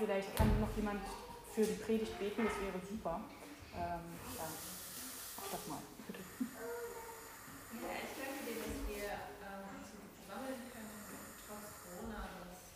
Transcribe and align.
vielleicht 0.00 0.34
kann 0.34 0.48
noch 0.60 0.74
jemand 0.76 1.00
für 1.54 1.62
die 1.62 1.76
Predigt 1.76 2.18
beten, 2.18 2.44
das 2.44 2.56
wäre 2.56 2.80
super. 2.88 3.20
Ähm, 3.76 4.16
ja, 4.34 4.48
mach 5.36 5.48
das 5.52 5.66
mal, 5.68 5.82
bitte. 6.08 6.20
Ja, 6.40 7.92
ich 8.00 8.16
danke 8.16 8.40
dir, 8.48 8.56
dass 8.64 8.80
wir 8.88 9.04
ähm, 9.44 9.68
uns 9.76 10.16
versammeln 10.24 10.62
können, 10.72 11.04
trotz 11.44 11.68
Corona, 11.84 12.48
dass 12.48 12.72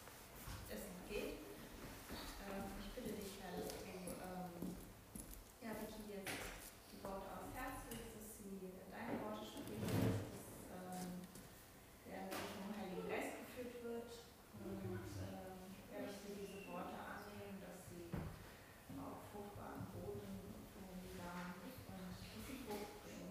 es 0.68 0.84
noch 0.84 1.08
geht. 1.08 1.40
Ähm, 2.44 2.68
ich 2.76 2.92
bitte 2.92 3.16
dich, 3.16 3.40
Herr, 3.40 3.56
dass 3.56 3.72
du 3.72 3.88
ähm, 3.88 4.76
ja, 5.64 5.72
Vicky 5.80 6.04
jetzt 6.12 6.44
die 6.92 7.00
Worte 7.00 7.32
aufs 7.40 7.56
Herz 7.56 7.88
legst, 7.88 8.12
dass 8.20 8.28
sie 8.36 8.68
deine 8.92 9.16
Worte 9.24 9.48
spricht, 9.48 9.80
dass 9.80 10.44
ähm, 10.76 11.24
der 12.04 12.28
durch 12.28 12.52
den 12.52 12.68
Heiligen 12.76 13.08
Geist 13.08 13.32
geführt 13.48 13.80
wird 13.80 14.12
und 14.60 15.08
ähm, 15.24 15.72
ja, 15.90 15.98
dass 16.04 16.20
wir 16.24 16.36
diese 16.36 16.64
Worte 16.70 16.96
annehmen, 17.00 17.58
dass 17.60 17.82
sie 17.90 18.08
auf 18.96 19.26
fruchtbaren 19.34 19.84
Boden 19.92 20.32
fallen, 20.72 20.98
die 21.02 21.12
Samen 21.18 21.58
und 21.60 21.74
dass 21.90 22.16
sie 22.46 22.62
Frucht 22.64 23.04
bringen. 23.04 23.30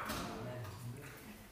Amen. 0.00 0.60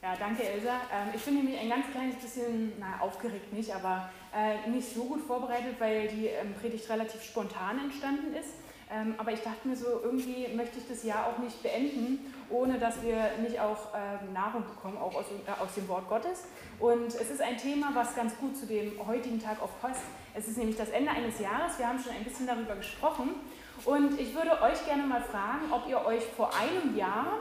Ja, 0.09 0.17
danke 0.19 0.43
Elsa. 0.43 0.81
Ähm, 0.91 1.09
ich 1.15 1.23
bin 1.23 1.35
nämlich 1.35 1.61
ein 1.61 1.69
ganz 1.69 1.85
kleines 1.93 2.17
bisschen, 2.17 2.73
na 2.81 2.99
aufgeregt 3.01 3.53
nicht, 3.53 3.75
aber 3.75 4.09
äh, 4.35 4.71
nicht 4.71 4.95
so 4.95 5.05
gut 5.05 5.21
vorbereitet, 5.21 5.75
weil 5.79 6.09
die 6.09 6.29
ähm, 6.29 6.55
Predigt 6.55 6.89
relativ 6.89 7.23
spontan 7.23 7.79
entstanden 7.79 8.33
ist. 8.33 8.55
Ähm, 8.91 9.17
aber 9.19 9.33
ich 9.33 9.41
dachte 9.41 9.69
mir 9.69 9.77
so, 9.77 10.01
irgendwie 10.03 10.49
möchte 10.57 10.79
ich 10.79 10.89
das 10.89 11.05
Jahr 11.05 11.27
auch 11.27 11.37
nicht 11.43 11.63
beenden, 11.63 12.33
ohne 12.49 12.79
dass 12.79 13.03
wir 13.03 13.33
nicht 13.43 13.61
auch 13.61 13.93
Nahrung 14.33 14.65
bekommen, 14.65 14.97
auch 14.97 15.15
aus, 15.15 15.27
äh, 15.27 15.63
aus 15.63 15.75
dem 15.75 15.87
Wort 15.89 16.09
Gottes. 16.09 16.45
Und 16.81 17.09
es 17.09 17.31
ist 17.31 17.43
ein 17.43 17.59
Thema, 17.59 17.91
was 17.93 18.17
ganz 18.17 18.35
gut 18.39 18.57
zu 18.57 18.65
dem 18.65 18.93
heutigen 19.07 19.39
Tag 19.39 19.61
auch 19.61 19.79
passt. 19.83 20.05
Es 20.33 20.49
ist 20.49 20.57
nämlich 20.57 20.79
das 20.79 20.89
Ende 20.89 21.11
eines 21.11 21.39
Jahres. 21.39 21.79
Wir 21.79 21.87
haben 21.87 21.99
schon 21.99 22.13
ein 22.13 22.25
bisschen 22.25 22.47
darüber 22.47 22.77
gesprochen. 22.77 23.35
Und 23.85 24.19
ich 24.19 24.35
würde 24.35 24.53
euch 24.63 24.85
gerne 24.87 25.03
mal 25.03 25.21
fragen, 25.21 25.71
ob 25.71 25.87
ihr 25.87 26.03
euch 26.07 26.25
vor 26.25 26.51
einem 26.55 26.97
Jahr 26.97 27.39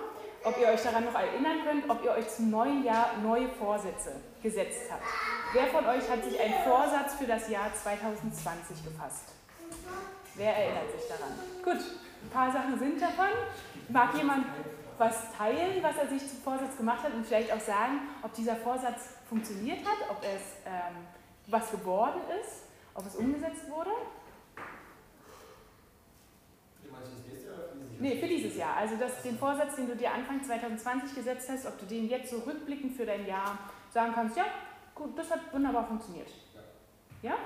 ob 0.48 0.58
ihr 0.62 0.68
euch 0.68 0.82
daran 0.82 1.04
noch 1.04 1.14
erinnern 1.14 1.58
könnt, 1.66 1.90
ob 1.90 2.04
ihr 2.04 2.12
euch 2.12 2.30
zum 2.30 2.50
neuen 2.50 2.84
Jahr 2.84 3.18
neue 3.22 3.50
Vorsätze 3.50 4.16
gesetzt 4.42 4.90
habt. 4.90 5.04
Wer 5.52 5.68
von 5.68 5.86
euch 5.86 6.10
hat 6.10 6.24
sich 6.24 6.40
einen 6.40 6.64
Vorsatz 6.64 7.16
für 7.16 7.28
das 7.28 7.50
Jahr 7.50 7.74
2020 7.74 8.86
gefasst? 8.86 9.34
Wer 10.36 10.56
erinnert 10.56 10.92
sich 10.92 11.10
daran? 11.10 11.34
Gut, 11.64 11.84
ein 12.24 12.30
paar 12.30 12.52
Sachen 12.52 12.80
sind 12.80 13.02
davon. 13.02 13.28
Mag 13.90 14.16
jemand 14.16 14.46
was 14.98 15.34
teilen, 15.38 15.84
was 15.84 15.98
er 15.98 16.08
sich 16.08 16.28
zum 16.30 16.40
Vorsatz 16.40 16.78
gemacht 16.78 17.04
hat 17.04 17.14
und 17.14 17.26
vielleicht 17.26 17.52
auch 17.52 17.60
sagen, 17.60 18.00
ob 18.24 18.34
dieser 18.34 18.56
Vorsatz 18.56 19.10
funktioniert 19.28 19.80
hat, 19.80 20.10
ob 20.10 20.24
es 20.24 20.42
ähm, 20.66 21.06
was 21.48 21.72
geworden 21.72 22.22
ist, 22.42 22.64
ob 22.94 23.06
es 23.06 23.16
umgesetzt 23.16 23.70
wurde? 23.70 23.92
Du 26.84 26.92
meinst 26.92 27.12
das 27.12 27.26
nächste 27.28 27.48
Jahr 27.48 27.58
oder 27.58 27.76
dieses 27.76 27.86
Jahr? 27.86 27.87
Nee, 28.00 28.20
für 28.20 28.28
dieses 28.28 28.56
Jahr. 28.56 28.76
Also 28.78 28.96
das, 28.98 29.22
den 29.24 29.38
Vorsatz, 29.38 29.76
den 29.76 29.88
du 29.88 29.96
dir 29.96 30.12
Anfang 30.12 30.44
2020 30.44 31.16
gesetzt 31.16 31.50
hast, 31.50 31.66
ob 31.66 31.80
du 31.80 31.86
den 31.86 32.08
jetzt 32.08 32.30
so 32.30 32.38
rückblickend 32.40 32.96
für 32.96 33.06
dein 33.06 33.26
Jahr 33.26 33.58
sagen 33.92 34.14
kannst, 34.14 34.38
ja, 34.38 34.46
gut, 34.94 35.18
das 35.18 35.32
hat 35.32 35.52
wunderbar 35.54 35.88
funktioniert. 35.88 36.30
Ja. 37.22 37.30
Ja? 37.32 37.38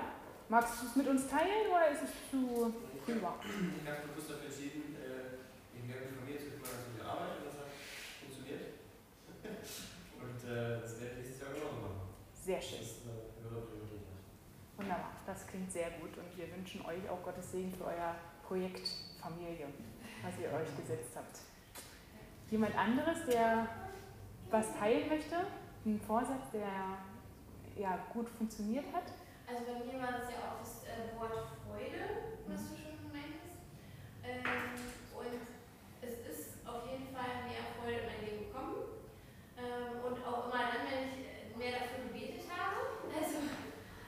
Magst 0.48 0.82
du 0.82 0.86
es 0.86 0.96
mit 0.96 1.08
uns 1.08 1.26
teilen 1.28 1.70
oder 1.70 1.88
ist 1.90 2.02
es 2.04 2.30
zu 2.30 2.72
privat? 3.06 3.40
Ich 3.40 3.88
habe 3.88 4.08
kurz 4.14 4.28
dafür 4.28 4.46
entschieden, 4.46 4.96
äh, 5.00 5.40
ich 5.72 5.88
habe 5.88 6.04
mich 6.04 6.12
von 6.12 6.26
mir 6.26 6.36
und 6.36 7.46
das 7.46 7.56
hat 7.56 7.72
funktioniert. 8.20 8.76
Und 10.22 10.38
äh, 10.44 10.80
das 10.80 11.00
werde 11.00 11.16
ich 11.18 11.24
nächstes 11.26 11.40
Jahr 11.40 11.54
genauso 11.54 11.80
machen. 11.80 12.00
Sehr 12.34 12.56
Das 12.56 12.68
schön. 12.68 12.80
ist 12.82 12.96
eine 13.04 13.48
höhere 13.48 13.66
Priorität. 13.66 14.02
Wunderbar. 14.76 15.12
Das 15.26 15.46
klingt 15.46 15.70
sehr 15.72 15.90
gut 16.02 16.16
und 16.18 16.36
wir 16.36 16.50
wünschen 16.54 16.84
euch 16.84 17.08
auch 17.08 17.22
Gottes 17.22 17.52
Segen 17.52 17.72
für 17.72 17.84
euer 17.86 18.16
Projekt 18.46 18.88
Familie, 19.20 19.66
was 20.22 20.38
ihr 20.38 20.52
euch 20.52 20.76
gesetzt 20.76 21.16
habt. 21.16 21.38
Jemand 22.50 22.76
anderes, 22.76 23.24
der 23.26 23.66
was 24.50 24.72
teilen 24.78 25.08
möchte? 25.08 25.36
Ein 25.86 26.00
Vorsatz, 26.00 26.50
der 26.52 26.98
ja, 27.76 27.98
gut 28.12 28.28
funktioniert 28.28 28.84
hat? 28.92 29.04
Also 29.48 29.64
bei 29.64 29.84
mir 29.92 30.00
war 30.02 30.12
das 30.12 30.30
ja 30.30 30.38
auch 30.52 30.58
das 30.60 30.84
äh, 30.84 31.18
Wort 31.18 31.48
Freude, 31.66 32.04
was 32.46 32.60
du 32.70 32.76
schon 32.76 33.10
meintest. 33.10 33.64
Ähm, 34.22 34.44
und 35.16 35.40
es 36.02 36.14
ist 36.28 36.66
auf 36.68 36.84
jeden 36.86 37.08
Fall 37.14 37.48
mehr 37.48 37.64
Freude 37.80 38.04
in 38.04 38.06
mein 38.06 38.20
Leben 38.28 38.44
gekommen. 38.46 39.00
Ähm, 39.56 40.04
und 40.04 40.20
auch 40.24 40.52
immer 40.52 40.62
dann, 40.68 40.84
wenn 40.92 41.08
ich 41.08 41.24
äh, 41.24 41.56
mehr 41.56 41.72
dafür 41.80 42.04
gebetet 42.12 42.44
habe. 42.52 43.08
Also 43.08 43.40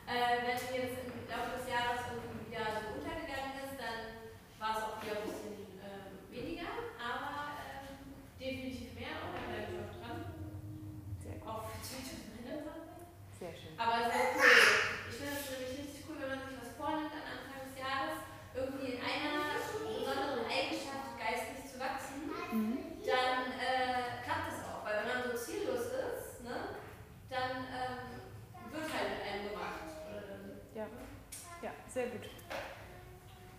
äh, 0.06 0.44
wenn 0.44 0.60
mir 0.68 0.82
das 0.84 0.94
im 1.00 1.24
Laufe 1.26 1.56
des 1.58 1.66
Jahres 1.72 2.00
irgendwie 2.12 2.52
wieder 2.52 2.68
so 2.84 3.00
untergegangen 3.00 3.56
ist, 3.64 3.76
dann 3.80 4.20
war 4.60 4.76
es 4.76 4.84
auch 4.84 4.96
wieder 5.00 5.16
ein 5.18 5.24
bisschen 5.24 5.56
ähm, 5.80 6.12
weniger. 6.28 6.68
Aber 7.00 7.56
ähm, 7.64 8.20
definitiv 8.38 8.92
mehr 8.92 9.16
und 9.24 9.32
da 9.32 9.40
bleibe 9.48 9.72
ich 9.72 9.80
auch 9.80 9.92
dran. 9.98 10.18
Sehr 11.20 11.36
gut. 11.40 11.48
Auch 11.48 11.64
für 11.68 11.80
2021. 11.80 12.64
Sehr 13.38 13.52
schön. 13.52 13.74
Aber 13.76 14.08
sehr 14.08 14.32
cool. 14.38 14.56
Ich 15.10 15.16
finde 15.20 15.36
es 15.36 15.46
nämlich 15.52 15.72
richtig 15.84 16.00
cool, 16.08 16.16
wenn 16.20 16.30
man 16.32 16.42
sich 16.48 16.56
was 16.58 16.72
vornimmt 16.80 17.12
an 17.12 17.24
Anfang 17.28 17.60
des 17.68 17.74
Jahres, 17.76 18.18
irgendwie 18.56 18.96
in 18.96 19.00
einer 19.04 19.58
besonderen 19.60 20.46
Eigenschaft 20.48 21.12
geistig 21.20 21.58
zu 21.70 21.76
wachsen, 21.78 22.24
Mhm. 22.54 22.78
dann 23.04 23.50
äh, 23.58 24.22
klappt 24.22 24.48
es 24.54 24.62
auch. 24.64 24.84
Weil 24.86 25.02
wenn 25.02 25.08
man 25.10 25.20
so 25.26 25.34
ziellos 25.36 25.90
ist, 25.90 26.44
ne, 26.46 26.78
dann 27.28 27.66
ähm, 27.66 28.22
wird 28.70 28.86
halt 28.94 29.08
mit 29.10 29.22
einem 29.26 29.50
gemacht. 29.50 29.90
Oder 30.08 30.22
dann, 30.30 30.44
Ja. 30.74 30.86
Ja, 31.62 31.70
sehr 31.88 32.06
gut. 32.14 32.24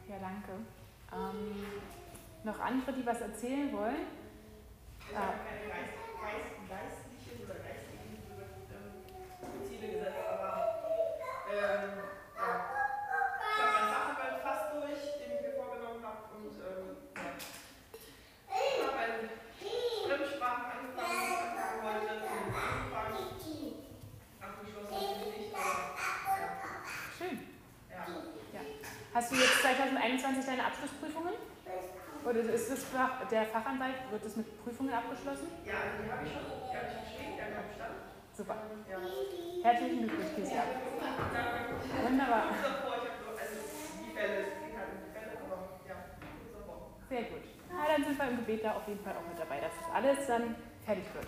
Ja, 0.07 0.15
danke. 0.19 0.63
Ähm, 1.11 1.65
noch 2.43 2.59
andere, 2.59 2.93
die 2.93 3.05
was 3.05 3.19
erzählen 3.21 3.71
wollen? 3.73 4.07
Ich 5.09 5.15
habe 5.15 5.37
keine 5.43 5.67
geist, 5.67 5.93
geist, 6.23 6.55
geistlichen 6.69 7.43
oder 7.45 7.55
geistigen 7.61 8.15
ähm, 8.71 9.65
Ziele 9.67 9.87
gesetzt, 9.91 10.23
aber 10.29 10.81
ähm, 11.51 11.99
ja. 12.35 12.53
ich 13.51 13.61
habe 13.61 13.71
meinen 13.73 13.93
Facharbeit 13.93 14.41
fast 14.41 14.73
durch, 14.73 15.01
den 15.19 15.29
ich 15.35 15.41
mir 15.41 15.53
vorgenommen 15.55 16.01
habe 16.03 16.21
und 16.35 16.53
ähm, 16.57 16.97
ja. 17.15 17.21
ich 18.49 18.81
habe 18.81 18.97
eine 18.97 19.29
Fremdsprachen 20.05 20.65
angefangen, 20.73 21.21
angefangen 21.37 21.81
heute, 21.85 22.09
angefangen, 22.09 23.15
abgeschlossen 24.41 24.89
natürlich 24.91 25.37
nicht, 25.37 25.53
aber 25.53 25.75
ja. 26.33 26.49
Schön. 27.25 27.39
ja. 27.89 28.61
Hast 29.13 29.31
du 29.31 29.35
jetzt 29.35 29.61
2021 29.61 30.45
deine 30.45 30.65
Abschlussprüfungen? 30.65 31.33
Oder 32.23 32.39
ist 32.41 32.71
das 32.71 32.83
Fach, 32.85 33.27
der 33.29 33.45
Fachanwalt, 33.45 33.95
wird 34.11 34.25
das 34.25 34.35
mit 34.35 34.63
Prüfungen 34.63 34.93
abgeschlossen? 34.93 35.47
Ja, 35.65 35.73
also 35.73 36.03
die 36.03 36.11
habe 36.11 36.25
ich 36.25 36.33
schon, 36.33 36.41
die 36.45 36.77
habe 36.77 36.85
ich 36.89 36.97
geschrieben, 37.01 37.33
die 37.37 37.41
habe 37.41 37.53
ich. 37.69 38.37
Super. 38.37 38.57
Ja. 38.89 38.97
Herzlichen 39.63 40.07
Glückwunsch. 40.07 40.51
Wunderbar. 42.03 42.43
So, 42.51 42.67
also 42.67 43.05
davor. 43.05 43.05
Sehr 47.09 47.21
gut. 47.23 47.43
Na, 47.71 47.85
dann 47.87 48.03
sind 48.03 48.17
wir 48.17 48.29
im 48.29 48.37
Gebet 48.37 48.63
da 48.63 48.73
auf 48.73 48.87
jeden 48.87 49.03
Fall 49.03 49.13
auch 49.13 49.27
mit 49.27 49.39
dabei, 49.39 49.61
dass 49.61 49.71
das 49.79 49.93
alles 49.93 50.27
dann 50.27 50.55
fertig 50.85 51.05
wird. 51.13 51.27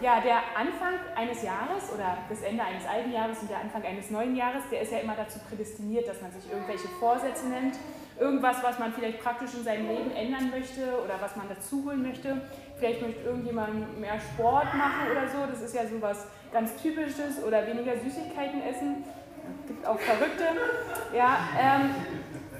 Ja, 0.00 0.20
der 0.20 0.36
Anfang 0.56 0.94
eines 1.16 1.42
Jahres 1.42 1.92
oder 1.92 2.18
das 2.28 2.42
Ende 2.42 2.62
eines 2.62 2.86
alten 2.86 3.12
Jahres 3.12 3.38
und 3.40 3.50
der 3.50 3.60
Anfang 3.60 3.82
eines 3.82 4.10
neuen 4.10 4.36
Jahres, 4.36 4.62
der 4.70 4.82
ist 4.82 4.92
ja 4.92 4.98
immer 4.98 5.16
dazu 5.16 5.38
prädestiniert, 5.48 6.08
dass 6.08 6.20
man 6.20 6.32
sich 6.32 6.50
irgendwelche 6.50 6.88
Vorsätze 7.00 7.48
nennt, 7.48 7.76
irgendwas, 8.18 8.62
was 8.62 8.78
man 8.78 8.92
vielleicht 8.92 9.20
praktisch 9.20 9.54
in 9.54 9.64
seinem 9.64 9.88
Leben 9.88 10.10
ändern 10.10 10.50
möchte 10.50 11.02
oder 11.02 11.20
was 11.20 11.36
man 11.36 11.48
dazu 11.48 11.84
holen 11.84 12.02
möchte. 12.02 12.40
Vielleicht 12.78 13.02
möchte 13.02 13.22
irgendjemand 13.22 13.98
mehr 13.98 14.18
Sport 14.20 14.74
machen 14.74 15.10
oder 15.10 15.28
so, 15.28 15.46
das 15.50 15.62
ist 15.62 15.74
ja 15.74 15.86
so 15.86 16.00
was 16.00 16.26
ganz 16.52 16.76
Typisches 16.76 17.42
oder 17.46 17.66
weniger 17.66 17.96
Süßigkeiten 17.96 18.62
essen. 18.62 19.04
Es 19.60 19.68
gibt 19.68 19.86
auch 19.86 19.98
Verrückte. 19.98 20.44
Ja, 21.14 21.38
ähm, 21.58 21.94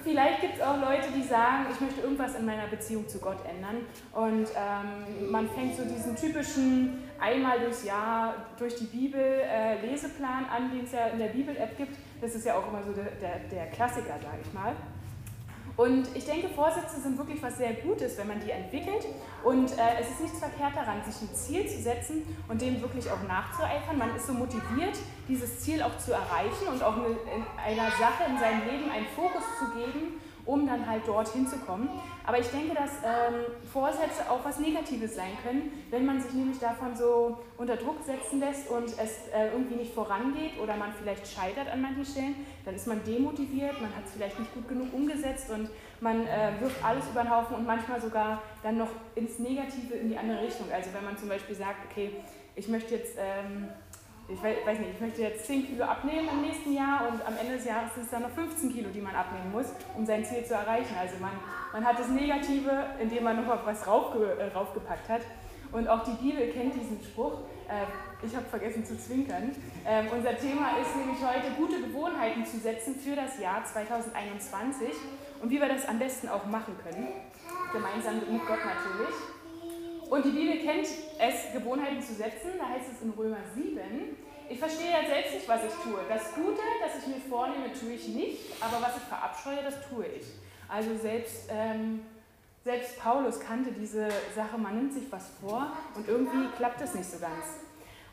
Vielleicht 0.04 0.42
gibt 0.42 0.56
es 0.56 0.60
auch 0.60 0.78
Leute, 0.78 1.08
die 1.16 1.22
sagen, 1.22 1.64
ich 1.72 1.80
möchte 1.80 2.02
irgendwas 2.02 2.34
in 2.34 2.44
meiner 2.44 2.66
Beziehung 2.66 3.08
zu 3.08 3.18
Gott 3.18 3.38
ändern. 3.48 3.86
Und 4.12 4.48
ähm, 4.54 5.30
man 5.30 5.48
fängt 5.48 5.76
so 5.76 5.82
diesen 5.82 6.14
typischen 6.14 7.02
einmal 7.18 7.58
durchs 7.58 7.84
Jahr 7.84 8.34
durch 8.58 8.76
die 8.76 8.84
Bibel 8.84 9.20
äh, 9.20 9.80
Leseplan 9.86 10.44
an, 10.44 10.70
den 10.70 10.84
es 10.84 10.92
ja 10.92 11.06
in 11.06 11.18
der 11.18 11.28
Bibel-App 11.28 11.78
gibt. 11.78 11.96
Das 12.20 12.34
ist 12.34 12.44
ja 12.44 12.54
auch 12.54 12.68
immer 12.68 12.82
so 12.82 12.92
der, 12.92 13.12
der, 13.12 13.38
der 13.50 13.66
Klassiker, 13.68 14.18
sage 14.22 14.38
ich 14.44 14.52
mal. 14.52 14.74
Und 15.76 16.06
ich 16.14 16.24
denke, 16.24 16.48
Vorsätze 16.48 17.00
sind 17.00 17.18
wirklich 17.18 17.42
was 17.42 17.56
sehr 17.56 17.74
Gutes, 17.74 18.16
wenn 18.16 18.28
man 18.28 18.40
die 18.40 18.50
entwickelt. 18.50 19.06
Und 19.42 19.72
äh, 19.72 20.00
es 20.00 20.10
ist 20.10 20.20
nichts 20.20 20.38
verkehrt 20.38 20.76
daran, 20.76 21.02
sich 21.04 21.20
ein 21.22 21.34
Ziel 21.34 21.66
zu 21.66 21.82
setzen 21.82 22.22
und 22.48 22.60
dem 22.60 22.80
wirklich 22.80 23.10
auch 23.10 23.22
nachzueifern. 23.26 23.98
Man 23.98 24.14
ist 24.14 24.26
so 24.26 24.34
motiviert, 24.34 24.96
dieses 25.28 25.60
Ziel 25.60 25.82
auch 25.82 25.96
zu 25.98 26.12
erreichen 26.12 26.68
und 26.70 26.82
auch 26.82 26.96
eine, 26.96 27.08
in 27.08 27.44
einer 27.56 27.90
Sache 27.90 28.24
in 28.28 28.38
seinem 28.38 28.64
Leben 28.70 28.90
einen 28.90 29.06
Fokus 29.16 29.42
zu 29.58 29.76
geben 29.76 30.20
um 30.46 30.66
dann 30.66 30.86
halt 30.86 31.06
dorthin 31.06 31.46
zu 31.46 31.56
kommen. 31.58 31.88
Aber 32.26 32.38
ich 32.38 32.48
denke, 32.48 32.74
dass 32.74 32.90
ähm, 33.04 33.44
Vorsätze 33.70 34.30
auch 34.30 34.44
was 34.44 34.58
Negatives 34.58 35.14
sein 35.14 35.32
können, 35.42 35.84
wenn 35.90 36.04
man 36.06 36.20
sich 36.20 36.32
nämlich 36.32 36.58
davon 36.58 36.96
so 36.96 37.38
unter 37.58 37.76
Druck 37.76 38.02
setzen 38.02 38.40
lässt 38.40 38.68
und 38.70 38.84
es 38.84 39.28
äh, 39.34 39.52
irgendwie 39.52 39.76
nicht 39.76 39.94
vorangeht 39.94 40.58
oder 40.62 40.76
man 40.76 40.92
vielleicht 40.92 41.26
scheitert 41.26 41.68
an 41.72 41.82
manchen 41.82 42.04
Stellen, 42.04 42.34
dann 42.64 42.74
ist 42.74 42.86
man 42.86 43.02
demotiviert, 43.04 43.80
man 43.80 43.94
hat 43.94 44.04
es 44.06 44.12
vielleicht 44.12 44.38
nicht 44.38 44.52
gut 44.54 44.68
genug 44.68 44.92
umgesetzt 44.92 45.50
und 45.50 45.68
man 46.00 46.26
äh, 46.26 46.52
wirft 46.60 46.84
alles 46.84 47.04
über 47.10 47.22
den 47.22 47.30
Haufen 47.30 47.56
und 47.56 47.66
manchmal 47.66 48.00
sogar 48.00 48.42
dann 48.62 48.78
noch 48.78 48.90
ins 49.14 49.38
Negative 49.38 49.94
in 49.94 50.08
die 50.08 50.16
andere 50.16 50.42
Richtung. 50.42 50.66
Also 50.72 50.90
wenn 50.92 51.04
man 51.04 51.16
zum 51.16 51.28
Beispiel 51.28 51.54
sagt, 51.54 51.90
okay, 51.90 52.10
ich 52.56 52.68
möchte 52.68 52.94
jetzt 52.94 53.16
ähm, 53.18 53.68
ich 54.28 54.42
weiß 54.42 54.78
nicht, 54.78 54.92
ich 54.94 55.00
möchte 55.00 55.22
jetzt 55.22 55.46
10 55.46 55.66
Kilo 55.66 55.84
abnehmen 55.84 56.28
im 56.32 56.40
nächsten 56.40 56.72
Jahr 56.72 57.08
und 57.08 57.24
am 57.26 57.36
Ende 57.36 57.56
des 57.56 57.66
Jahres 57.66 57.94
sind 57.94 58.04
es 58.04 58.10
dann 58.10 58.22
noch 58.22 58.30
15 58.30 58.72
Kilo, 58.72 58.88
die 58.88 59.00
man 59.00 59.14
abnehmen 59.14 59.52
muss, 59.52 59.66
um 59.96 60.06
sein 60.06 60.24
Ziel 60.24 60.44
zu 60.44 60.54
erreichen. 60.54 60.94
Also 60.98 61.16
man, 61.20 61.32
man 61.72 61.84
hat 61.84 61.98
das 61.98 62.08
Negative, 62.08 62.70
indem 62.98 63.24
man 63.24 63.44
noch 63.44 63.52
auf 63.52 63.66
was 63.66 63.86
raufge, 63.86 64.38
äh, 64.38 64.46
raufgepackt 64.56 65.08
hat. 65.08 65.20
Und 65.72 65.88
auch 65.88 66.04
die 66.04 66.12
Bibel 66.12 66.52
kennt 66.52 66.74
diesen 66.74 67.02
Spruch. 67.02 67.40
Äh, 67.68 68.24
ich 68.24 68.34
habe 68.34 68.46
vergessen 68.46 68.84
zu 68.84 68.96
zwinkern. 68.96 69.54
Ähm, 69.84 70.06
unser 70.16 70.36
Thema 70.38 70.78
ist 70.80 70.96
nämlich 70.96 71.18
heute, 71.20 71.52
gute 71.58 71.82
Gewohnheiten 71.82 72.46
zu 72.46 72.58
setzen 72.58 72.94
für 72.94 73.16
das 73.16 73.38
Jahr 73.38 73.62
2021 73.64 74.88
und 75.42 75.50
wie 75.50 75.60
wir 75.60 75.68
das 75.68 75.86
am 75.86 75.98
besten 75.98 76.28
auch 76.28 76.46
machen 76.46 76.74
können. 76.82 77.08
Gemeinsam 77.72 78.14
mit 78.16 78.46
Gott 78.46 78.60
natürlich. 78.64 79.33
Und 80.10 80.24
die 80.24 80.30
Bibel 80.30 80.58
kennt 80.58 80.86
es, 80.86 81.52
Gewohnheiten 81.52 82.00
zu 82.00 82.14
setzen. 82.14 82.52
Da 82.58 82.68
heißt 82.68 82.90
es 82.92 83.02
in 83.02 83.10
Römer 83.10 83.38
7, 83.54 84.16
ich 84.48 84.58
verstehe 84.58 84.90
ja 84.90 85.06
selbst 85.06 85.34
nicht, 85.34 85.48
was 85.48 85.64
ich 85.64 85.72
tue. 85.82 85.98
Das 86.08 86.34
Gute, 86.34 86.60
das 86.80 87.02
ich 87.02 87.06
mir 87.08 87.20
vornehme, 87.20 87.72
tue 87.72 87.92
ich 87.92 88.08
nicht, 88.08 88.38
aber 88.60 88.82
was 88.82 88.96
ich 88.96 89.02
verabscheue, 89.04 89.62
das 89.64 89.88
tue 89.88 90.06
ich. 90.06 90.26
Also 90.68 90.96
selbst, 90.96 91.48
ähm, 91.48 92.02
selbst 92.62 92.98
Paulus 92.98 93.40
kannte 93.40 93.72
diese 93.72 94.08
Sache, 94.34 94.58
man 94.58 94.76
nimmt 94.76 94.92
sich 94.92 95.10
was 95.10 95.30
vor 95.40 95.72
und 95.94 96.06
irgendwie 96.08 96.48
klappt 96.56 96.80
es 96.82 96.94
nicht 96.94 97.10
so 97.10 97.18
ganz. 97.18 97.60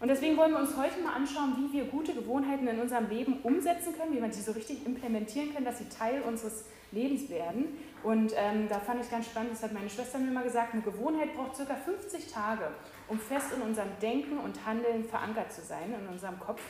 Und 0.01 0.07
deswegen 0.07 0.35
wollen 0.35 0.51
wir 0.51 0.59
uns 0.59 0.75
heute 0.75 0.99
mal 0.99 1.13
anschauen, 1.13 1.55
wie 1.57 1.77
wir 1.77 1.85
gute 1.85 2.15
Gewohnheiten 2.15 2.67
in 2.67 2.79
unserem 2.79 3.07
Leben 3.07 3.39
umsetzen 3.43 3.95
können, 3.95 4.15
wie 4.15 4.21
wir 4.21 4.33
sie 4.33 4.41
so 4.41 4.51
richtig 4.51 4.83
implementieren 4.83 5.53
können, 5.53 5.65
dass 5.65 5.77
sie 5.77 5.89
Teil 5.89 6.23
unseres 6.23 6.65
Lebens 6.91 7.29
werden. 7.29 7.77
Und 8.01 8.33
ähm, 8.35 8.67
da 8.67 8.79
fand 8.79 9.03
ich 9.05 9.11
ganz 9.11 9.27
spannend, 9.27 9.51
das 9.51 9.61
hat 9.61 9.73
meine 9.73 9.91
Schwester 9.91 10.17
mir 10.17 10.31
mal 10.31 10.43
gesagt, 10.43 10.73
eine 10.73 10.81
Gewohnheit 10.81 11.35
braucht 11.35 11.55
ca. 11.55 11.75
50 11.75 12.33
Tage, 12.33 12.71
um 13.09 13.19
fest 13.19 13.53
in 13.55 13.61
unserem 13.61 13.89
Denken 14.01 14.39
und 14.39 14.65
Handeln 14.65 15.05
verankert 15.05 15.53
zu 15.53 15.61
sein, 15.61 15.93
in 15.93 16.07
unserem 16.07 16.39
Kopf. 16.39 16.61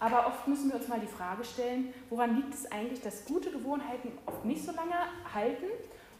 Aber 0.00 0.26
oft 0.26 0.48
müssen 0.48 0.68
wir 0.70 0.80
uns 0.80 0.88
mal 0.88 0.98
die 0.98 1.06
Frage 1.06 1.44
stellen, 1.44 1.94
woran 2.10 2.34
liegt 2.34 2.54
es 2.54 2.70
eigentlich, 2.72 3.00
dass 3.00 3.24
gute 3.24 3.52
Gewohnheiten 3.52 4.10
oft 4.26 4.44
nicht 4.44 4.64
so 4.64 4.72
lange 4.72 4.96
halten 5.32 5.66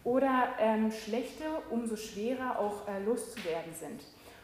oder 0.05 0.51
ähm, 0.61 0.93
schlechte 0.93 1.45
umso 1.71 1.97
schwerer 1.97 2.61
auch 2.61 2.87
äh, 2.87 3.03
loszuwerden 3.05 3.75
sind. 3.75 4.03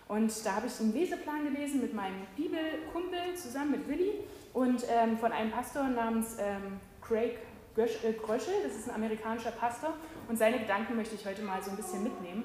Und 0.09 0.33
da 0.45 0.57
habe 0.57 0.67
ich 0.67 0.81
einen 0.81 0.93
Leseplan 0.93 1.45
gelesen 1.45 1.81
mit 1.81 1.95
meinem 1.95 2.27
Bibelkumpel 2.37 3.35
zusammen 3.35 3.73
mit 3.73 3.89
Willi 3.89 4.13
und 4.53 4.85
ähm, 4.89 5.19
von 5.19 5.33
einem 5.33 5.51
Pastor 5.51 5.85
namens 5.85 6.37
ähm, 6.39 6.79
Craig 7.01 7.39
äh, 7.77 8.13
Gröschel, 8.13 8.55
das 8.63 8.77
ist 8.77 8.89
ein 8.89 8.95
amerikanischer 8.95 9.51
Pastor, 9.51 9.95
und 10.29 10.37
seine 10.37 10.59
Gedanken 10.59 10.97
möchte 10.97 11.15
ich 11.15 11.27
heute 11.27 11.43
mal 11.43 11.63
so 11.63 11.71
ein 11.71 11.77
bisschen 11.77 12.03
mitnehmen. 12.03 12.45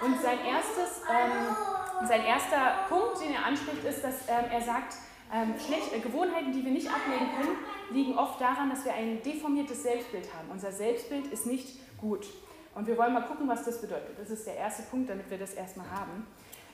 Und 0.00 0.20
sein, 0.22 0.38
erstes, 0.46 1.02
ähm, 1.10 2.06
sein 2.08 2.24
erster 2.24 2.86
Punkt, 2.88 3.20
den 3.22 3.34
er 3.34 3.44
anspricht, 3.44 3.84
ist, 3.84 4.02
dass 4.02 4.28
ähm, 4.28 4.46
er 4.50 4.60
sagt, 4.62 4.94
ähm, 5.32 5.54
schlecht, 5.64 5.92
äh, 5.94 6.00
Gewohnheiten, 6.00 6.52
die 6.52 6.64
wir 6.64 6.72
nicht 6.72 6.88
ablegen 6.88 7.30
können, 7.36 7.56
liegen 7.92 8.18
oft 8.18 8.40
daran, 8.40 8.70
dass 8.70 8.84
wir 8.84 8.94
ein 8.94 9.22
deformiertes 9.22 9.82
Selbstbild 9.82 10.26
haben. 10.34 10.50
Unser 10.50 10.72
Selbstbild 10.72 11.26
ist 11.26 11.46
nicht 11.46 11.78
gut. 11.98 12.26
Und 12.74 12.86
wir 12.86 12.96
wollen 12.96 13.12
mal 13.12 13.26
gucken, 13.26 13.46
was 13.48 13.64
das 13.64 13.80
bedeutet. 13.80 14.18
Das 14.18 14.30
ist 14.30 14.46
der 14.46 14.56
erste 14.56 14.82
Punkt, 14.84 15.10
damit 15.10 15.28
wir 15.28 15.38
das 15.38 15.54
erstmal 15.54 15.90
haben. 15.90 16.26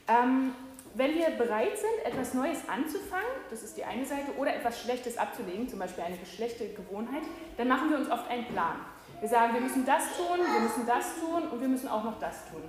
Ähm, 0.09 0.55
wenn 0.95 1.15
wir 1.15 1.29
bereit 1.31 1.77
sind, 1.77 2.07
etwas 2.07 2.33
Neues 2.33 2.61
anzufangen, 2.69 3.27
das 3.51 3.63
ist 3.63 3.77
die 3.77 3.85
eine 3.85 4.07
Seite, 4.07 4.33
oder 4.39 4.55
etwas 4.55 4.81
Schlechtes 4.81 5.19
abzulegen, 5.19 5.69
zum 5.69 5.79
Beispiel 5.79 6.05
eine 6.05 6.17
schlechte 6.25 6.69
Gewohnheit, 6.69 7.23
dann 7.59 7.69
machen 7.69 7.91
wir 7.91 7.99
uns 7.99 8.11
oft 8.11 8.31
einen 8.31 8.47
Plan. 8.47 8.77
Wir 9.21 9.29
sagen, 9.29 9.55
wir 9.55 9.61
müssen 9.61 9.85
das 9.85 10.05
tun, 10.17 10.39
wir 10.39 10.61
müssen 10.61 10.87
das 10.87 11.21
tun 11.21 11.49
und 11.51 11.61
wir 11.61 11.69
müssen 11.69 11.89
auch 11.89 12.05
noch 12.05 12.19
das 12.19 12.49
tun. 12.51 12.63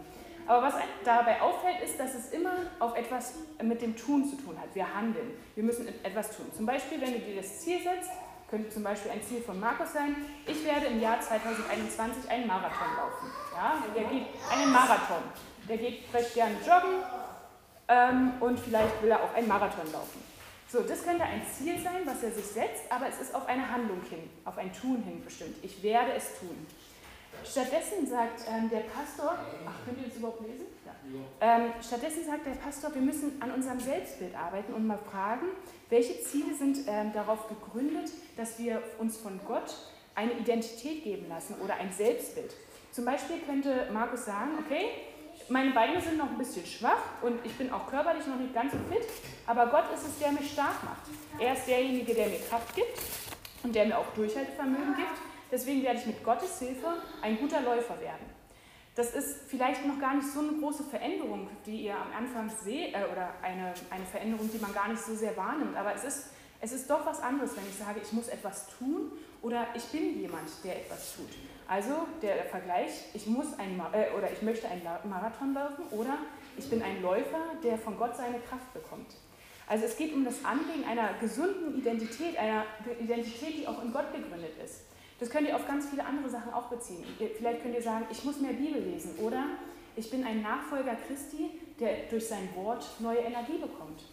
Aber 0.45 0.67
was 0.67 0.75
dabei 1.03 1.41
auffällt, 1.41 1.81
ist, 1.83 1.99
dass 1.99 2.15
es 2.15 2.31
immer 2.31 2.53
auf 2.79 2.97
etwas 2.97 3.33
mit 3.61 3.81
dem 3.81 3.95
Tun 3.95 4.25
zu 4.25 4.37
tun 4.37 4.57
hat. 4.59 4.73
Wir 4.73 4.93
handeln, 4.93 5.31
wir 5.55 5.63
müssen 5.63 5.87
etwas 6.03 6.35
tun. 6.35 6.45
Zum 6.55 6.65
Beispiel, 6.65 7.01
wenn 7.01 7.13
du 7.13 7.19
dir 7.19 7.37
das 7.37 7.59
Ziel 7.59 7.79
setzt, 7.81 8.11
könnte 8.49 8.69
zum 8.69 8.83
Beispiel 8.83 9.11
ein 9.11 9.21
Ziel 9.21 9.41
von 9.41 9.59
Markus 9.59 9.91
sein, 9.91 10.15
ich 10.45 10.65
werde 10.65 10.85
im 10.87 11.01
Jahr 11.01 11.19
2021 11.19 12.29
einen 12.29 12.47
Marathon 12.47 12.95
laufen. 12.95 13.27
Ja, 13.53 13.83
der 13.93 14.03
geht 14.05 14.27
einen 14.51 14.71
Marathon. 14.71 15.23
Der 15.67 15.77
geht 15.77 16.03
recht 16.13 16.33
gerne 16.33 16.55
joggen, 16.65 17.03
ähm, 17.87 18.33
und 18.39 18.59
vielleicht 18.59 19.01
will 19.01 19.11
er 19.11 19.23
auch 19.23 19.33
einen 19.33 19.47
Marathon 19.47 19.91
laufen. 19.91 20.21
So, 20.69 20.81
das 20.81 21.03
könnte 21.03 21.23
ein 21.23 21.41
Ziel 21.45 21.79
sein, 21.79 22.01
was 22.05 22.21
er 22.23 22.31
sich 22.31 22.45
setzt, 22.45 22.91
aber 22.91 23.07
es 23.07 23.21
ist 23.21 23.33
auf 23.33 23.47
eine 23.47 23.71
Handlung 23.71 24.01
hin, 24.09 24.29
auf 24.43 24.57
ein 24.57 24.73
Tun 24.73 25.01
hin 25.03 25.23
bestimmt. 25.23 25.55
Ich 25.63 25.81
werde 25.81 26.13
es 26.13 26.39
tun. 26.39 26.67
Stattdessen 27.45 28.05
sagt 28.05 28.41
ähm, 28.49 28.69
der 28.69 28.81
Pastor, 28.81 29.37
ach, 29.65 29.85
könnt 29.85 29.99
ihr 29.99 30.07
das 30.07 30.17
überhaupt 30.17 30.41
lesen? 30.41 30.65
Ja. 30.85 30.91
Ähm, 31.39 31.71
stattdessen 31.81 32.25
sagt 32.25 32.45
der 32.45 32.51
Pastor, 32.51 32.93
wir 32.93 33.01
müssen 33.01 33.41
an 33.41 33.51
unserem 33.51 33.79
Selbstbild 33.79 34.35
arbeiten 34.35 34.73
und 34.73 34.85
mal 34.85 34.99
fragen, 35.09 35.47
welche 35.89 36.21
Ziele 36.21 36.53
sind 36.53 36.79
ähm, 36.87 37.13
darauf 37.13 37.47
gegründet, 37.47 38.11
dass 38.35 38.59
wir 38.59 38.81
uns 38.99 39.17
von 39.17 39.39
Gott 39.47 39.73
eine 40.15 40.33
Identität 40.33 41.03
geben 41.03 41.29
lassen 41.29 41.55
oder 41.63 41.75
ein 41.75 41.93
Selbstbild. 41.93 42.53
Zum 42.91 43.05
Beispiel 43.05 43.37
könnte 43.45 43.87
Markus 43.93 44.25
sagen, 44.25 44.51
okay, 44.65 44.89
meine 45.49 45.71
Beine 45.71 46.01
sind 46.01 46.17
noch 46.17 46.29
ein 46.29 46.37
bisschen 46.37 46.65
schwach 46.65 47.21
und 47.21 47.45
ich 47.45 47.53
bin 47.57 47.71
auch 47.71 47.87
körperlich 47.87 48.25
noch 48.27 48.37
nicht 48.37 48.53
ganz 48.53 48.71
so 48.71 48.77
fit, 48.89 49.07
aber 49.45 49.67
Gott 49.67 49.85
ist 49.93 50.07
es, 50.07 50.19
der 50.19 50.31
mich 50.31 50.51
stark 50.51 50.83
macht. 50.83 51.03
Er 51.39 51.53
ist 51.53 51.67
derjenige, 51.67 52.13
der 52.13 52.27
mir 52.27 52.39
Kraft 52.49 52.75
gibt 52.75 52.99
und 53.63 53.73
der 53.73 53.85
mir 53.85 53.97
auch 53.97 54.13
Durchhaltevermögen 54.13 54.95
gibt. 54.95 55.17
Deswegen 55.51 55.83
werde 55.83 55.99
ich 55.99 56.05
mit 56.05 56.23
Gottes 56.23 56.59
Hilfe 56.59 56.87
ein 57.21 57.37
guter 57.39 57.61
Läufer 57.61 57.99
werden. 58.01 58.37
Das 58.95 59.13
ist 59.13 59.47
vielleicht 59.47 59.85
noch 59.85 59.99
gar 59.99 60.15
nicht 60.15 60.27
so 60.27 60.39
eine 60.39 60.53
große 60.53 60.83
Veränderung, 60.83 61.47
die 61.65 61.83
ihr 61.83 61.95
am 61.95 62.11
Anfang 62.17 62.49
seht, 62.49 62.95
äh, 62.95 63.05
oder 63.11 63.31
eine, 63.43 63.73
eine 63.91 64.05
Veränderung, 64.05 64.49
die 64.51 64.57
man 64.57 64.73
gar 64.73 64.87
nicht 64.87 65.01
so 65.01 65.13
sehr 65.15 65.37
wahrnimmt, 65.37 65.77
aber 65.77 65.93
es 65.93 66.03
ist, 66.03 66.29
es 66.59 66.71
ist 66.71 66.89
doch 66.89 67.05
was 67.05 67.21
anderes, 67.21 67.55
wenn 67.55 67.67
ich 67.67 67.77
sage, 67.77 67.99
ich 68.03 68.11
muss 68.13 68.27
etwas 68.29 68.67
tun 68.77 69.11
oder 69.41 69.67
ich 69.75 69.83
bin 69.85 70.19
jemand, 70.19 70.49
der 70.63 70.77
etwas 70.77 71.15
tut. 71.15 71.29
Also 71.67 72.07
der 72.21 72.45
Vergleich, 72.45 72.91
ich, 73.13 73.27
muss 73.27 73.47
ein, 73.59 73.79
äh, 73.93 74.17
oder 74.17 74.31
ich 74.31 74.41
möchte 74.41 74.67
einen 74.67 74.81
Marathon 75.09 75.53
laufen 75.53 75.83
oder 75.91 76.17
ich 76.57 76.69
bin 76.69 76.81
ein 76.81 77.01
Läufer, 77.01 77.41
der 77.63 77.77
von 77.77 77.97
Gott 77.97 78.15
seine 78.15 78.39
Kraft 78.39 78.73
bekommt. 78.73 79.15
Also 79.67 79.85
es 79.85 79.97
geht 79.97 80.13
um 80.13 80.23
das 80.23 80.45
Anlegen 80.45 80.87
einer 80.89 81.13
gesunden 81.19 81.77
Identität, 81.77 82.37
einer 82.37 82.63
Identität, 82.99 83.57
die 83.57 83.67
auch 83.67 83.83
in 83.83 83.91
Gott 83.91 84.13
gegründet 84.13 84.53
ist. 84.63 84.85
Das 85.19 85.29
könnt 85.29 85.47
ihr 85.47 85.55
auf 85.55 85.67
ganz 85.67 85.87
viele 85.89 86.05
andere 86.05 86.29
Sachen 86.29 86.53
auch 86.53 86.67
beziehen. 86.67 87.03
Vielleicht 87.37 87.61
könnt 87.61 87.75
ihr 87.75 87.81
sagen, 87.81 88.05
ich 88.09 88.23
muss 88.23 88.39
mehr 88.39 88.53
Bibel 88.53 88.81
lesen 88.81 89.17
oder 89.19 89.43
ich 89.95 90.09
bin 90.09 90.23
ein 90.25 90.41
Nachfolger 90.41 90.95
Christi, 91.07 91.59
der 91.79 92.05
durch 92.09 92.27
sein 92.27 92.47
Wort 92.55 92.85
neue 92.99 93.17
Energie 93.17 93.57
bekommt. 93.57 94.03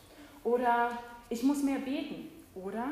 Oder 0.43 0.99
ich 1.29 1.43
muss 1.43 1.63
mehr 1.63 1.79
beten. 1.79 2.31
Oder 2.55 2.89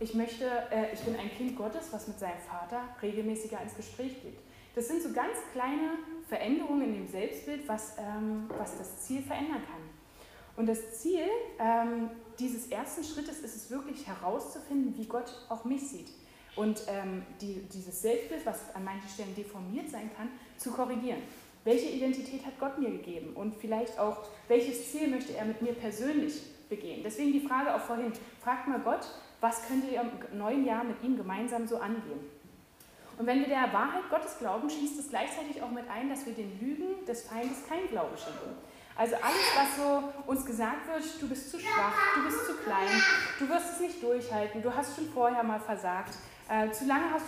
ich 0.00 0.14
möchte, 0.14 0.44
äh, 0.70 0.92
ich 0.92 1.00
bin 1.00 1.16
ein 1.16 1.30
Kind 1.30 1.56
Gottes, 1.56 1.88
was 1.92 2.08
mit 2.08 2.18
seinem 2.18 2.38
Vater 2.38 2.82
regelmäßiger 3.00 3.60
ins 3.62 3.76
Gespräch 3.76 4.22
geht. 4.22 4.38
Das 4.74 4.88
sind 4.88 5.02
so 5.02 5.12
ganz 5.12 5.38
kleine 5.52 5.98
Veränderungen 6.28 6.82
in 6.82 6.94
dem 6.94 7.06
Selbstbild, 7.06 7.68
was, 7.68 7.96
ähm, 7.98 8.50
was 8.58 8.76
das 8.76 9.02
Ziel 9.02 9.22
verändern 9.22 9.62
kann. 9.64 9.82
Und 10.56 10.66
das 10.66 11.00
Ziel 11.00 11.26
ähm, 11.58 12.10
dieses 12.38 12.68
ersten 12.68 13.04
Schrittes 13.04 13.40
ist 13.40 13.56
es 13.56 13.70
wirklich 13.70 14.06
herauszufinden, 14.06 14.94
wie 14.96 15.06
Gott 15.06 15.46
auch 15.48 15.64
mich 15.64 15.88
sieht. 15.88 16.08
Und 16.56 16.82
ähm, 16.88 17.24
die, 17.40 17.62
dieses 17.72 18.02
Selbstbild, 18.02 18.46
was 18.46 18.74
an 18.74 18.84
manchen 18.84 19.08
Stellen 19.08 19.34
deformiert 19.34 19.90
sein 19.90 20.10
kann, 20.16 20.28
zu 20.56 20.70
korrigieren. 20.70 21.22
Welche 21.64 21.88
Identität 21.88 22.44
hat 22.44 22.58
Gott 22.60 22.78
mir 22.78 22.90
gegeben? 22.90 23.34
Und 23.34 23.56
vielleicht 23.56 23.98
auch, 23.98 24.18
welches 24.48 24.92
Ziel 24.92 25.08
möchte 25.08 25.36
er 25.36 25.44
mit 25.46 25.62
mir 25.62 25.72
persönlich 25.72 26.42
begehen? 26.68 27.02
Deswegen 27.04 27.32
die 27.32 27.40
Frage 27.40 27.74
auch 27.74 27.80
vorhin, 27.80 28.12
fragt 28.42 28.68
mal 28.68 28.80
Gott, 28.80 29.06
was 29.40 29.66
könnt 29.66 29.84
ihr 29.90 30.00
im 30.00 30.38
neuen 30.38 30.64
Jahr 30.64 30.84
mit 30.84 31.02
ihm 31.02 31.16
gemeinsam 31.16 31.66
so 31.66 31.78
angehen? 31.78 32.20
Und 33.16 33.26
wenn 33.26 33.40
wir 33.40 33.48
der 33.48 33.72
Wahrheit 33.72 34.08
Gottes 34.10 34.38
glauben, 34.38 34.68
schließt 34.68 34.98
es 34.98 35.08
gleichzeitig 35.08 35.62
auch 35.62 35.70
mit 35.70 35.88
ein, 35.88 36.08
dass 36.08 36.26
wir 36.26 36.32
den 36.32 36.58
Lügen 36.60 37.04
des 37.06 37.28
Feindes 37.28 37.66
kein 37.68 37.86
Glaube 37.88 38.16
schenken. 38.16 38.56
Also 38.96 39.16
alles, 39.16 39.44
was 39.56 39.76
so 39.76 40.12
uns 40.26 40.44
gesagt 40.44 40.86
wird, 40.86 41.02
du 41.20 41.28
bist 41.28 41.50
zu 41.50 41.58
schwach, 41.58 41.94
du 42.14 42.24
bist 42.24 42.46
zu 42.46 42.54
klein, 42.54 43.02
du 43.38 43.48
wirst 43.48 43.74
es 43.74 43.80
nicht 43.80 44.02
durchhalten, 44.02 44.62
du 44.62 44.72
hast 44.72 44.96
schon 44.96 45.08
vorher 45.08 45.42
mal 45.42 45.58
versagt, 45.58 46.14
äh, 46.48 46.70
zu 46.70 46.84
lange 46.84 47.10
hast 47.12 47.24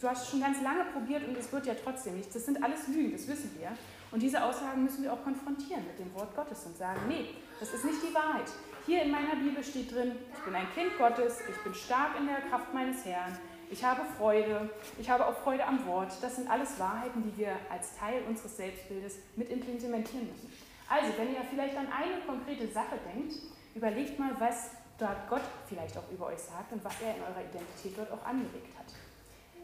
du 0.00 0.08
hast 0.08 0.28
schon 0.28 0.40
ganz 0.40 0.60
lange 0.60 0.84
probiert 0.86 1.26
und 1.26 1.36
es 1.36 1.52
wird 1.52 1.66
ja 1.66 1.74
trotzdem 1.82 2.16
nichts. 2.16 2.34
Das 2.34 2.44
sind 2.44 2.62
alles 2.62 2.88
Lügen, 2.88 3.12
das 3.12 3.26
wissen 3.28 3.54
wir. 3.58 3.70
Und 4.10 4.22
diese 4.22 4.42
Aussagen 4.42 4.84
müssen 4.84 5.02
wir 5.02 5.12
auch 5.12 5.22
konfrontieren 5.22 5.84
mit 5.86 5.98
dem 5.98 6.12
Wort 6.14 6.34
Gottes 6.36 6.64
und 6.66 6.76
sagen, 6.76 7.00
nee, 7.08 7.30
das 7.58 7.72
ist 7.72 7.84
nicht 7.84 7.98
die 8.02 8.14
Wahrheit. 8.14 8.50
Hier 8.86 9.02
in 9.02 9.10
meiner 9.10 9.36
Bibel 9.36 9.64
steht 9.64 9.94
drin, 9.94 10.12
ich 10.36 10.44
bin 10.44 10.54
ein 10.54 10.66
Kind 10.74 10.98
Gottes, 10.98 11.40
ich 11.48 11.56
bin 11.62 11.72
stark 11.72 12.18
in 12.18 12.26
der 12.26 12.42
Kraft 12.50 12.74
meines 12.74 13.02
Herrn, 13.06 13.38
ich 13.70 13.82
habe 13.82 14.02
Freude, 14.18 14.68
ich 14.98 15.08
habe 15.08 15.26
auch 15.26 15.36
Freude 15.38 15.64
am 15.64 15.86
Wort. 15.86 16.12
Das 16.20 16.36
sind 16.36 16.50
alles 16.50 16.78
Wahrheiten, 16.78 17.22
die 17.22 17.38
wir 17.38 17.56
als 17.70 17.96
Teil 17.96 18.22
unseres 18.28 18.58
Selbstbildes 18.58 19.16
mit 19.36 19.48
implementieren 19.48 20.28
müssen. 20.28 20.52
Also, 20.88 21.16
wenn 21.16 21.32
ihr 21.32 21.40
vielleicht 21.48 21.76
an 21.76 21.88
eine 21.88 22.20
konkrete 22.26 22.68
Sache 22.68 22.98
denkt, 23.14 23.36
überlegt 23.74 24.18
mal, 24.18 24.32
was 24.38 24.72
dort 24.98 25.28
Gott 25.30 25.42
vielleicht 25.66 25.96
auch 25.96 26.10
über 26.12 26.26
euch 26.26 26.40
sagt 26.40 26.70
und 26.72 26.84
was 26.84 27.00
er 27.00 27.16
in 27.16 27.22
eurer 27.22 27.40
Identität 27.40 27.96
dort 27.96 28.12
auch 28.12 28.24
angeregt 28.26 28.76
hat. 28.78 28.92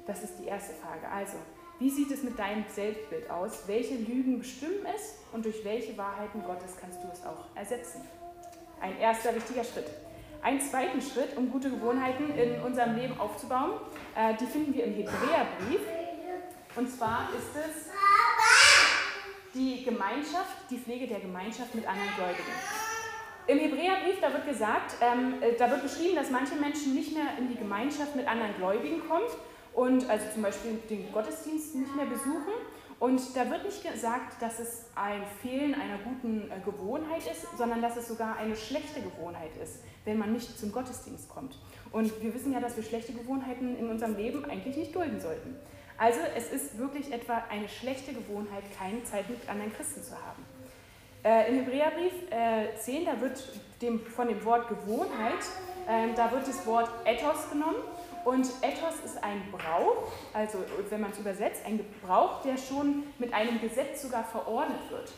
Das 0.07 0.23
ist 0.23 0.39
die 0.39 0.47
erste 0.47 0.73
Frage. 0.75 1.07
Also, 1.09 1.37
wie 1.79 1.91
sieht 1.91 2.11
es 2.11 2.23
mit 2.23 2.39
deinem 2.39 2.65
Selbstbild 2.69 3.31
aus? 3.31 3.65
Welche 3.67 3.97
Lügen 3.97 4.39
bestimmen 4.39 4.87
es 4.95 5.17
und 5.33 5.45
durch 5.45 5.63
welche 5.63 5.97
Wahrheiten 5.99 6.43
Gottes 6.43 6.75
kannst 6.81 7.03
du 7.03 7.09
es 7.13 7.25
auch 7.25 7.45
ersetzen? 7.55 8.01
Ein 8.81 8.99
erster 8.99 9.35
wichtiger 9.35 9.65
Schritt. 9.65 9.87
Einen 10.43 10.61
zweiten 10.61 11.01
Schritt, 11.03 11.37
um 11.37 11.51
gute 11.51 11.71
Gewohnheiten 11.71 12.31
in 12.35 12.63
unserem 12.63 12.97
Leben 12.97 13.19
aufzubauen, 13.21 13.73
äh, 14.17 14.35
die 14.41 14.47
finden 14.47 14.75
wir 14.75 14.85
im 14.85 14.95
Hebräerbrief. 14.95 15.81
Und 16.77 16.91
zwar 16.91 17.29
ist 17.37 17.55
es 17.57 17.91
die 19.55 19.85
Gemeinschaft, 19.85 20.71
die 20.71 20.79
Pflege 20.79 21.07
der 21.07 21.21
Gemeinschaft 21.21 21.75
mit 21.75 21.87
anderen 21.87 22.09
Gläubigen. 22.17 22.53
Im 23.47 23.59
Hebräerbrief, 23.59 24.21
da 24.21 24.33
wird 24.33 24.47
gesagt, 24.47 24.95
ähm, 25.01 25.43
äh, 25.43 25.57
da 25.59 25.71
wird 25.71 25.83
beschrieben, 25.83 26.15
dass 26.15 26.31
manche 26.31 26.55
Menschen 26.55 26.95
nicht 26.95 27.13
mehr 27.13 27.37
in 27.37 27.49
die 27.49 27.57
Gemeinschaft 27.57 28.15
mit 28.15 28.27
anderen 28.27 28.55
Gläubigen 28.57 29.07
kommen 29.09 29.27
und 29.75 30.09
also 30.09 30.25
zum 30.33 30.43
Beispiel 30.43 30.81
den 30.89 31.13
Gottesdienst 31.13 31.75
nicht 31.75 31.95
mehr 31.97 32.07
besuchen. 32.07 32.53
Und 33.01 33.35
da 33.35 33.51
wird 33.51 33.65
nicht 33.65 33.83
gesagt, 33.83 34.43
dass 34.43 34.59
es 34.59 34.85
ein 34.95 35.23
Fehlen 35.41 35.75
einer 35.75 35.97
guten 36.05 36.51
äh, 36.51 36.61
Gewohnheit 36.63 37.23
ist, 37.27 37.47
sondern 37.57 37.81
dass 37.81 37.97
es 37.97 38.07
sogar 38.07 38.37
eine 38.37 38.55
schlechte 38.55 39.01
Gewohnheit 39.01 39.57
ist, 39.63 39.81
wenn 40.05 40.19
man 40.19 40.35
nicht 40.35 40.59
zum 40.59 40.71
Gottesdienst 40.71 41.31
kommt. 41.31 41.59
Und 41.93 42.23
wir 42.23 42.35
wissen 42.35 42.53
ja, 42.53 42.61
dass 42.61 42.77
wir 42.77 42.85
schlechte 42.85 43.15
Gewohnheiten 43.15 43.75
in 43.79 43.89
unserem 43.89 44.17
Leben 44.17 44.45
eigentlich 44.45 44.77
nicht 44.77 44.95
dulden 44.95 45.19
sollten. 45.19 45.57
Also 45.97 46.21
es 46.37 46.53
ist 46.53 46.79
wirklich 46.79 47.11
etwa 47.11 47.43
eine 47.51 47.71
schlechte 47.71 48.13
Gewohnheit, 48.13 48.65
keine 48.79 49.03
Zeit 49.05 49.31
mit 49.31 49.49
anderen 49.49 49.73
Christen 49.73 50.03
zu 50.03 50.13
haben. 50.13 50.45
Äh, 51.25 51.51
Im 51.51 51.65
Hebräerbrief 51.65 52.13
äh, 52.31 52.77
10, 52.79 53.07
da 53.07 53.19
wird 53.21 53.43
dem, 53.81 54.01
von 54.01 54.29
dem 54.29 54.45
Wort 54.45 54.69
Gewohnheit, 54.69 55.41
äh, 55.89 56.15
da 56.15 56.31
wird 56.33 56.47
das 56.47 56.67
Wort 56.67 56.91
Ethos 57.07 57.49
genommen. 57.51 57.77
Und 58.25 58.47
Ethos 58.63 58.95
ist 59.05 59.23
ein 59.23 59.43
Brauch, 59.51 60.13
also 60.33 60.59
wenn 60.91 61.01
man 61.01 61.11
es 61.11 61.19
übersetzt, 61.19 61.65
ein 61.65 61.79
Gebrauch, 61.79 62.43
der 62.43 62.57
schon 62.57 63.05
mit 63.19 63.33
einem 63.33 63.61
Gesetz 63.61 64.03
sogar 64.03 64.25
verordnet 64.25 64.91
wird. 64.91 65.13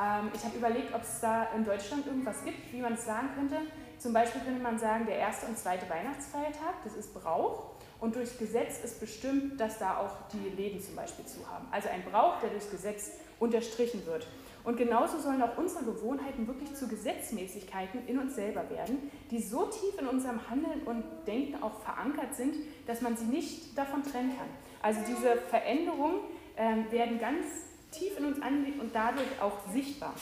Ähm, 0.00 0.30
ich 0.34 0.44
habe 0.44 0.56
überlegt, 0.56 0.94
ob 0.94 1.02
es 1.02 1.20
da 1.20 1.48
in 1.56 1.64
Deutschland 1.64 2.06
irgendwas 2.06 2.44
gibt, 2.44 2.72
wie 2.72 2.80
man 2.80 2.94
es 2.94 3.04
sagen 3.04 3.30
könnte. 3.34 3.56
Zum 3.98 4.12
Beispiel 4.12 4.40
könnte 4.42 4.62
man 4.62 4.78
sagen, 4.78 5.06
der 5.06 5.16
erste 5.16 5.46
und 5.46 5.58
zweite 5.58 5.88
Weihnachtsfeiertag, 5.88 6.74
das 6.84 6.94
ist 6.94 7.14
Brauch. 7.14 7.70
Und 8.00 8.16
durch 8.16 8.38
Gesetz 8.38 8.80
ist 8.84 9.00
bestimmt, 9.00 9.58
dass 9.60 9.78
da 9.78 9.98
auch 9.98 10.28
die 10.32 10.50
Läden 10.50 10.80
zum 10.80 10.96
Beispiel 10.96 11.24
zu 11.24 11.48
haben. 11.48 11.66
Also 11.70 11.88
ein 11.88 12.04
Brauch, 12.04 12.38
der 12.40 12.50
durch 12.50 12.70
Gesetz 12.70 13.12
unterstrichen 13.38 14.04
wird. 14.04 14.26
Und 14.64 14.78
genauso 14.78 15.18
sollen 15.18 15.42
auch 15.42 15.58
unsere 15.58 15.84
Gewohnheiten 15.84 16.46
wirklich 16.46 16.74
zu 16.74 16.88
Gesetzmäßigkeiten 16.88 18.06
in 18.06 18.18
uns 18.18 18.34
selber 18.34 18.68
werden, 18.70 19.10
die 19.30 19.40
so 19.40 19.66
tief 19.66 20.00
in 20.00 20.08
unserem 20.08 20.48
Handeln 20.48 20.82
und 20.86 21.04
Denken 21.26 21.62
auch 21.62 21.80
verankert 21.82 22.34
sind, 22.34 22.56
dass 22.86 23.02
man 23.02 23.16
sie 23.16 23.26
nicht 23.26 23.76
davon 23.76 24.02
trennen 24.02 24.36
kann. 24.36 24.48
Also 24.80 25.00
diese 25.06 25.36
Veränderungen 25.36 26.20
äh, 26.56 26.90
werden 26.90 27.18
ganz 27.18 27.46
tief 27.90 28.18
in 28.18 28.24
uns 28.24 28.40
angelegt 28.40 28.80
und 28.80 28.94
dadurch 28.94 29.40
auch 29.40 29.58
sichtbar. 29.72 30.14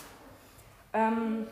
Ähm, 0.93 1.47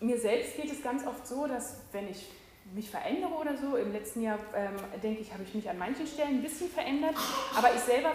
mir 0.00 0.18
selbst 0.18 0.56
geht 0.56 0.72
es 0.72 0.82
ganz 0.82 1.06
oft 1.06 1.26
so, 1.26 1.46
dass 1.46 1.80
wenn 1.92 2.08
ich 2.08 2.26
mich 2.74 2.90
verändere 2.90 3.32
oder 3.32 3.56
so, 3.56 3.76
im 3.76 3.92
letzten 3.92 4.22
Jahr 4.22 4.38
ähm, 4.54 4.74
denke 5.02 5.20
ich, 5.20 5.32
habe 5.32 5.42
ich 5.44 5.54
mich 5.54 5.68
an 5.70 5.78
manchen 5.78 6.06
Stellen 6.06 6.36
ein 6.36 6.42
bisschen 6.42 6.68
verändert, 6.68 7.14
aber 7.56 7.72
ich 7.74 7.80
selber 7.80 8.12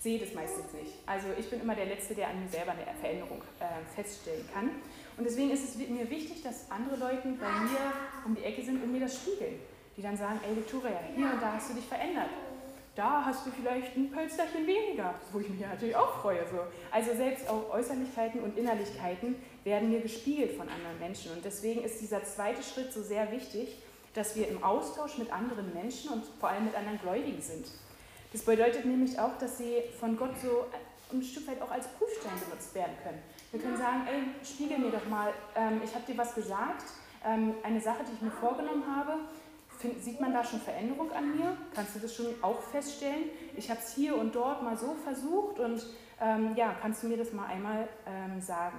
sehe 0.00 0.18
das 0.18 0.32
meistens 0.32 0.72
nicht. 0.72 0.94
Also 1.06 1.28
ich 1.38 1.48
bin 1.50 1.60
immer 1.60 1.74
der 1.74 1.84
Letzte, 1.84 2.14
der 2.14 2.28
an 2.28 2.42
mir 2.42 2.48
selber 2.48 2.72
eine 2.72 2.84
Veränderung 2.98 3.42
äh, 3.60 3.84
feststellen 3.94 4.48
kann. 4.52 4.70
Und 5.16 5.24
deswegen 5.24 5.50
ist 5.50 5.62
es 5.62 5.76
mir 5.76 6.08
wichtig, 6.08 6.42
dass 6.42 6.70
andere 6.70 6.96
Leute 6.96 7.28
bei 7.38 7.50
mir 7.60 7.92
um 8.24 8.34
die 8.34 8.42
Ecke 8.42 8.62
sind 8.62 8.82
und 8.82 8.90
mir 8.90 9.00
das 9.00 9.16
spiegeln. 9.16 9.60
Die 9.96 10.02
dann 10.02 10.16
sagen, 10.16 10.40
ey 10.48 10.56
Victoria, 10.56 10.98
hier 11.14 11.26
und 11.26 11.42
da 11.42 11.52
hast 11.52 11.70
du 11.70 11.74
dich 11.74 11.84
verändert. 11.84 12.30
Da 12.96 13.24
hast 13.24 13.46
du 13.46 13.50
vielleicht 13.50 13.94
ein 13.96 14.10
Pölsterchen 14.10 14.66
weniger, 14.66 15.14
wo 15.32 15.40
ich 15.40 15.48
mich 15.48 15.60
natürlich 15.60 15.94
auch 15.94 16.20
freue. 16.20 16.46
So. 16.50 16.58
Also 16.90 17.14
selbst 17.14 17.48
auch 17.48 17.70
Äußerlichkeiten 17.70 18.40
und 18.40 18.56
Innerlichkeiten 18.56 19.36
werden 19.64 19.90
mir 19.90 20.00
gespiegelt 20.00 20.52
von 20.52 20.68
anderen 20.68 20.98
Menschen. 20.98 21.32
Und 21.32 21.44
deswegen 21.44 21.84
ist 21.84 22.00
dieser 22.00 22.24
zweite 22.24 22.62
Schritt 22.62 22.92
so 22.92 23.02
sehr 23.02 23.30
wichtig, 23.30 23.76
dass 24.14 24.34
wir 24.34 24.48
im 24.48 24.64
Austausch 24.64 25.18
mit 25.18 25.30
anderen 25.32 25.72
Menschen 25.74 26.10
und 26.10 26.24
vor 26.40 26.48
allem 26.48 26.64
mit 26.64 26.74
anderen 26.74 26.98
Gläubigen 26.98 27.40
sind. 27.40 27.66
Das 28.32 28.42
bedeutet 28.42 28.84
nämlich 28.84 29.18
auch, 29.18 29.36
dass 29.38 29.58
sie 29.58 29.82
von 29.98 30.16
Gott 30.16 30.38
so 30.40 30.66
ein 31.12 31.22
Stück 31.22 31.48
weit 31.48 31.60
auch 31.60 31.70
als 31.70 31.88
Prüfstein 31.88 32.38
benutzt 32.44 32.74
werden 32.74 32.94
können. 33.02 33.18
Wir 33.50 33.60
können 33.60 33.76
sagen, 33.76 34.06
ey, 34.06 34.44
spiegel 34.44 34.78
mir 34.78 34.90
doch 34.90 35.06
mal, 35.08 35.32
ähm, 35.56 35.80
ich 35.84 35.92
habe 35.94 36.04
dir 36.06 36.16
was 36.16 36.34
gesagt, 36.34 36.84
ähm, 37.26 37.54
eine 37.64 37.80
Sache, 37.80 38.04
die 38.08 38.14
ich 38.14 38.22
mir 38.22 38.30
vorgenommen 38.30 38.84
habe, 38.86 39.14
Find, 39.80 40.04
sieht 40.04 40.20
man 40.20 40.34
da 40.34 40.44
schon 40.44 40.60
Veränderung 40.60 41.10
an 41.10 41.34
mir? 41.34 41.56
Kannst 41.74 41.96
du 41.96 42.00
das 42.00 42.14
schon 42.14 42.26
auch 42.42 42.60
feststellen? 42.60 43.30
Ich 43.56 43.70
habe 43.70 43.80
es 43.80 43.94
hier 43.94 44.14
und 44.14 44.34
dort 44.34 44.62
mal 44.62 44.76
so 44.76 44.94
versucht 45.02 45.58
und 45.58 45.86
ähm, 46.20 46.54
ja, 46.54 46.76
kannst 46.82 47.02
du 47.02 47.08
mir 47.08 47.16
das 47.16 47.32
mal 47.32 47.46
einmal 47.46 47.88
ähm, 48.06 48.42
sagen? 48.42 48.76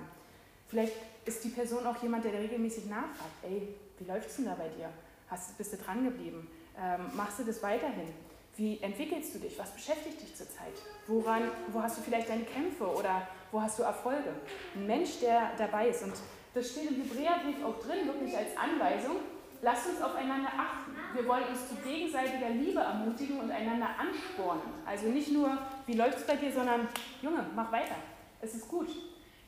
Vielleicht 0.68 0.94
ist 1.26 1.44
die 1.44 1.50
Person 1.50 1.88
auch 1.88 1.98
jemand, 2.04 2.24
der 2.24 2.34
regelmäßig 2.34 2.86
nachfragt, 2.86 3.34
ey, 3.42 3.76
wie 3.98 4.06
läuft 4.06 4.30
es 4.30 4.36
denn 4.36 4.46
da 4.46 4.54
bei 4.54 4.70
dir? 4.70 4.90
Hast, 5.28 5.58
bist 5.58 5.74
du 5.74 5.78
dran 5.78 6.04
geblieben? 6.04 6.48
Ähm, 6.80 7.02
machst 7.16 7.40
du 7.40 7.44
das 7.46 7.64
weiterhin? 7.64 8.14
Wie 8.58 8.80
entwickelst 8.82 9.34
du 9.34 9.40
dich? 9.40 9.58
Was 9.58 9.72
beschäftigt 9.72 10.22
dich 10.22 10.36
zurzeit? 10.36 10.74
Woran, 11.08 11.44
wo 11.70 11.82
hast 11.82 11.98
du 11.98 12.02
vielleicht 12.02 12.30
deine 12.30 12.44
Kämpfe 12.44 12.86
oder 12.86 13.28
wo 13.52 13.62
hast 13.62 13.80
du 13.80 13.84
Erfolge? 13.84 14.34
Ein 14.76 14.88
Mensch, 14.88 15.20
der 15.20 15.52
dabei 15.58 15.88
ist. 15.88 16.04
Und 16.04 16.14
das 16.54 16.72
steht 16.72 16.92
im 16.92 17.02
Hebräerbrief 17.02 17.64
auch 17.64 17.80
drin, 17.80 18.06
wirklich 18.06 18.36
als 18.36 18.50
Anweisung. 18.58 19.18
Lasst 19.62 19.88
uns 19.90 20.02
aufeinander 20.02 20.50
achten. 20.58 20.92
Wir 21.14 21.28
wollen 21.28 21.48
uns 21.48 21.70
zu 21.70 21.76
gegenseitiger 21.76 22.50
Liebe 22.50 22.80
ermutigen 22.80 23.40
und 23.40 23.52
einander 23.52 23.90
anspornen. 23.98 24.64
Also 24.86 25.08
nicht 25.08 25.32
nur, 25.32 25.58
wie 25.86 25.94
läuft 25.94 26.18
es 26.18 26.28
bei 26.28 26.36
dir, 26.36 26.52
sondern, 26.52 26.88
Junge, 27.22 27.46
mach 27.56 27.72
weiter. 27.72 27.96
Es 28.42 28.56
ist 28.56 28.68
gut. 28.68 28.90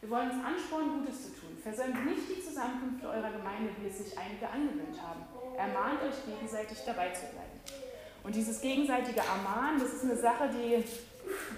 Wir 0.02 0.10
wollen 0.10 0.30
uns 0.30 0.46
anspornen, 0.46 1.00
Gutes 1.00 1.24
zu 1.24 1.40
tun. 1.40 1.58
Versäumt 1.64 2.06
nicht 2.06 2.30
die 2.30 2.44
Zusammenkünfte 2.44 3.08
eurer 3.08 3.32
Gemeinde, 3.32 3.70
wie 3.80 3.88
es 3.88 3.98
sich 3.98 4.18
einige 4.18 4.48
angewöhnt 4.50 5.02
haben. 5.02 5.24
Ermahnt 5.58 6.02
euch 6.04 6.26
gegenseitig 6.26 6.78
dabei 6.86 7.10
zu 7.12 7.26
bleiben. 7.28 7.53
Und 8.24 8.36
dieses 8.36 8.62
gegenseitige 8.62 9.20
Ermahnen, 9.20 9.80
das 9.80 9.94
ist 9.94 10.04
eine 10.04 10.16
Sache, 10.16 10.50
die 10.50 10.84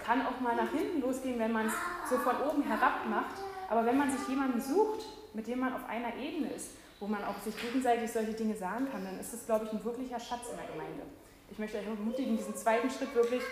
kann 0.04 0.26
auch 0.26 0.40
mal 0.40 0.56
nach 0.56 0.70
hinten 0.70 1.00
losgehen, 1.00 1.38
wenn 1.38 1.52
man 1.52 1.66
es 1.66 1.72
so 2.10 2.16
von 2.18 2.36
oben 2.48 2.62
herab 2.62 3.06
macht. 3.08 3.36
Aber 3.68 3.84
wenn 3.84 3.96
man 3.96 4.10
sich 4.10 4.28
jemanden 4.28 4.60
sucht, 4.60 5.06
mit 5.34 5.46
dem 5.46 5.60
man 5.60 5.74
auf 5.74 5.88
einer 5.88 6.14
Ebene 6.16 6.52
ist, 6.52 6.70
wo 6.98 7.06
man 7.06 7.22
auch 7.24 7.38
sich 7.44 7.56
gegenseitig 7.60 8.10
solche 8.10 8.32
Dinge 8.32 8.56
sagen 8.56 8.88
kann, 8.90 9.04
dann 9.04 9.18
ist 9.20 9.32
das, 9.32 9.46
glaube 9.46 9.66
ich, 9.66 9.72
ein 9.72 9.84
wirklicher 9.84 10.18
Schatz 10.18 10.48
in 10.50 10.56
der 10.56 10.66
Gemeinde. 10.66 11.02
Ich 11.50 11.58
möchte 11.58 11.78
euch 11.78 11.86
ermutigen, 11.86 12.36
diesen 12.36 12.56
zweiten 12.56 12.90
Schritt 12.90 13.14
wirklich 13.14 13.42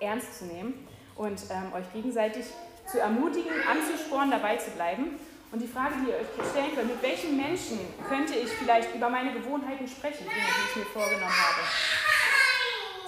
ernst 0.00 0.38
zu 0.38 0.46
nehmen 0.46 0.86
und 1.16 1.40
ähm, 1.50 1.72
euch 1.74 1.92
gegenseitig 1.92 2.46
zu 2.90 3.00
ermutigen, 3.00 3.52
anzuspornen, 3.68 4.30
dabei 4.30 4.56
zu 4.56 4.70
bleiben. 4.70 5.18
Und 5.50 5.60
die 5.60 5.68
Frage, 5.68 5.94
die 6.02 6.10
ihr 6.10 6.16
euch 6.16 6.50
stellen 6.50 6.74
könnt, 6.74 6.88
mit 6.88 7.02
welchen 7.02 7.36
Menschen 7.36 7.78
könnte 8.08 8.34
ich 8.34 8.48
vielleicht 8.48 8.94
über 8.94 9.10
meine 9.10 9.32
Gewohnheiten 9.32 9.86
sprechen, 9.86 10.24
die 10.24 10.70
ich 10.70 10.76
mir 10.76 10.86
vorgenommen 10.86 11.24
habe? 11.24 12.21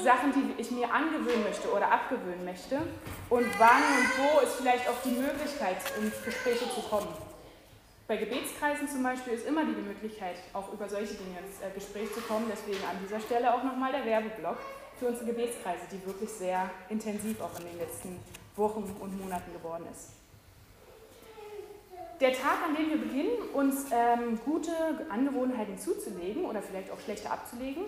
Sachen, 0.03 0.33
die 0.33 0.61
ich 0.61 0.71
mir 0.71 0.93
angewöhnen 0.93 1.45
möchte 1.45 1.71
oder 1.71 1.91
abgewöhnen 1.91 2.45
möchte 2.45 2.77
und 3.31 3.47
wann 3.59 3.83
und 3.99 4.09
wo 4.19 4.41
ist 4.41 4.57
vielleicht 4.57 4.89
auch 4.89 5.01
die 5.05 5.13
Möglichkeit, 5.21 5.77
ins 6.01 6.23
Gespräche 6.25 6.65
zu 6.75 6.81
kommen. 6.89 7.09
Bei 8.07 8.17
Gebetskreisen 8.17 8.87
zum 8.87 9.03
Beispiel 9.03 9.33
ist 9.33 9.47
immer 9.47 9.65
die 9.65 9.81
Möglichkeit, 9.81 10.37
auch 10.53 10.71
über 10.73 10.89
solche 10.89 11.15
Dinge 11.15 11.39
ins 11.39 11.61
äh, 11.61 11.73
Gespräch 11.75 12.13
zu 12.13 12.21
kommen. 12.21 12.51
Deswegen 12.53 12.85
an 12.85 12.99
dieser 13.03 13.19
Stelle 13.19 13.55
auch 13.55 13.63
nochmal 13.63 13.93
der 13.93 14.05
Werbeblock 14.05 14.59
für 14.99 15.07
unsere 15.07 15.27
Gebetskreise, 15.27 15.85
die 15.91 16.05
wirklich 16.07 16.29
sehr 16.29 16.71
intensiv 16.91 17.41
auch 17.41 17.59
in 17.61 17.67
den 17.67 17.79
letzten 17.79 18.21
Wochen 18.57 18.95
und 19.01 19.19
Monaten 19.19 19.53
geworden 19.55 19.87
ist. 19.91 20.11
Der 22.21 22.33
Tag, 22.33 22.59
an 22.67 22.77
dem 22.77 22.91
wir 22.91 22.99
beginnen, 22.99 23.33
uns 23.55 23.87
ähm, 23.91 24.39
gute 24.45 24.71
Angewohnheiten 25.09 25.79
zuzulegen 25.79 26.45
oder 26.45 26.63
vielleicht 26.63 26.91
auch 26.91 27.01
schlechte 27.01 27.31
abzulegen, 27.31 27.85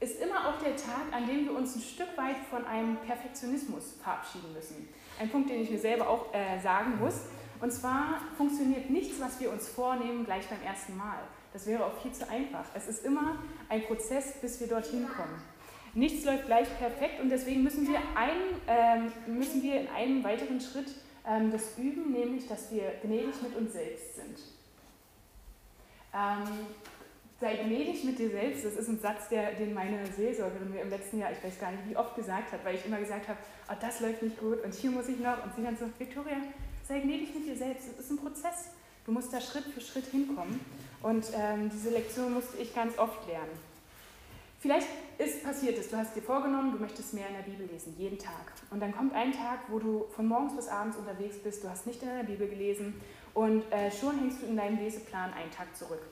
ist 0.00 0.20
immer 0.20 0.48
auch 0.48 0.62
der 0.62 0.76
Tag, 0.76 1.12
an 1.12 1.26
dem 1.26 1.44
wir 1.44 1.56
uns 1.56 1.74
ein 1.74 1.82
Stück 1.82 2.16
weit 2.16 2.36
von 2.50 2.64
einem 2.66 2.96
Perfektionismus 2.98 3.94
verabschieden 4.02 4.52
müssen. 4.52 4.88
Ein 5.18 5.28
Punkt, 5.28 5.50
den 5.50 5.60
ich 5.60 5.70
mir 5.70 5.78
selber 5.78 6.08
auch 6.08 6.32
äh, 6.32 6.60
sagen 6.60 6.98
muss. 7.00 7.22
Und 7.60 7.72
zwar 7.72 8.20
funktioniert 8.36 8.88
nichts, 8.88 9.20
was 9.20 9.40
wir 9.40 9.50
uns 9.50 9.68
vornehmen, 9.68 10.24
gleich 10.24 10.46
beim 10.48 10.62
ersten 10.62 10.96
Mal. 10.96 11.18
Das 11.52 11.66
wäre 11.66 11.84
auch 11.84 12.00
viel 12.00 12.12
zu 12.12 12.28
einfach. 12.28 12.64
Es 12.74 12.86
ist 12.86 13.04
immer 13.04 13.38
ein 13.68 13.82
Prozess, 13.84 14.34
bis 14.40 14.60
wir 14.60 14.68
dorthin 14.68 15.08
kommen. 15.08 15.42
Nichts 15.94 16.24
läuft 16.24 16.46
gleich 16.46 16.68
perfekt 16.78 17.20
und 17.20 17.30
deswegen 17.30 17.64
müssen 17.64 17.88
wir, 17.88 17.98
ein, 18.14 18.36
ähm, 18.68 19.12
müssen 19.26 19.62
wir 19.62 19.80
in 19.80 19.88
einem 19.88 20.22
weiteren 20.22 20.60
Schritt 20.60 20.94
ähm, 21.26 21.50
das 21.50 21.76
üben, 21.76 22.12
nämlich 22.12 22.46
dass 22.46 22.70
wir 22.70 22.92
gnädig 23.02 23.42
mit 23.42 23.56
uns 23.56 23.72
selbst 23.72 24.14
sind. 24.14 24.38
Ähm, 26.14 26.66
Sei 27.40 27.54
gnädig 27.54 28.02
mit 28.02 28.18
dir 28.18 28.30
selbst. 28.30 28.64
Das 28.64 28.74
ist 28.74 28.88
ein 28.88 28.98
Satz, 28.98 29.28
der, 29.28 29.52
den 29.52 29.72
meine 29.72 30.04
Seelsorgerin 30.06 30.72
mir 30.72 30.82
im 30.82 30.90
letzten 30.90 31.20
Jahr, 31.20 31.30
ich 31.30 31.42
weiß 31.42 31.60
gar 31.60 31.70
nicht, 31.70 31.88
wie 31.88 31.96
oft 31.96 32.16
gesagt 32.16 32.50
hat, 32.50 32.64
weil 32.64 32.74
ich 32.74 32.84
immer 32.84 32.98
gesagt 32.98 33.28
habe, 33.28 33.38
oh, 33.70 33.74
das 33.80 34.00
läuft 34.00 34.22
nicht 34.22 34.40
gut 34.40 34.64
und 34.64 34.74
hier 34.74 34.90
muss 34.90 35.08
ich 35.08 35.20
noch. 35.20 35.44
Und 35.44 35.54
sie 35.54 35.62
dann 35.62 35.76
so, 35.76 35.86
Victoria, 35.98 36.38
sei 36.86 36.98
gnädig 37.00 37.34
mit 37.34 37.46
dir 37.46 37.56
selbst. 37.56 37.88
Das 37.96 38.06
ist 38.06 38.10
ein 38.10 38.18
Prozess. 38.18 38.70
Du 39.06 39.12
musst 39.12 39.32
da 39.32 39.40
Schritt 39.40 39.64
für 39.64 39.80
Schritt 39.80 40.06
hinkommen. 40.06 40.60
Und 41.00 41.26
ähm, 41.32 41.70
diese 41.72 41.90
Lektion 41.90 42.34
musste 42.34 42.58
ich 42.58 42.74
ganz 42.74 42.98
oft 42.98 43.26
lernen. 43.28 43.68
Vielleicht 44.60 44.88
ist 45.18 45.44
passiert 45.44 45.78
es, 45.78 45.88
du 45.88 45.96
hast 45.96 46.16
dir 46.16 46.22
vorgenommen, 46.22 46.72
du 46.72 46.78
möchtest 46.78 47.14
mehr 47.14 47.28
in 47.28 47.34
der 47.34 47.42
Bibel 47.42 47.68
lesen, 47.72 47.94
jeden 47.96 48.18
Tag. 48.18 48.52
Und 48.70 48.80
dann 48.80 48.92
kommt 48.92 49.14
ein 49.14 49.32
Tag, 49.32 49.60
wo 49.68 49.78
du 49.78 50.06
von 50.16 50.26
morgens 50.26 50.56
bis 50.56 50.66
abends 50.66 50.96
unterwegs 50.96 51.36
bist, 51.38 51.62
du 51.62 51.68
hast 51.68 51.86
nicht 51.86 52.02
in 52.02 52.08
der 52.08 52.24
Bibel 52.24 52.48
gelesen 52.48 53.00
und 53.34 53.62
äh, 53.70 53.92
schon 53.92 54.18
hängst 54.18 54.42
du 54.42 54.46
in 54.46 54.56
deinem 54.56 54.78
Leseplan 54.78 55.32
einen 55.32 55.52
Tag 55.52 55.76
zurück. 55.76 56.02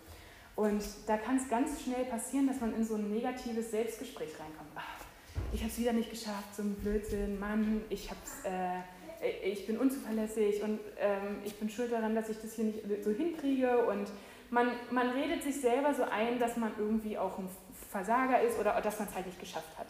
Und 0.57 0.83
da 1.07 1.19
kann 1.19 1.37
es 1.37 1.49
ganz 1.49 1.83
schnell 1.83 2.07
passieren, 2.07 2.47
dass 2.47 2.61
man 2.61 2.75
in 2.75 2.85
so 2.85 2.95
ein 2.95 3.11
negatives 3.11 3.71
Selbstgespräch 3.71 4.31
reinkommt. 4.41 4.71
Ach, 4.75 5.05
ich 5.53 5.61
habe 5.61 5.71
es 5.71 5.79
wieder 5.79 5.93
nicht 5.93 6.11
geschafft, 6.11 6.57
so 6.57 6.63
ein 6.63 6.75
Blödsinn, 6.77 7.39
Mann, 7.39 7.83
ich, 7.91 8.11
hab's, 8.11 8.43
äh, 8.45 9.51
ich 9.51 9.67
bin 9.67 9.77
unzuverlässig 9.77 10.63
und 10.63 10.81
ähm, 10.99 11.39
ich 11.45 11.57
bin 11.57 11.69
schuld 11.69 11.93
daran, 11.93 12.15
dass 12.15 12.31
ich 12.31 12.41
das 12.41 12.55
hier 12.55 12.65
nicht 12.65 13.05
so 13.05 13.11
hinkriege. 13.11 13.87
Und 13.87 14.09
man, 14.49 14.73
man 14.91 15.11
redet 15.11 15.43
sich 15.43 15.61
selber 15.61 15.93
so 15.93 16.05
ein, 16.05 16.39
dass 16.39 16.57
man 16.57 16.73
irgendwie 16.79 17.19
auch 17.19 17.39
ein 17.39 17.49
Versager 17.91 18.41
ist 18.41 18.59
oder 18.59 18.81
dass 18.81 18.99
man 18.99 19.09
es 19.09 19.15
halt 19.15 19.27
nicht 19.27 19.39
geschafft 19.39 19.77
hat. 19.79 19.89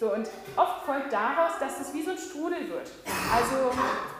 So, 0.00 0.14
und 0.14 0.30
oft 0.56 0.86
folgt 0.86 1.12
daraus, 1.12 1.58
dass 1.58 1.80
es 1.80 1.92
wie 1.92 2.02
so 2.02 2.12
ein 2.12 2.18
Strudel 2.18 2.70
wird. 2.70 2.90
Also, 3.34 3.72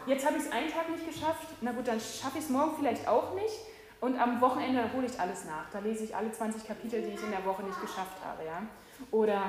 jetzt 0.07 0.27
habe 0.27 0.37
ich 0.37 0.45
es 0.45 0.53
einen 0.53 0.69
Tag 0.71 0.91
nicht 0.91 1.07
geschafft, 1.07 1.47
na 1.61 1.73
gut, 1.73 1.87
dann 1.87 2.01
schaffe 2.01 2.39
ich 2.39 2.45
es 2.45 2.51
morgen 2.51 2.77
vielleicht 2.77 3.07
auch 3.07 3.35
nicht. 3.35 3.55
Und 4.01 4.19
am 4.19 4.41
Wochenende 4.41 4.85
hole 4.95 5.07
ich 5.07 5.19
alles 5.19 5.45
nach. 5.45 5.69
Da 5.73 5.81
lese 5.81 6.05
ich 6.05 6.15
alle 6.15 6.31
20 6.31 6.67
Kapitel, 6.67 7.03
die 7.03 7.15
ich 7.15 7.23
in 7.23 7.31
der 7.31 7.45
Woche 7.45 7.63
nicht 7.63 7.81
geschafft 7.81 8.17
habe. 8.25 8.45
Ja? 8.45 8.63
Oder 9.11 9.43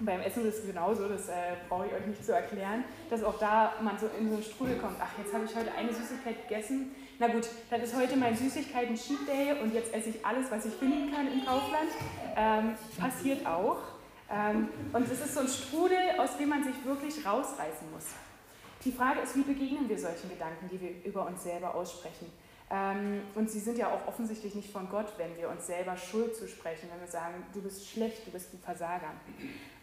beim 0.00 0.20
Essen 0.20 0.46
ist 0.46 0.58
es 0.58 0.66
genauso, 0.66 1.08
das 1.08 1.28
äh, 1.28 1.56
brauche 1.68 1.86
ich 1.86 1.92
euch 1.92 2.06
nicht 2.06 2.24
zu 2.24 2.32
erklären, 2.32 2.84
dass 3.10 3.22
auch 3.24 3.38
da 3.38 3.74
man 3.82 3.98
so 3.98 4.06
in 4.18 4.28
so 4.28 4.34
einen 4.36 4.44
Strudel 4.44 4.78
kommt. 4.78 4.96
Ach, 5.00 5.10
jetzt 5.18 5.34
habe 5.34 5.44
ich 5.44 5.54
heute 5.54 5.72
eine 5.72 5.92
Süßigkeit 5.92 6.48
gegessen. 6.48 6.94
Na 7.18 7.26
gut, 7.26 7.48
dann 7.68 7.80
ist 7.80 7.96
heute 7.96 8.16
mein 8.16 8.36
Süßigkeiten-Cheat 8.36 9.26
Day 9.26 9.60
und 9.60 9.74
jetzt 9.74 9.92
esse 9.92 10.10
ich 10.10 10.24
alles, 10.24 10.50
was 10.50 10.66
ich 10.66 10.74
finden 10.74 11.12
kann 11.12 11.26
im 11.26 11.44
Kaufland. 11.44 11.90
Ähm, 12.36 12.74
passiert 12.98 13.44
auch. 13.44 13.78
Ähm, 14.30 14.68
und 14.92 15.10
es 15.10 15.20
ist 15.20 15.34
so 15.34 15.40
ein 15.40 15.48
Strudel, 15.48 15.98
aus 16.18 16.36
dem 16.36 16.50
man 16.50 16.62
sich 16.62 16.84
wirklich 16.84 17.26
rausreißen 17.26 17.90
muss. 17.92 18.06
Die 18.84 18.92
Frage 18.92 19.20
ist, 19.20 19.34
wie 19.34 19.42
begegnen 19.42 19.88
wir 19.88 19.98
solchen 19.98 20.30
Gedanken, 20.30 20.68
die 20.70 20.80
wir 20.80 20.90
über 21.04 21.26
uns 21.26 21.42
selber 21.42 21.74
aussprechen? 21.74 22.30
Ähm, 22.70 23.22
und 23.34 23.50
sie 23.50 23.60
sind 23.60 23.78
ja 23.78 23.88
auch 23.88 24.06
offensichtlich 24.06 24.54
nicht 24.54 24.70
von 24.70 24.88
Gott, 24.90 25.12
wenn 25.16 25.36
wir 25.36 25.48
uns 25.48 25.66
selber 25.66 25.96
Schuld 25.96 26.36
zusprechen, 26.36 26.88
wenn 26.92 27.00
wir 27.00 27.08
sagen, 27.08 27.44
du 27.54 27.62
bist 27.62 27.88
schlecht, 27.88 28.26
du 28.26 28.30
bist 28.30 28.52
ein 28.52 28.58
Versager. 28.58 29.12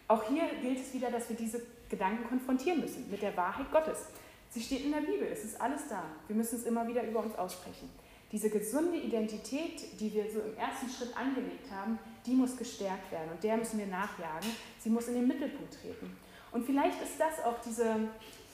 Auch 0.08 0.22
hier 0.28 0.44
gilt 0.62 0.78
es 0.78 0.94
wieder, 0.94 1.10
dass 1.10 1.28
wir 1.28 1.36
diese 1.36 1.60
Gedanken 1.88 2.28
konfrontieren 2.28 2.80
müssen 2.80 3.10
mit 3.10 3.22
der 3.22 3.36
Wahrheit 3.36 3.70
Gottes. 3.72 4.06
Sie 4.50 4.60
steht 4.60 4.84
in 4.84 4.92
der 4.92 5.00
Bibel, 5.00 5.28
es 5.32 5.44
ist 5.44 5.60
alles 5.60 5.88
da. 5.88 6.04
Wir 6.28 6.36
müssen 6.36 6.56
es 6.56 6.64
immer 6.64 6.86
wieder 6.86 7.02
über 7.02 7.20
uns 7.20 7.36
aussprechen. 7.36 7.90
Diese 8.30 8.50
gesunde 8.50 8.98
Identität, 8.98 10.00
die 10.00 10.12
wir 10.12 10.30
so 10.30 10.40
im 10.40 10.56
ersten 10.56 10.88
Schritt 10.88 11.16
angelegt 11.16 11.70
haben, 11.70 11.98
die 12.24 12.34
muss 12.34 12.56
gestärkt 12.56 13.10
werden 13.10 13.30
und 13.32 13.42
der 13.42 13.56
müssen 13.56 13.78
wir 13.78 13.86
nachjagen. 13.86 14.50
Sie 14.78 14.90
muss 14.90 15.08
in 15.08 15.14
den 15.14 15.28
Mittelpunkt 15.28 15.74
treten. 15.80 16.16
Und 16.52 16.64
vielleicht 16.64 17.00
ist 17.02 17.18
das 17.18 17.44
auch 17.44 17.60
diese, 17.64 18.08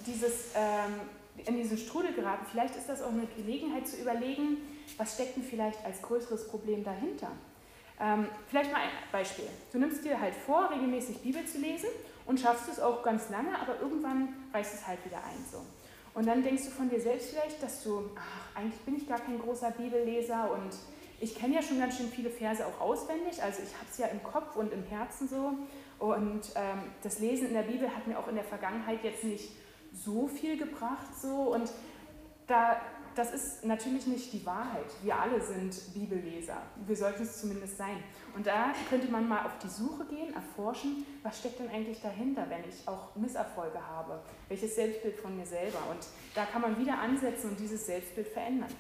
dieses 0.07 0.53
ähm, 0.55 1.01
in 1.47 1.57
diesen 1.57 1.79
Strudel 1.79 2.12
geraten, 2.12 2.47
vielleicht 2.51 2.77
ist 2.77 2.89
das 2.89 3.03
auch 3.03 3.11
eine 3.11 3.27
Gelegenheit 3.37 3.87
zu 3.89 3.97
überlegen, 3.97 4.59
was 4.97 5.15
steckt 5.15 5.37
denn 5.37 5.43
vielleicht 5.43 5.85
als 5.85 6.03
größeres 6.03 6.49
Problem 6.49 6.85
dahinter. 6.85 7.33
Ähm, 8.01 8.27
vielleicht 8.49 8.73
mal 8.73 8.81
ein 8.81 8.91
Beispiel. 9.11 9.47
Du 9.73 9.79
nimmst 9.79 10.05
dir 10.05 10.21
halt 10.21 10.35
vor, 10.35 10.71
regelmäßig 10.71 11.19
Bibel 11.19 11.45
zu 11.47 11.59
lesen 11.59 11.89
und 12.27 12.41
schaffst 12.41 12.69
es 12.69 12.81
auch 12.81 13.03
ganz 13.03 13.31
lange, 13.31 13.59
aber 13.59 13.81
irgendwann 13.81 14.35
reißt 14.53 14.75
es 14.75 14.87
halt 14.87 15.05
wieder 15.05 15.19
ein. 15.19 15.45
So. 15.51 15.59
Und 16.15 16.27
dann 16.27 16.43
denkst 16.43 16.65
du 16.65 16.71
von 16.71 16.91
dir 16.91 17.01
selbst 17.01 17.31
vielleicht, 17.31 17.62
dass 17.62 17.83
du, 17.85 18.11
ach, 18.17 18.59
eigentlich 18.59 18.81
bin 18.81 18.97
ich 18.97 19.09
gar 19.09 19.19
kein 19.19 19.39
großer 19.39 19.71
Bibelleser 19.71 20.51
und 20.53 20.71
ich 21.21 21.37
kenne 21.37 21.55
ja 21.55 21.62
schon 21.62 21.79
ganz 21.79 21.97
schön 21.97 22.09
viele 22.09 22.31
Verse 22.31 22.67
auch 22.67 22.81
auswendig, 22.81 23.41
also 23.41 23.62
ich 23.62 23.73
habe 23.75 23.87
es 23.89 23.99
ja 23.99 24.09
im 24.09 24.23
Kopf 24.25 24.57
und 24.57 24.73
im 24.73 24.83
Herzen 24.83 25.29
so. 25.29 25.53
Und 26.01 26.41
ähm, 26.57 26.83
das 27.05 27.21
Lesen 27.21 27.49
in 27.49 27.55
der 27.55 27.62
Bibel 27.62 27.89
hat 27.89 28.09
mir 28.09 28.19
auch 28.19 28.27
in 28.27 28.35
der 28.35 28.45
Vergangenheit 28.45 29.05
jetzt 29.05 29.23
nicht 29.23 29.51
so 29.92 30.26
viel 30.26 30.57
gebracht. 30.57 31.07
So. 31.20 31.55
Und 31.55 31.70
da, 32.46 32.81
das 33.14 33.33
ist 33.33 33.64
natürlich 33.64 34.07
nicht 34.07 34.33
die 34.33 34.44
Wahrheit. 34.44 34.87
Wir 35.02 35.18
alle 35.18 35.40
sind 35.40 35.94
Bibelleser. 35.94 36.57
Wir 36.87 36.96
sollten 36.96 37.22
es 37.22 37.40
zumindest 37.40 37.76
sein. 37.76 38.02
Und 38.35 38.46
da 38.46 38.72
könnte 38.88 39.11
man 39.11 39.28
mal 39.28 39.44
auf 39.44 39.59
die 39.62 39.68
Suche 39.68 40.05
gehen, 40.07 40.35
erforschen, 40.35 41.05
was 41.22 41.38
steckt 41.38 41.61
denn 41.61 41.68
eigentlich 41.68 42.00
dahinter, 42.00 42.46
wenn 42.48 42.68
ich 42.68 42.87
auch 42.88 43.14
Misserfolge 43.16 43.78
habe? 43.87 44.20
Welches 44.48 44.74
Selbstbild 44.74 45.16
von 45.16 45.37
mir 45.37 45.46
selber? 45.46 45.78
Und 45.90 46.07
da 46.35 46.44
kann 46.46 46.62
man 46.62 46.78
wieder 46.78 46.98
ansetzen 46.98 47.50
und 47.50 47.61
dieses 47.61 47.87
Selbstbild 47.87 48.28
verändern. 48.28 48.70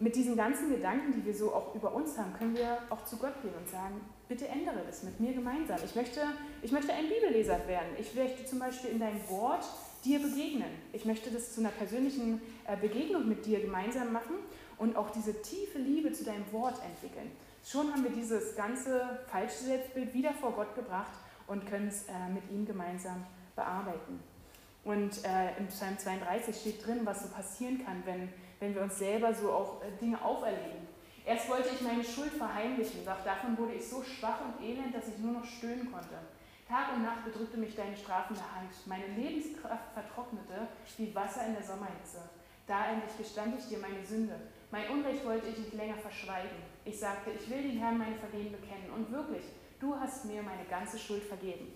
Mit 0.00 0.14
diesen 0.14 0.36
ganzen 0.36 0.70
Gedanken, 0.70 1.12
die 1.12 1.24
wir 1.24 1.34
so 1.34 1.52
auch 1.52 1.74
über 1.74 1.92
uns 1.92 2.16
haben, 2.16 2.32
können 2.32 2.56
wir 2.56 2.78
auch 2.88 3.04
zu 3.04 3.16
Gott 3.16 3.42
gehen 3.42 3.54
und 3.58 3.68
sagen, 3.68 4.00
bitte 4.28 4.46
ändere 4.46 4.84
das 4.86 5.02
mit 5.02 5.18
mir 5.18 5.32
gemeinsam. 5.32 5.78
Ich 5.84 5.96
möchte, 5.96 6.20
ich 6.62 6.70
möchte 6.70 6.92
ein 6.92 7.08
Bibelleser 7.08 7.66
werden. 7.66 7.88
Ich 7.98 8.14
möchte 8.14 8.44
zum 8.44 8.60
Beispiel 8.60 8.90
in 8.90 9.00
dein 9.00 9.28
Wort 9.28 9.64
dir 10.04 10.20
begegnen. 10.20 10.70
Ich 10.92 11.04
möchte 11.04 11.30
das 11.30 11.54
zu 11.54 11.60
einer 11.60 11.70
persönlichen 11.70 12.40
äh, 12.66 12.76
Begegnung 12.76 13.28
mit 13.28 13.46
dir 13.46 13.60
gemeinsam 13.60 14.12
machen 14.12 14.34
und 14.78 14.96
auch 14.96 15.10
diese 15.10 15.42
tiefe 15.42 15.78
Liebe 15.78 16.12
zu 16.12 16.24
deinem 16.24 16.50
Wort 16.52 16.80
entwickeln. 16.84 17.30
Schon 17.64 17.92
haben 17.92 18.04
wir 18.04 18.10
dieses 18.10 18.56
ganze 18.56 19.20
falsche 19.30 19.64
Selbstbild 19.64 20.14
wieder 20.14 20.32
vor 20.32 20.52
Gott 20.52 20.74
gebracht 20.74 21.12
und 21.46 21.66
können 21.66 21.88
es 21.88 22.04
äh, 22.04 22.32
mit 22.32 22.50
ihm 22.50 22.64
gemeinsam 22.64 23.26
bearbeiten. 23.56 24.20
Und 24.84 25.24
äh, 25.24 25.56
im 25.58 25.66
Psalm 25.66 25.98
32 25.98 26.56
steht 26.56 26.86
drin, 26.86 27.00
was 27.04 27.22
so 27.24 27.28
passieren 27.28 27.84
kann, 27.84 28.02
wenn, 28.04 28.28
wenn 28.60 28.74
wir 28.74 28.82
uns 28.82 28.98
selber 28.98 29.34
so 29.34 29.50
auch 29.50 29.82
Dinge 30.00 30.22
auferlegen. 30.22 30.86
Erst 31.26 31.50
wollte 31.50 31.68
ich 31.74 31.82
meine 31.82 32.02
Schuld 32.02 32.32
verheimlichen, 32.32 33.04
doch 33.04 33.22
davon 33.22 33.58
wurde 33.58 33.74
ich 33.74 33.86
so 33.86 34.02
schwach 34.02 34.40
und 34.40 34.64
elend, 34.64 34.94
dass 34.94 35.08
ich 35.08 35.18
nur 35.18 35.32
noch 35.32 35.44
stöhnen 35.44 35.92
konnte. 35.92 36.14
Tag 36.68 36.92
und 36.94 37.02
Nacht 37.02 37.24
bedrückte 37.24 37.56
mich 37.56 37.74
deine 37.74 37.96
strafende 37.96 38.42
Hand. 38.42 38.68
Meine 38.84 39.06
Lebenskraft 39.16 39.90
vertrocknete 39.94 40.68
wie 40.98 41.14
Wasser 41.14 41.46
in 41.46 41.54
der 41.54 41.62
Sommerhitze. 41.62 42.28
Da 42.66 42.92
endlich 42.92 43.16
gestand 43.16 43.54
ich 43.58 43.68
dir 43.68 43.78
meine 43.78 44.04
Sünde. 44.04 44.38
Mein 44.70 44.90
Unrecht 44.90 45.24
wollte 45.24 45.48
ich 45.48 45.56
nicht 45.56 45.72
länger 45.72 45.96
verschweigen. 45.96 46.58
Ich 46.84 47.00
sagte, 47.00 47.30
ich 47.30 47.48
will 47.48 47.62
den 47.62 47.78
Herrn 47.78 47.96
meine 47.96 48.16
Vergehen 48.16 48.52
bekennen. 48.52 48.90
Und 48.94 49.10
wirklich, 49.10 49.44
du 49.80 49.98
hast 49.98 50.26
mir 50.26 50.42
meine 50.42 50.66
ganze 50.68 50.98
Schuld 50.98 51.22
vergeben. 51.22 51.72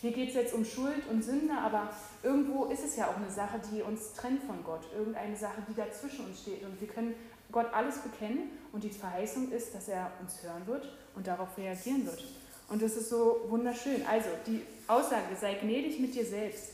Hier 0.00 0.10
geht 0.10 0.30
es 0.30 0.34
jetzt 0.34 0.54
um 0.54 0.64
Schuld 0.64 1.06
und 1.08 1.22
Sünde, 1.22 1.54
aber 1.54 1.90
irgendwo 2.24 2.64
ist 2.64 2.82
es 2.82 2.96
ja 2.96 3.06
auch 3.06 3.16
eine 3.16 3.30
Sache, 3.30 3.60
die 3.70 3.82
uns 3.82 4.12
trennt 4.14 4.42
von 4.42 4.64
Gott. 4.64 4.88
Irgendeine 4.92 5.36
Sache, 5.36 5.62
die 5.68 5.74
dazwischen 5.74 6.26
uns 6.26 6.40
steht. 6.40 6.64
Und 6.64 6.80
wir 6.80 6.88
können 6.88 7.14
Gott 7.52 7.72
alles 7.72 7.98
bekennen 7.98 8.50
und 8.72 8.82
die 8.82 8.90
Verheißung 8.90 9.52
ist, 9.52 9.72
dass 9.72 9.86
er 9.86 10.10
uns 10.20 10.42
hören 10.42 10.66
wird 10.66 10.88
und 11.14 11.28
darauf 11.28 11.56
reagieren 11.56 12.04
wird. 12.04 12.24
Und 12.72 12.80
das 12.80 12.96
ist 12.96 13.10
so 13.10 13.44
wunderschön. 13.48 14.02
Also 14.06 14.30
die 14.46 14.62
Aussage, 14.88 15.36
sei 15.38 15.52
gnädig 15.56 16.00
mit 16.00 16.14
dir 16.14 16.24
selbst. 16.24 16.72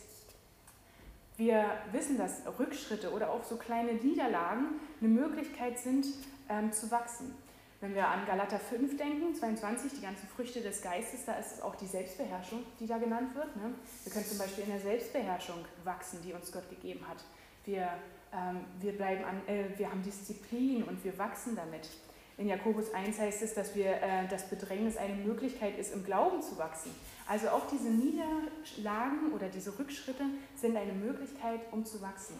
Wir 1.36 1.64
wissen, 1.90 2.16
dass 2.16 2.42
Rückschritte 2.56 3.10
oder 3.10 3.32
auch 3.32 3.42
so 3.42 3.56
kleine 3.56 3.94
Niederlagen 3.94 4.78
eine 5.00 5.08
Möglichkeit 5.08 5.76
sind, 5.76 6.06
ähm, 6.48 6.72
zu 6.72 6.88
wachsen. 6.92 7.34
Wenn 7.80 7.96
wir 7.96 8.06
an 8.06 8.26
Galater 8.26 8.60
5 8.60 8.96
denken, 8.96 9.34
22, 9.34 9.92
die 9.94 10.02
ganzen 10.02 10.28
Früchte 10.28 10.60
des 10.60 10.82
Geistes, 10.82 11.24
da 11.26 11.34
ist 11.34 11.54
es 11.54 11.62
auch 11.62 11.74
die 11.74 11.86
Selbstbeherrschung, 11.86 12.62
die 12.78 12.86
da 12.86 12.98
genannt 12.98 13.34
wird. 13.34 13.56
Ne? 13.56 13.74
Wir 14.04 14.12
können 14.12 14.24
zum 14.24 14.38
Beispiel 14.38 14.64
in 14.64 14.70
der 14.70 14.80
Selbstbeherrschung 14.80 15.64
wachsen, 15.82 16.20
die 16.24 16.32
uns 16.32 16.52
Gott 16.52 16.70
gegeben 16.70 17.04
hat. 17.08 17.24
Wir, 17.64 17.88
ähm, 18.32 18.60
wir, 18.78 18.96
bleiben 18.96 19.24
an, 19.24 19.40
äh, 19.48 19.76
wir 19.76 19.90
haben 19.90 20.04
Disziplin 20.04 20.84
und 20.84 21.02
wir 21.02 21.18
wachsen 21.18 21.56
damit. 21.56 21.88
In 22.38 22.46
Jakobus 22.46 22.94
1 22.94 23.18
heißt 23.18 23.42
es, 23.42 23.54
dass 23.54 23.74
wir 23.74 23.90
äh, 23.90 24.28
das 24.30 24.48
Bedrängnis 24.48 24.96
eine 24.96 25.14
Möglichkeit 25.14 25.76
ist, 25.76 25.92
im 25.92 26.04
Glauben 26.04 26.40
zu 26.40 26.56
wachsen. 26.56 26.92
Also 27.26 27.48
auch 27.48 27.66
diese 27.66 27.88
Niederlagen 27.88 29.32
oder 29.34 29.48
diese 29.48 29.76
Rückschritte 29.76 30.22
sind 30.54 30.76
eine 30.76 30.92
Möglichkeit, 30.92 31.60
um 31.72 31.84
zu 31.84 32.00
wachsen. 32.00 32.36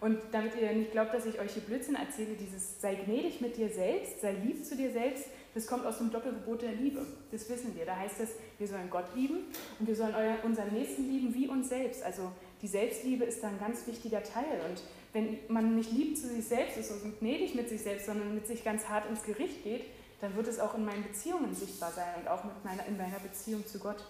Und 0.00 0.18
damit 0.32 0.54
ihr 0.56 0.72
nicht 0.72 0.92
glaubt, 0.92 1.12
dass 1.12 1.26
ich 1.26 1.38
euch 1.40 1.52
hier 1.52 1.62
Blödsinn 1.62 1.96
erzähle, 1.96 2.34
dieses 2.34 2.80
sei 2.80 2.94
gnädig 2.94 3.40
mit 3.40 3.56
dir 3.56 3.68
selbst, 3.68 4.20
sei 4.20 4.32
lieb 4.32 4.64
zu 4.64 4.76
dir 4.76 4.90
selbst, 4.90 5.26
das 5.54 5.66
kommt 5.66 5.84
aus 5.84 5.98
dem 5.98 6.10
Doppelgebot 6.10 6.62
der 6.62 6.72
Liebe. 6.72 7.04
Das 7.32 7.50
wissen 7.50 7.76
wir. 7.76 7.84
Da 7.84 7.96
heißt 7.96 8.20
es, 8.20 8.30
wir 8.58 8.68
sollen 8.68 8.88
Gott 8.90 9.06
lieben 9.14 9.38
und 9.80 9.88
wir 9.88 9.96
sollen 9.96 10.14
unseren 10.44 10.72
Nächsten 10.72 11.10
lieben 11.10 11.34
wie 11.34 11.48
uns 11.48 11.68
selbst. 11.68 12.02
Also 12.02 12.30
die 12.62 12.68
Selbstliebe 12.68 13.24
ist 13.24 13.42
da 13.42 13.48
ein 13.48 13.58
ganz 13.58 13.86
wichtiger 13.86 14.22
Teil. 14.22 14.60
Und 14.68 14.82
wenn 15.12 15.38
man 15.48 15.74
nicht 15.74 15.92
lieb 15.92 16.16
zu 16.16 16.28
sich 16.28 16.44
selbst 16.44 16.76
ist 16.76 16.90
und 16.90 17.18
gnädig 17.20 17.54
mit 17.54 17.68
sich 17.68 17.82
selbst, 17.82 18.06
sondern 18.06 18.34
mit 18.34 18.46
sich 18.46 18.64
ganz 18.64 18.88
hart 18.88 19.08
ins 19.08 19.22
Gericht 19.22 19.62
geht, 19.64 19.84
dann 20.20 20.34
wird 20.36 20.48
es 20.48 20.58
auch 20.58 20.74
in 20.74 20.84
meinen 20.84 21.04
Beziehungen 21.04 21.54
sichtbar 21.54 21.92
sein 21.92 22.14
und 22.20 22.28
auch 22.28 22.44
mit 22.44 22.64
meiner, 22.64 22.84
in 22.86 22.96
meiner 22.96 23.18
Beziehung 23.20 23.66
zu 23.66 23.78
Gott. 23.78 24.04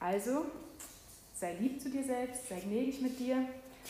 Also, 0.00 0.44
sei 1.34 1.54
lieb 1.54 1.80
zu 1.80 1.90
dir 1.90 2.04
selbst, 2.04 2.48
sei 2.48 2.60
gnädig 2.60 3.00
mit 3.00 3.18
dir. 3.18 3.36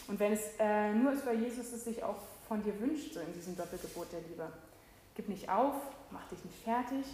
Und 0.06 0.20
wenn 0.20 0.32
es 0.32 0.42
äh, 0.58 0.92
nur 0.92 1.12
ist, 1.12 1.26
weil 1.26 1.40
Jesus 1.42 1.72
es 1.72 1.84
sich 1.84 2.02
auch 2.02 2.16
von 2.46 2.62
dir 2.62 2.78
wünscht, 2.80 3.14
so 3.14 3.20
in 3.20 3.32
diesem 3.34 3.56
Doppelgebot 3.56 4.12
der 4.12 4.20
Liebe. 4.28 4.50
Gib 5.14 5.28
nicht 5.28 5.48
auf, 5.48 5.74
mach 6.10 6.28
dich 6.28 6.44
nicht 6.44 6.62
fertig, 6.62 7.04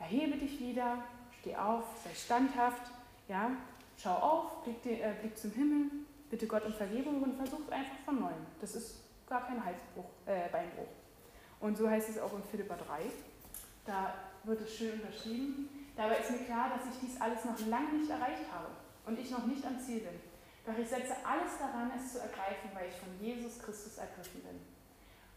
Erhebe 0.00 0.38
dich 0.38 0.58
wieder, 0.58 1.04
steh 1.40 1.54
auf, 1.56 1.84
sei 2.02 2.10
standhaft, 2.14 2.90
ja, 3.28 3.50
schau 4.02 4.14
auf, 4.14 4.64
blick, 4.64 4.82
dir, 4.82 5.04
äh, 5.04 5.12
blick 5.20 5.38
zum 5.38 5.52
Himmel, 5.52 5.90
bitte 6.30 6.46
Gott 6.46 6.64
um 6.64 6.72
Vergebung 6.72 7.22
und 7.22 7.36
versuch 7.36 7.60
es 7.66 7.72
einfach 7.72 7.98
von 8.04 8.20
neuem. 8.20 8.46
Das 8.60 8.74
ist 8.76 9.00
gar 9.28 9.46
kein 9.46 9.62
Halsbruch, 9.62 10.08
äh, 10.26 10.48
Beinbruch. 10.50 10.88
Und 11.60 11.76
so 11.76 11.90
heißt 11.90 12.08
es 12.08 12.18
auch 12.18 12.32
in 12.34 12.42
Philippa 12.42 12.76
3. 12.76 13.02
Da 13.84 14.14
wird 14.44 14.60
es 14.62 14.74
schön 14.74 15.00
unterschrieben. 15.00 15.68
Dabei 15.96 16.16
ist 16.18 16.30
mir 16.30 16.44
klar, 16.46 16.70
dass 16.70 16.94
ich 16.94 17.00
dies 17.00 17.20
alles 17.20 17.44
noch 17.44 17.58
lange 17.66 17.92
nicht 17.98 18.10
erreicht 18.10 18.50
habe 18.52 18.68
und 19.04 19.18
ich 19.18 19.30
noch 19.30 19.44
nicht 19.46 19.64
am 19.66 19.78
Ziel 19.78 20.00
bin. 20.00 20.20
Doch 20.64 20.78
ich 20.78 20.88
setze 20.88 21.14
alles 21.24 21.58
daran, 21.58 21.90
es 21.96 22.12
zu 22.12 22.20
ergreifen, 22.20 22.70
weil 22.74 22.88
ich 22.88 22.96
von 22.96 23.08
Jesus 23.20 23.58
Christus 23.58 23.98
ergriffen 23.98 24.42
bin. 24.42 24.60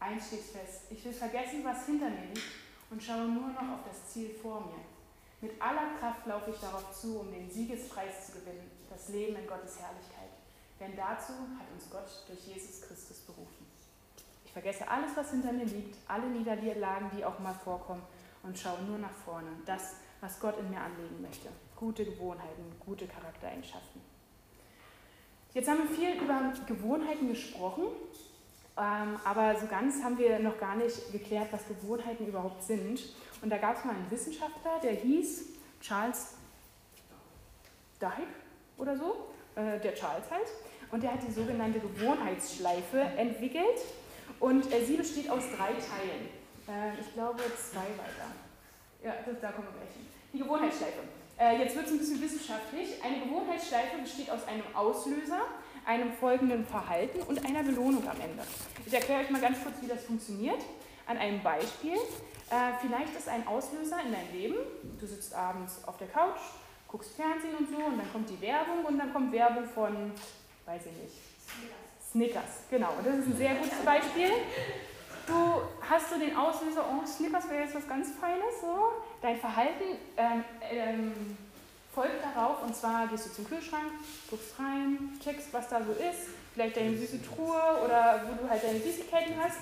Eins 0.00 0.28
steht 0.28 0.44
fest, 0.44 0.82
ich 0.90 1.04
will 1.04 1.12
vergessen, 1.12 1.64
was 1.64 1.86
hinter 1.86 2.08
mir 2.10 2.26
liegt 2.32 2.52
und 2.90 3.02
schaue 3.02 3.28
nur 3.28 3.48
noch 3.48 3.72
auf 3.72 3.84
das 3.86 4.12
Ziel 4.12 4.30
vor 4.30 4.60
mir. 4.60 4.84
Mit 5.40 5.60
aller 5.60 5.98
Kraft 5.98 6.26
laufe 6.26 6.50
ich 6.50 6.58
darauf 6.58 6.92
zu, 6.92 7.20
um 7.20 7.32
den 7.32 7.50
Siegespreis 7.50 8.26
zu 8.26 8.32
gewinnen, 8.38 8.70
das 8.88 9.08
Leben 9.08 9.36
in 9.36 9.46
Gottes 9.46 9.78
Herrlichkeit. 9.78 10.30
Denn 10.80 10.96
dazu 10.96 11.32
hat 11.32 11.70
uns 11.72 11.88
Gott 11.90 12.24
durch 12.28 12.46
Jesus 12.46 12.82
Christus 12.82 13.18
berufen. 13.20 13.66
Ich 14.44 14.52
vergesse 14.52 14.88
alles, 14.88 15.16
was 15.16 15.30
hinter 15.30 15.52
mir 15.52 15.64
liegt, 15.64 15.96
alle 16.08 16.26
Niederlagen, 16.26 17.10
die 17.16 17.24
auch 17.24 17.38
mal 17.38 17.54
vorkommen 17.54 18.02
und 18.42 18.58
schaue 18.58 18.82
nur 18.82 18.98
nach 18.98 19.14
vorne. 19.24 19.48
Das, 19.66 19.96
was 20.20 20.38
Gott 20.40 20.58
in 20.58 20.70
mir 20.70 20.80
anlegen 20.80 21.20
möchte. 21.20 21.48
Gute 21.76 22.04
Gewohnheiten, 22.04 22.74
gute 22.84 23.06
Charaktereigenschaften. 23.06 24.00
Jetzt 25.54 25.68
haben 25.68 25.88
wir 25.88 25.94
viel 25.94 26.20
über 26.20 26.52
Gewohnheiten 26.66 27.28
gesprochen, 27.28 27.84
ähm, 28.76 29.20
aber 29.24 29.56
so 29.56 29.66
ganz 29.68 30.02
haben 30.02 30.18
wir 30.18 30.40
noch 30.40 30.58
gar 30.58 30.74
nicht 30.74 31.12
geklärt, 31.12 31.52
was 31.52 31.68
Gewohnheiten 31.68 32.26
überhaupt 32.26 32.62
sind. 32.62 33.00
Und 33.40 33.50
da 33.50 33.58
gab 33.58 33.76
es 33.76 33.84
mal 33.84 33.94
einen 33.94 34.10
Wissenschaftler, 34.10 34.80
der 34.82 34.94
hieß 34.94 35.44
Charles 35.80 36.34
Dyke 38.00 38.34
oder 38.78 38.96
so, 38.96 39.28
äh, 39.56 39.78
der 39.80 39.94
Charles 39.94 40.30
halt. 40.30 40.46
Und 40.90 41.02
der 41.02 41.12
hat 41.12 41.20
die 41.26 41.32
sogenannte 41.32 41.80
Gewohnheitsschleife 41.80 43.00
entwickelt. 43.16 43.80
Und 44.40 44.72
äh, 44.72 44.84
sie 44.84 44.96
besteht 44.96 45.30
aus 45.30 45.42
drei 45.56 45.72
Teilen. 45.72 46.28
Äh, 46.68 47.00
ich 47.00 47.12
glaube 47.14 47.40
zwei 47.40 47.86
weiter. 47.98 48.30
Ja, 49.02 49.14
das, 49.26 49.40
da 49.40 49.52
kommen 49.52 49.68
wir 49.68 49.80
gleich 49.80 49.94
hin. 49.94 50.06
Die 50.32 50.38
Gewohnheitsschleife. 50.38 51.00
Äh, 51.38 51.58
jetzt 51.58 51.74
wird 51.74 51.86
es 51.86 51.92
ein 51.92 51.98
bisschen 51.98 52.22
wissenschaftlich. 52.22 53.02
Eine 53.02 53.20
Gewohnheitsschleife 53.24 53.98
besteht 53.98 54.30
aus 54.30 54.46
einem 54.46 54.64
Auslöser, 54.74 55.40
einem 55.84 56.12
folgenden 56.12 56.64
Verhalten 56.64 57.20
und 57.22 57.44
einer 57.44 57.62
Belohnung 57.62 58.08
am 58.08 58.20
Ende. 58.20 58.42
Ich 58.86 58.92
erkläre 58.92 59.22
euch 59.22 59.30
mal 59.30 59.40
ganz 59.40 59.62
kurz, 59.62 59.76
wie 59.80 59.88
das 59.88 60.04
funktioniert. 60.04 60.60
An 61.06 61.18
einem 61.18 61.42
Beispiel. 61.42 61.96
Äh, 62.50 62.72
vielleicht 62.80 63.14
ist 63.16 63.28
ein 63.28 63.46
Auslöser 63.46 63.98
in 64.06 64.12
deinem 64.12 64.32
Leben. 64.32 64.56
Du 64.98 65.06
sitzt 65.06 65.34
abends 65.34 65.82
auf 65.86 65.96
der 65.98 66.08
Couch, 66.08 66.40
guckst 66.94 67.16
Fernsehen 67.16 67.56
und 67.58 67.68
so 67.68 67.76
und 67.86 67.98
dann 67.98 68.12
kommt 68.12 68.30
die 68.30 68.40
Werbung 68.40 68.84
und 68.84 68.96
dann 68.96 69.12
kommt 69.12 69.32
Werbung 69.32 69.64
von, 69.64 70.12
weiß 70.64 70.82
ich 70.86 71.02
nicht, 71.02 71.16
Snickers. 72.12 72.70
Genau, 72.70 72.92
und 72.96 73.04
das 73.04 73.16
ist 73.16 73.26
ein 73.26 73.36
sehr 73.36 73.56
gutes 73.56 73.78
Beispiel. 73.84 74.30
Du 75.26 75.62
hast 75.90 76.10
so 76.10 76.20
den 76.20 76.36
Auslöser, 76.36 76.84
oh, 76.88 77.04
Snickers 77.04 77.50
wäre 77.50 77.64
jetzt 77.64 77.74
was 77.74 77.88
ganz 77.88 78.10
Feines, 78.20 78.60
so. 78.60 78.92
Dein 79.20 79.36
Verhalten 79.36 79.98
ähm, 80.16 80.44
ähm, 80.70 81.36
folgt 81.92 82.22
darauf 82.22 82.62
und 82.62 82.76
zwar 82.76 83.08
gehst 83.08 83.26
du 83.26 83.32
zum 83.32 83.48
Kühlschrank, 83.48 83.90
guckst 84.30 84.56
rein, 84.60 85.18
checkst, 85.20 85.52
was 85.52 85.68
da 85.68 85.82
so 85.82 85.90
ist, 85.90 86.28
vielleicht 86.52 86.76
deine 86.76 86.96
süße 86.96 87.24
Truhe 87.24 87.60
oder 87.84 88.22
wo 88.28 88.40
du 88.40 88.48
halt 88.48 88.62
deine 88.62 88.78
Süßigkeiten 88.78 89.34
hast. 89.42 89.58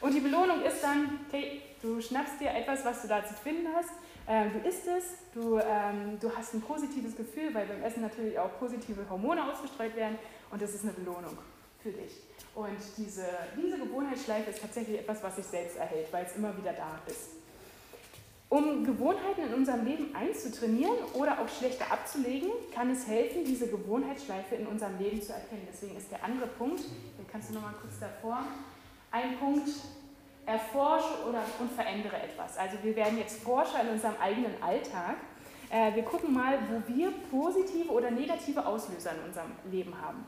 Und 0.00 0.12
die 0.12 0.20
Belohnung 0.20 0.62
ist 0.62 0.82
dann, 0.82 1.20
okay, 1.28 1.62
du 1.80 2.00
schnappst 2.00 2.40
dir 2.40 2.50
etwas, 2.50 2.84
was 2.84 3.02
du 3.02 3.06
da 3.06 3.24
zu 3.24 3.34
finden 3.34 3.68
hast, 3.72 3.90
du 4.26 4.68
isst 4.68 4.86
es, 4.86 5.04
du, 5.34 5.58
ähm, 5.58 6.18
du 6.20 6.34
hast 6.34 6.54
ein 6.54 6.60
positives 6.60 7.16
Gefühl, 7.16 7.52
weil 7.54 7.66
beim 7.66 7.82
Essen 7.82 8.02
natürlich 8.02 8.38
auch 8.38 8.58
positive 8.58 9.08
Hormone 9.10 9.52
ausgestreut 9.52 9.96
werden 9.96 10.18
und 10.50 10.62
das 10.62 10.74
ist 10.74 10.84
eine 10.84 10.92
Belohnung 10.92 11.36
für 11.82 11.90
dich. 11.90 12.22
Und 12.54 12.78
diese, 12.96 13.26
diese 13.56 13.78
Gewohnheitsschleife 13.78 14.50
ist 14.50 14.60
tatsächlich 14.60 15.00
etwas, 15.00 15.22
was 15.22 15.36
sich 15.36 15.46
selbst 15.46 15.76
erhält, 15.76 16.12
weil 16.12 16.26
es 16.26 16.36
immer 16.36 16.56
wieder 16.56 16.72
da 16.72 17.00
ist. 17.06 17.30
Um 18.52 18.84
Gewohnheiten 18.84 19.46
in 19.48 19.54
unserem 19.54 19.86
Leben 19.86 20.14
einzutrainieren 20.14 20.98
oder 21.14 21.40
auch 21.40 21.48
schlechter 21.48 21.90
abzulegen, 21.90 22.50
kann 22.74 22.90
es 22.90 23.06
helfen, 23.06 23.46
diese 23.46 23.66
Gewohnheitsschleife 23.66 24.56
in 24.56 24.66
unserem 24.66 24.98
Leben 24.98 25.22
zu 25.22 25.32
erkennen. 25.32 25.66
Deswegen 25.72 25.96
ist 25.96 26.10
der 26.10 26.22
andere 26.22 26.48
Punkt, 26.48 26.80
den 26.80 27.26
kannst 27.30 27.48
du 27.48 27.54
nochmal 27.54 27.72
kurz 27.80 27.98
davor, 27.98 28.44
ein 29.10 29.38
Punkt, 29.38 29.70
erforsche 30.46 31.28
oder, 31.28 31.42
und 31.60 31.70
verändere 31.72 32.16
etwas. 32.16 32.56
Also 32.58 32.76
wir 32.82 32.96
werden 32.96 33.18
jetzt 33.18 33.42
Forscher 33.42 33.82
in 33.82 33.88
unserem 33.88 34.16
eigenen 34.20 34.60
Alltag. 34.62 35.16
Äh, 35.70 35.94
wir 35.94 36.02
gucken 36.02 36.34
mal, 36.34 36.58
wo 36.70 36.94
wir 36.94 37.12
positive 37.30 37.90
oder 37.90 38.10
negative 38.10 38.64
Auslöser 38.66 39.12
in 39.12 39.28
unserem 39.28 39.52
Leben 39.70 39.94
haben. 40.00 40.26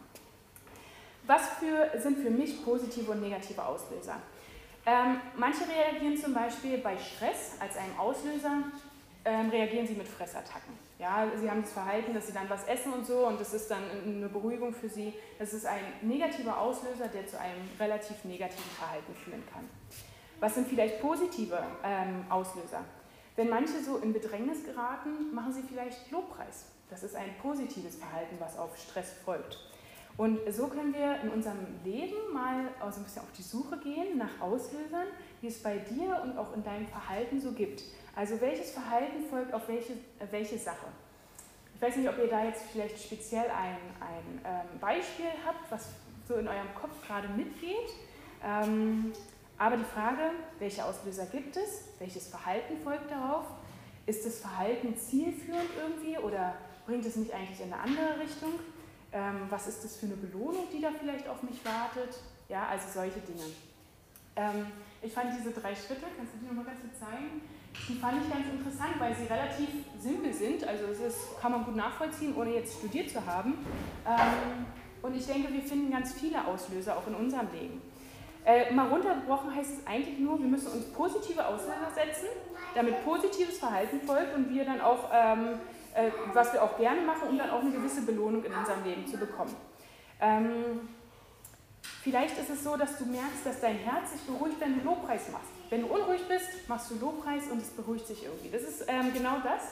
Was 1.26 1.48
für, 1.58 1.98
sind 2.00 2.18
für 2.18 2.30
mich 2.30 2.64
positive 2.64 3.10
und 3.10 3.20
negative 3.20 3.64
Auslöser? 3.64 4.16
Ähm, 4.86 5.20
manche 5.36 5.62
reagieren 5.66 6.16
zum 6.16 6.34
Beispiel 6.34 6.78
bei 6.78 6.98
Stress 6.98 7.56
als 7.58 7.76
einem 7.76 7.98
Auslöser, 7.98 8.64
ähm, 9.24 9.48
reagieren 9.50 9.86
sie 9.86 9.94
mit 9.94 10.06
Fressattacken. 10.06 10.74
Ja, 10.98 11.26
sie 11.40 11.50
haben 11.50 11.62
das 11.62 11.72
Verhalten, 11.72 12.14
dass 12.14 12.26
sie 12.26 12.32
dann 12.32 12.48
was 12.48 12.64
essen 12.66 12.92
und 12.92 13.06
so 13.06 13.26
und 13.26 13.40
das 13.40 13.54
ist 13.54 13.70
dann 13.70 13.82
eine 14.06 14.28
Beruhigung 14.28 14.72
für 14.72 14.88
sie. 14.88 15.12
Das 15.38 15.52
ist 15.52 15.66
ein 15.66 15.82
negativer 16.02 16.58
Auslöser, 16.58 17.08
der 17.08 17.26
zu 17.26 17.38
einem 17.38 17.68
relativ 17.78 18.24
negativen 18.24 18.70
Verhalten 18.78 19.14
führen 19.14 19.42
kann. 19.52 19.68
Was 20.40 20.54
sind 20.54 20.68
vielleicht 20.68 21.00
positive 21.00 21.62
ähm, 21.82 22.26
Auslöser? 22.28 22.84
Wenn 23.36 23.48
manche 23.48 23.82
so 23.82 23.98
in 23.98 24.12
Bedrängnis 24.12 24.64
geraten, 24.64 25.34
machen 25.34 25.52
sie 25.52 25.62
vielleicht 25.62 26.10
Lobpreis. 26.10 26.66
Das 26.90 27.02
ist 27.02 27.16
ein 27.16 27.34
positives 27.40 27.96
Verhalten, 27.96 28.36
was 28.38 28.58
auf 28.58 28.76
Stress 28.76 29.14
folgt. 29.24 29.58
Und 30.16 30.38
so 30.52 30.68
können 30.68 30.94
wir 30.94 31.20
in 31.22 31.30
unserem 31.30 31.58
Leben 31.84 32.32
mal 32.32 32.68
so 32.92 33.00
ein 33.00 33.04
bisschen 33.04 33.22
auf 33.22 33.32
die 33.36 33.42
Suche 33.42 33.78
gehen 33.78 34.16
nach 34.16 34.40
Auslösern, 34.40 35.08
die 35.42 35.48
es 35.48 35.60
bei 35.60 35.78
dir 35.78 36.20
und 36.22 36.38
auch 36.38 36.54
in 36.54 36.62
deinem 36.62 36.86
Verhalten 36.86 37.40
so 37.40 37.50
gibt. 37.50 37.82
Also 38.16 38.40
welches 38.40 38.70
Verhalten 38.70 39.24
folgt 39.28 39.52
auf 39.52 39.66
welche, 39.68 39.92
äh, 39.92 40.26
welche 40.30 40.58
Sache. 40.58 40.86
Ich 41.74 41.82
weiß 41.82 41.96
nicht, 41.96 42.08
ob 42.08 42.18
ihr 42.18 42.28
da 42.28 42.44
jetzt 42.44 42.62
vielleicht 42.72 43.02
speziell 43.02 43.46
ein, 43.50 43.76
ein 44.00 44.40
ähm, 44.44 44.78
Beispiel 44.80 45.26
habt, 45.44 45.70
was 45.70 45.88
so 46.28 46.34
in 46.34 46.46
eurem 46.46 46.72
Kopf 46.80 47.04
gerade 47.06 47.28
mitgeht. 47.28 47.90
Ähm, 48.42 49.12
aber 49.58 49.76
die 49.76 49.84
Frage, 49.84 50.30
welche 50.58 50.84
Auslöser 50.84 51.26
gibt 51.26 51.56
es? 51.56 51.88
Welches 51.98 52.28
Verhalten 52.28 52.76
folgt 52.82 53.10
darauf? 53.10 53.46
Ist 54.06 54.24
das 54.24 54.38
Verhalten 54.38 54.96
zielführend 54.96 55.70
irgendwie 55.76 56.18
oder 56.18 56.54
bringt 56.86 57.04
es 57.06 57.16
mich 57.16 57.32
eigentlich 57.34 57.60
in 57.60 57.72
eine 57.72 57.82
andere 57.82 58.20
Richtung? 58.20 58.52
Ähm, 59.12 59.46
was 59.48 59.66
ist 59.66 59.84
das 59.84 59.96
für 59.96 60.06
eine 60.06 60.16
Belohnung, 60.16 60.66
die 60.72 60.80
da 60.80 60.90
vielleicht 60.98 61.28
auf 61.28 61.42
mich 61.42 61.64
wartet? 61.64 62.16
Ja, 62.48 62.66
also 62.68 62.84
solche 62.92 63.20
Dinge. 63.20 63.44
Ähm, 64.36 64.66
ich 65.02 65.12
fand 65.12 65.38
diese 65.38 65.52
drei 65.52 65.74
Schritte, 65.74 66.06
kannst 66.16 66.34
du 66.34 66.38
die 66.38 66.46
nochmal 66.46 66.64
ganz 66.64 66.80
kurz 66.80 66.98
zeigen? 66.98 67.42
Die 67.88 67.94
fand 67.94 68.22
ich 68.22 68.32
ganz 68.32 68.46
interessant, 68.46 68.98
weil 68.98 69.14
sie 69.14 69.24
relativ 69.24 69.68
simpel 69.98 70.32
sind. 70.32 70.66
Also 70.66 70.86
ist, 70.86 71.40
kann 71.40 71.52
man 71.52 71.64
gut 71.64 71.76
nachvollziehen, 71.76 72.34
ohne 72.36 72.54
jetzt 72.54 72.78
studiert 72.78 73.10
zu 73.10 73.24
haben. 73.26 73.54
Ähm, 74.06 74.66
und 75.02 75.14
ich 75.14 75.26
denke, 75.26 75.52
wir 75.52 75.62
finden 75.62 75.90
ganz 75.90 76.14
viele 76.14 76.46
Auslöser 76.46 76.96
auch 76.96 77.06
in 77.06 77.14
unserem 77.14 77.48
Leben. 77.52 77.82
Äh, 78.46 78.72
mal 78.72 78.88
runtergebrochen 78.88 79.54
heißt 79.54 79.78
es 79.78 79.86
eigentlich 79.86 80.18
nur, 80.18 80.38
wir 80.38 80.46
müssen 80.46 80.68
uns 80.68 80.86
positive 80.92 81.46
Auslöser 81.46 81.90
setzen, 81.94 82.28
damit 82.74 83.04
positives 83.04 83.58
Verhalten 83.58 84.00
folgt 84.06 84.34
und 84.34 84.50
wir 84.52 84.64
dann 84.64 84.80
auch 84.80 85.10
ähm, 85.12 85.58
äh, 85.94 86.10
was 86.32 86.52
wir 86.52 86.62
auch 86.62 86.76
gerne 86.76 87.00
machen, 87.02 87.28
um 87.28 87.38
dann 87.38 87.50
auch 87.50 87.60
eine 87.60 87.70
gewisse 87.70 88.02
Belohnung 88.02 88.44
in 88.44 88.52
unserem 88.52 88.82
Leben 88.84 89.06
zu 89.06 89.16
bekommen. 89.16 89.54
Ähm, 90.20 90.88
vielleicht 92.02 92.36
ist 92.38 92.50
es 92.50 92.64
so, 92.64 92.76
dass 92.76 92.98
du 92.98 93.06
merkst, 93.06 93.46
dass 93.46 93.60
dein 93.60 93.76
Herz 93.76 94.12
sich 94.12 94.20
beruhigt, 94.22 94.60
wenn 94.60 94.78
du 94.78 94.84
Lobpreis 94.84 95.30
machst. 95.30 95.53
Wenn 95.70 95.82
du 95.82 95.88
unruhig 95.88 96.22
bist, 96.28 96.68
machst 96.68 96.90
du 96.90 96.96
Lobpreis 96.96 97.44
und 97.50 97.60
es 97.60 97.70
beruhigt 97.70 98.06
sich 98.06 98.24
irgendwie. 98.24 98.50
Das 98.50 98.62
ist 98.62 98.84
ähm, 98.86 99.12
genau 99.12 99.38
das. 99.42 99.62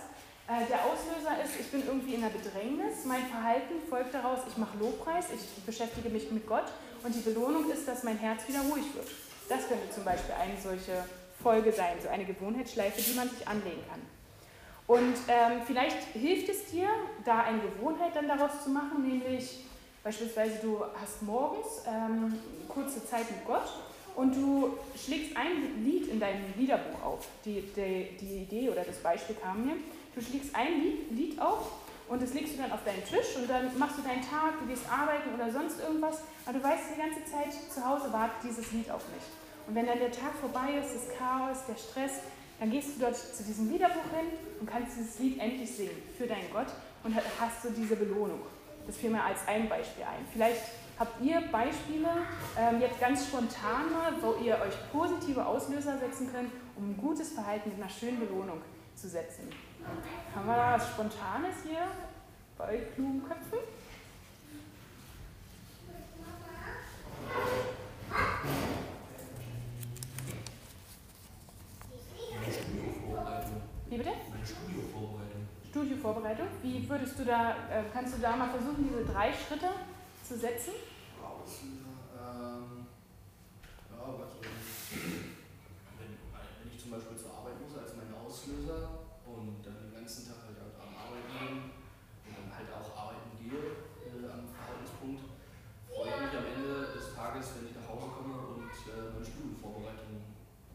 Äh, 0.48 0.66
der 0.66 0.84
Auslöser 0.84 1.42
ist, 1.44 1.60
ich 1.60 1.70
bin 1.70 1.86
irgendwie 1.86 2.14
in 2.14 2.24
einer 2.24 2.32
Bedrängnis, 2.32 3.04
mein 3.04 3.24
Verhalten 3.26 3.74
folgt 3.88 4.12
daraus, 4.12 4.40
ich 4.48 4.56
mache 4.56 4.76
Lobpreis, 4.78 5.26
ich 5.32 5.64
beschäftige 5.64 6.08
mich 6.08 6.30
mit 6.30 6.46
Gott 6.46 6.66
und 7.04 7.14
die 7.14 7.20
Belohnung 7.20 7.70
ist, 7.70 7.86
dass 7.86 8.02
mein 8.02 8.18
Herz 8.18 8.48
wieder 8.48 8.60
ruhig 8.62 8.84
wird. 8.94 9.06
Das 9.48 9.68
könnte 9.68 9.88
zum 9.90 10.04
Beispiel 10.04 10.34
eine 10.34 10.60
solche 10.60 11.04
Folge 11.42 11.72
sein, 11.72 11.96
so 12.02 12.08
eine 12.08 12.24
Gewohnheitsschleife, 12.24 13.00
die 13.00 13.14
man 13.14 13.28
sich 13.28 13.46
anlegen 13.46 13.82
kann. 13.88 14.00
Und 14.86 15.14
ähm, 15.28 15.62
vielleicht 15.66 16.02
hilft 16.12 16.48
es 16.48 16.66
dir, 16.66 16.88
da 17.24 17.42
eine 17.44 17.60
Gewohnheit 17.60 18.16
dann 18.16 18.28
daraus 18.28 18.64
zu 18.64 18.70
machen, 18.70 19.06
nämlich 19.06 19.64
beispielsweise 20.02 20.58
du 20.60 20.84
hast 21.00 21.22
morgens 21.22 21.82
ähm, 21.86 22.38
kurze 22.68 23.04
Zeit 23.06 23.30
mit 23.30 23.46
Gott 23.46 23.72
und 24.14 24.34
du 24.34 24.78
schlägst 24.96 25.36
ein 25.36 25.84
Lied 25.84 26.08
in 26.08 26.20
deinem 26.20 26.44
Liederbuch 26.56 27.02
auf. 27.02 27.28
Die, 27.44 27.62
die, 27.74 28.16
die 28.20 28.42
Idee 28.42 28.68
oder 28.68 28.84
das 28.84 28.98
Beispiel 28.98 29.36
kam 29.36 29.64
mir. 29.66 29.76
Du 30.14 30.20
schlägst 30.20 30.54
ein 30.54 30.82
Lied, 30.82 31.10
Lied 31.10 31.40
auf 31.40 31.70
und 32.08 32.20
das 32.20 32.34
legst 32.34 32.54
du 32.54 32.62
dann 32.62 32.72
auf 32.72 32.84
deinen 32.84 33.04
Tisch 33.04 33.36
und 33.36 33.48
dann 33.48 33.76
machst 33.78 33.98
du 33.98 34.02
deinen 34.02 34.20
Tag, 34.20 34.60
du 34.60 34.66
gehst 34.66 34.84
arbeiten 34.90 35.32
oder 35.34 35.50
sonst 35.50 35.80
irgendwas, 35.80 36.20
aber 36.44 36.58
du 36.58 36.64
weißt 36.64 36.84
die 36.94 37.00
ganze 37.00 37.24
Zeit, 37.24 37.52
zu 37.72 37.82
Hause 37.82 38.12
wartet 38.12 38.36
dieses 38.44 38.72
Lied 38.72 38.90
auf 38.90 39.02
mich. 39.08 39.24
Und 39.66 39.74
wenn 39.74 39.86
dann 39.86 39.98
der 39.98 40.12
Tag 40.12 40.34
vorbei 40.40 40.76
ist, 40.80 40.94
das 40.94 41.16
Chaos, 41.16 41.64
der 41.66 41.76
Stress, 41.76 42.20
dann 42.60 42.70
gehst 42.70 42.96
du 42.96 43.00
dort 43.00 43.16
zu 43.16 43.42
diesem 43.42 43.72
Liederbuch 43.72 44.04
hin 44.12 44.28
und 44.60 44.68
kannst 44.68 44.98
dieses 44.98 45.18
Lied 45.18 45.40
endlich 45.40 45.70
singen 45.70 46.02
für 46.18 46.26
deinen 46.26 46.50
Gott 46.52 46.68
und 47.04 47.14
hast 47.16 47.64
du 47.64 47.70
diese 47.70 47.96
Belohnung. 47.96 48.40
Das 48.86 48.96
fiel 48.96 49.10
mir 49.10 49.22
als 49.22 49.46
ein 49.46 49.68
Beispiel 49.68 50.04
ein. 50.04 50.26
Vielleicht 50.32 50.60
habt 50.98 51.20
ihr 51.22 51.40
Beispiele 51.50 52.08
ähm, 52.58 52.80
jetzt 52.80 53.00
ganz 53.00 53.26
spontan 53.26 53.92
mal, 53.92 54.12
wo 54.20 54.42
ihr 54.42 54.54
euch 54.54 54.74
positive 54.92 55.44
Auslöser 55.44 55.98
setzen 55.98 56.30
könnt, 56.32 56.50
um 56.76 56.90
ein 56.90 56.96
gutes 56.96 57.32
Verhalten 57.32 57.70
mit 57.70 57.78
einer 57.78 57.90
schönen 57.90 58.20
Belohnung 58.20 58.60
zu 58.94 59.08
setzen. 59.08 59.48
Haben 60.34 60.46
wir 60.46 60.56
da 60.56 60.74
was 60.74 60.88
Spontanes 60.88 61.56
hier 61.66 61.86
bei 62.56 62.78
klugen 62.94 63.22
Köpfen? 63.22 63.58
Wie 73.88 73.98
bitte? 73.98 74.10
Studiovorbereitung. 74.44 75.48
Studiovorbereitung. 75.68 76.46
Wie 76.62 76.88
würdest 76.88 77.18
du 77.18 77.24
da, 77.24 77.50
äh, 77.70 77.82
kannst 77.92 78.16
du 78.16 78.22
da 78.22 78.36
mal 78.36 78.48
versuchen, 78.48 78.88
diese 78.88 79.04
drei 79.04 79.32
Schritte 79.32 79.68
zu 80.32 80.38
setzen? 80.38 80.72
Ähm, 82.16 82.86
ja, 83.92 84.00
was, 84.16 84.32
wenn, 84.40 86.08
wenn 86.08 86.72
ich 86.72 86.80
zum 86.80 86.90
Beispiel 86.92 87.18
zur 87.20 87.36
Arbeit 87.36 87.60
muss 87.60 87.76
als 87.76 87.92
mein 88.00 88.08
Auslöser 88.16 89.12
und 89.28 89.60
dann 89.60 89.76
den 89.76 89.92
ganzen 89.92 90.24
Tag 90.24 90.48
halt 90.48 90.56
am 90.56 90.88
Arbeiten 90.96 91.36
bin 91.36 91.56
und 92.24 92.32
dann 92.32 92.48
halt 92.48 92.72
auch 92.72 92.88
arbeiten 92.96 93.36
gehe 93.36 93.76
äh, 94.08 94.24
am 94.24 94.48
Verhaltenspunkt, 94.48 95.36
freue 95.92 96.08
ich 96.08 96.20
mich 96.24 96.32
am 96.32 96.48
Ende 96.48 96.96
des 96.96 97.12
Tages, 97.12 97.52
wenn 97.60 97.68
ich 97.68 97.76
nach 97.76 97.88
Hause 97.92 98.08
komme 98.16 98.32
und 98.56 98.72
äh, 98.88 99.12
meine 99.12 99.26
Studiovorbereitung 99.28 100.16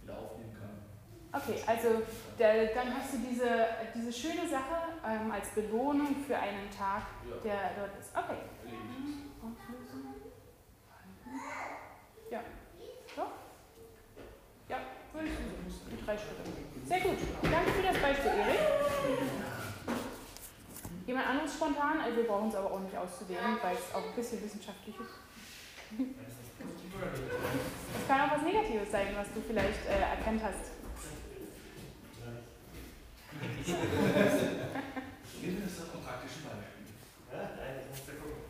wieder 0.06 0.22
aufnehmen 0.22 0.54
kann. 0.54 0.86
Okay, 1.34 1.65
also 1.65 2.06
der, 2.38 2.78
dann 2.78 2.93
hast 2.93 3.13
du 3.13 3.17
diese, 3.26 3.50
diese 3.98 4.13
schöne 4.13 4.46
Sache 4.46 5.02
ähm, 5.02 5.32
als 5.32 5.50
Belohnung 5.50 6.13
für 6.26 6.38
einen 6.38 6.70
Tag, 6.70 7.10
Ja, 7.26 7.41
der 7.41 7.74
dort 7.74 7.98
ist. 7.98 8.13
Okay. 8.13 8.38
erledigt. 8.62 9.28
Auslösung. 9.48 10.04
Ja. 12.32 12.43
Doch? 13.15 13.32
Ja, 14.67 14.78
würde 15.13 15.28
ich 15.30 15.97
Schritte. 16.15 16.43
Sehr 16.86 17.02
gut. 17.02 17.17
Danke 17.41 17.72
für 17.72 17.84
das 17.84 17.98
Beispiel, 17.98 18.32
Erik. 18.32 18.60
Jemand 21.06 21.28
anderes 21.28 21.54
spontan? 21.54 22.00
Also 22.02 22.17
wir 22.17 22.28
brauchen 22.28 22.50
es 22.50 22.56
aber 22.56 22.72
auch 22.72 22.80
nicht 22.80 22.96
auszuwählen, 22.96 23.58
weil 23.62 23.76
es 23.76 23.93
auch 23.93 24.06
ein 24.06 24.15
bisschen 24.15 24.43
wissenschaftlich 24.43 24.96
ist. 24.96 25.20
Es 27.96 28.08
kann 28.08 28.22
auch 28.22 28.32
was 28.36 28.43
Negatives 28.43 28.91
sein, 28.91 29.15
was 29.15 29.28
du 29.34 29.41
vielleicht 29.41 29.86
äh, 29.88 30.02
erkannt 30.02 30.41
hast. 30.43 30.72
Gib 35.39 35.54
mir 35.54 35.62
das 35.63 35.78
doch 35.78 35.93
ein 35.93 36.04
praktisches 36.04 36.43
Beispiel. 36.43 36.91
Ja, 37.32 37.54
nein, 37.56 37.74
das 37.78 37.86
musst 37.88 38.08
du 38.10 38.13
gucken. 38.17 38.41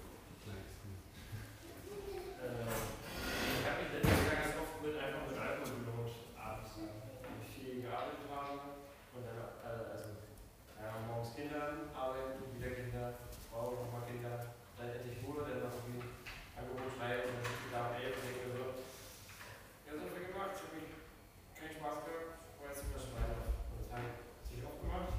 Äh, 2.42 2.64
ich 2.64 3.64
habe 3.68 3.78
mich 3.84 3.92
letztes 3.92 4.24
Jahr 4.26 4.40
ganz 4.42 4.56
oft 4.58 4.80
mit 4.82 4.96
einfach 4.96 5.28
mit 5.28 5.38
Alkohol 5.38 5.84
belohnt, 5.84 6.16
abends, 6.40 6.72
äh, 6.80 6.88
wenn 7.22 7.44
ich 7.44 7.52
viel 7.52 7.84
gearbeitet 7.84 8.32
habe. 8.32 8.82
Und 9.14 9.22
dann, 9.28 9.36
äh, 9.68 9.94
also, 9.94 10.10
ja, 10.80 10.90
morgens 11.06 11.36
Kinder 11.36 11.92
arbeiten, 11.92 12.48
wieder 12.56 12.72
Kinder, 12.72 13.20
Frau, 13.52 13.84
nochmal 13.84 14.08
Kinder, 14.08 14.56
dann 14.80 14.88
endlich 14.88 15.20
Ruhe, 15.28 15.44
dann 15.44 15.68
noch 15.68 15.76
irgendwie 15.84 16.08
Angebot 16.56 16.96
frei 16.98 17.28
und 17.28 17.38
dann 17.38 17.44
sitze 17.44 17.68
ich 17.68 17.76
da 17.76 17.92
um 17.92 18.00
elf 18.00 18.16
und 18.18 18.24
denke 18.24 18.48
mir 18.48 18.56
so, 18.56 18.66
ja, 19.86 19.92
so 19.94 20.08
viel 20.10 20.26
gemacht, 20.32 20.56
ich 20.56 20.64
habe 20.64 20.80
keinen 21.54 21.76
Spaß 21.76 21.98
gehabt, 22.08 22.48
war 22.58 22.72
jetzt 22.72 22.82
super 22.82 22.98
Wein 23.14 23.30
auf. 23.36 23.52
Und 23.70 23.78
das 23.84 23.92
habe 23.94 24.08
ich 24.10 24.18
sich 24.48 24.64
aufgemacht. 24.66 25.12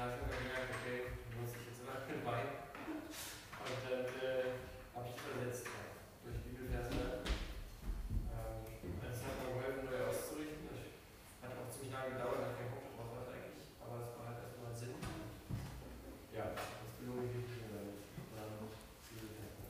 Dann 0.00 0.16
habe 0.16 0.16
ich 0.16 0.24
mir 0.24 0.40
gemerkt, 0.40 0.72
okay, 0.72 1.12
du 1.12 1.36
musst 1.36 1.52
dich 1.60 1.68
jetzt 1.68 1.84
immer 1.84 2.00
mit 2.08 2.24
Wein. 2.24 2.64
Und 3.60 3.80
dann 3.84 4.08
äh, 4.08 4.56
habe 4.96 5.04
ich 5.04 5.20
das 5.20 5.28
ersetzt 5.36 5.68
ja, 5.68 5.84
durch 6.24 6.40
Bibelverse. 6.48 7.20
Ähm, 7.20 8.64
das 9.04 9.20
hat 9.20 9.36
mir 9.36 9.52
geholfen, 9.52 9.84
neu 9.84 10.00
auszurichten. 10.08 10.64
Das 10.72 10.80
hat 11.44 11.52
auch 11.60 11.68
ziemlich 11.68 11.92
lange 11.92 12.16
gedauert, 12.16 12.40
weil 12.40 12.56
ich 12.56 12.56
keinen 12.56 12.72
Bock 12.72 12.88
drauf 12.96 13.12
hatte 13.20 13.36
eigentlich. 13.36 13.68
Aber 13.84 14.00
es 14.00 14.16
war 14.16 14.24
halt 14.32 14.40
erstmal 14.40 14.72
Sinn. 14.72 14.96
Ja, 16.32 16.56
das 16.56 16.64
belohne 16.96 17.28
ich 17.28 17.36
mich 17.36 17.60
damit. 17.60 18.00
Und 18.00 18.32
dann 18.40 18.56
noch 18.56 18.72
Bibelverse. 19.04 19.68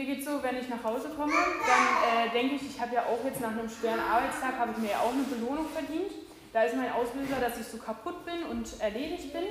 Mir 0.00 0.14
geht 0.16 0.24
so, 0.24 0.42
wenn 0.42 0.56
ich 0.56 0.66
nach 0.70 0.82
Hause 0.82 1.10
komme, 1.10 1.34
dann 1.34 2.26
äh, 2.26 2.30
denke 2.32 2.54
ich, 2.54 2.62
ich 2.62 2.80
habe 2.80 2.94
ja 2.94 3.02
auch 3.02 3.22
jetzt 3.22 3.38
nach 3.38 3.50
einem 3.50 3.68
schweren 3.68 4.00
Arbeitstag, 4.00 4.58
habe 4.58 4.72
ich 4.72 4.78
mir 4.78 4.92
ja 4.92 5.00
auch 5.00 5.12
eine 5.12 5.24
Belohnung 5.24 5.66
verdient. 5.68 6.10
Da 6.54 6.62
ist 6.62 6.74
mein 6.74 6.90
Auslöser, 6.90 7.38
dass 7.38 7.60
ich 7.60 7.66
so 7.66 7.76
kaputt 7.76 8.24
bin 8.24 8.44
und 8.44 8.80
erledigt 8.80 9.30
bin. 9.30 9.42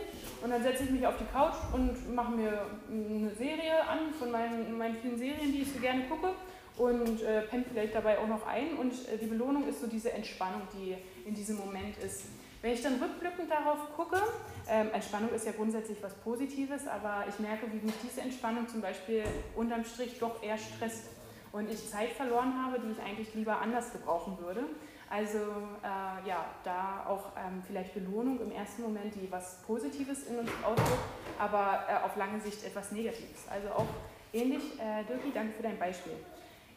Und 0.42 0.50
dann 0.50 0.64
setze 0.64 0.86
ich 0.86 0.90
mich 0.90 1.06
auf 1.06 1.14
die 1.20 1.26
Couch 1.26 1.54
und 1.72 2.16
mache 2.16 2.32
mir 2.32 2.66
eine 2.90 3.30
Serie 3.36 3.88
an 3.88 4.12
von 4.18 4.32
meinen, 4.32 4.76
meinen 4.76 4.98
vielen 4.98 5.20
Serien, 5.20 5.52
die 5.54 5.62
ich 5.62 5.72
so 5.72 5.80
gerne 5.80 6.06
gucke. 6.06 6.30
Und 6.78 7.22
äh, 7.22 7.42
penne 7.44 7.66
vielleicht 7.72 7.94
dabei 7.94 8.18
auch 8.18 8.28
noch 8.28 8.48
ein. 8.48 8.76
Und 8.78 8.94
äh, 9.08 9.20
die 9.22 9.28
Belohnung 9.28 9.68
ist 9.68 9.82
so 9.82 9.86
diese 9.86 10.12
Entspannung, 10.14 10.64
die 10.74 10.96
in 11.28 11.36
diesem 11.36 11.58
Moment 11.58 11.96
ist. 12.04 12.24
Wenn 12.62 12.74
ich 12.74 12.82
dann 12.84 12.96
rückblickend 13.02 13.50
darauf 13.50 13.96
gucke, 13.96 14.22
ähm, 14.68 14.90
Entspannung 14.92 15.30
ist 15.30 15.46
ja 15.46 15.54
grundsätzlich 15.54 16.04
was 16.04 16.14
Positives, 16.16 16.88
aber 16.88 17.24
ich 17.30 17.40
merke, 17.40 17.72
wie 17.72 17.86
mich 17.86 17.96
diese 18.04 18.22
Entspannung 18.22 18.68
zum 18.68 18.82
Beispiel 18.82 19.24
unterm 19.56 19.86
Strich 19.86 20.20
doch 20.20 20.44
eher 20.44 20.58
stresst 20.58 21.06
und 21.54 21.72
ich 21.72 21.90
Zeit 21.90 22.10
verloren 22.10 22.54
habe, 22.62 22.82
die 22.82 22.92
ich 22.92 23.00
eigentlich 23.02 23.34
lieber 23.34 23.62
anders 23.62 23.94
gebrauchen 23.94 24.38
würde. 24.40 24.66
Also 25.10 25.38
äh, 25.38 26.28
ja, 26.28 26.46
da 26.64 27.06
auch 27.08 27.32
ähm, 27.38 27.64
vielleicht 27.66 27.94
Belohnung 27.94 28.40
im 28.42 28.52
ersten 28.52 28.82
Moment, 28.84 29.16
die 29.16 29.32
was 29.32 29.62
Positives 29.66 30.28
in 30.28 30.38
uns 30.38 30.52
ausdrückt, 30.64 31.00
aber 31.40 31.86
äh, 31.90 32.06
auf 32.06 32.16
lange 32.18 32.40
Sicht 32.42 32.64
etwas 32.66 32.92
Negatives. 32.92 33.48
Also 33.50 33.70
auch 33.70 33.88
ähnlich, 34.34 34.80
äh, 34.80 35.04
Dirki, 35.06 35.32
danke 35.34 35.54
für 35.54 35.64
dein 35.64 35.80
Beispiel. 35.80 36.14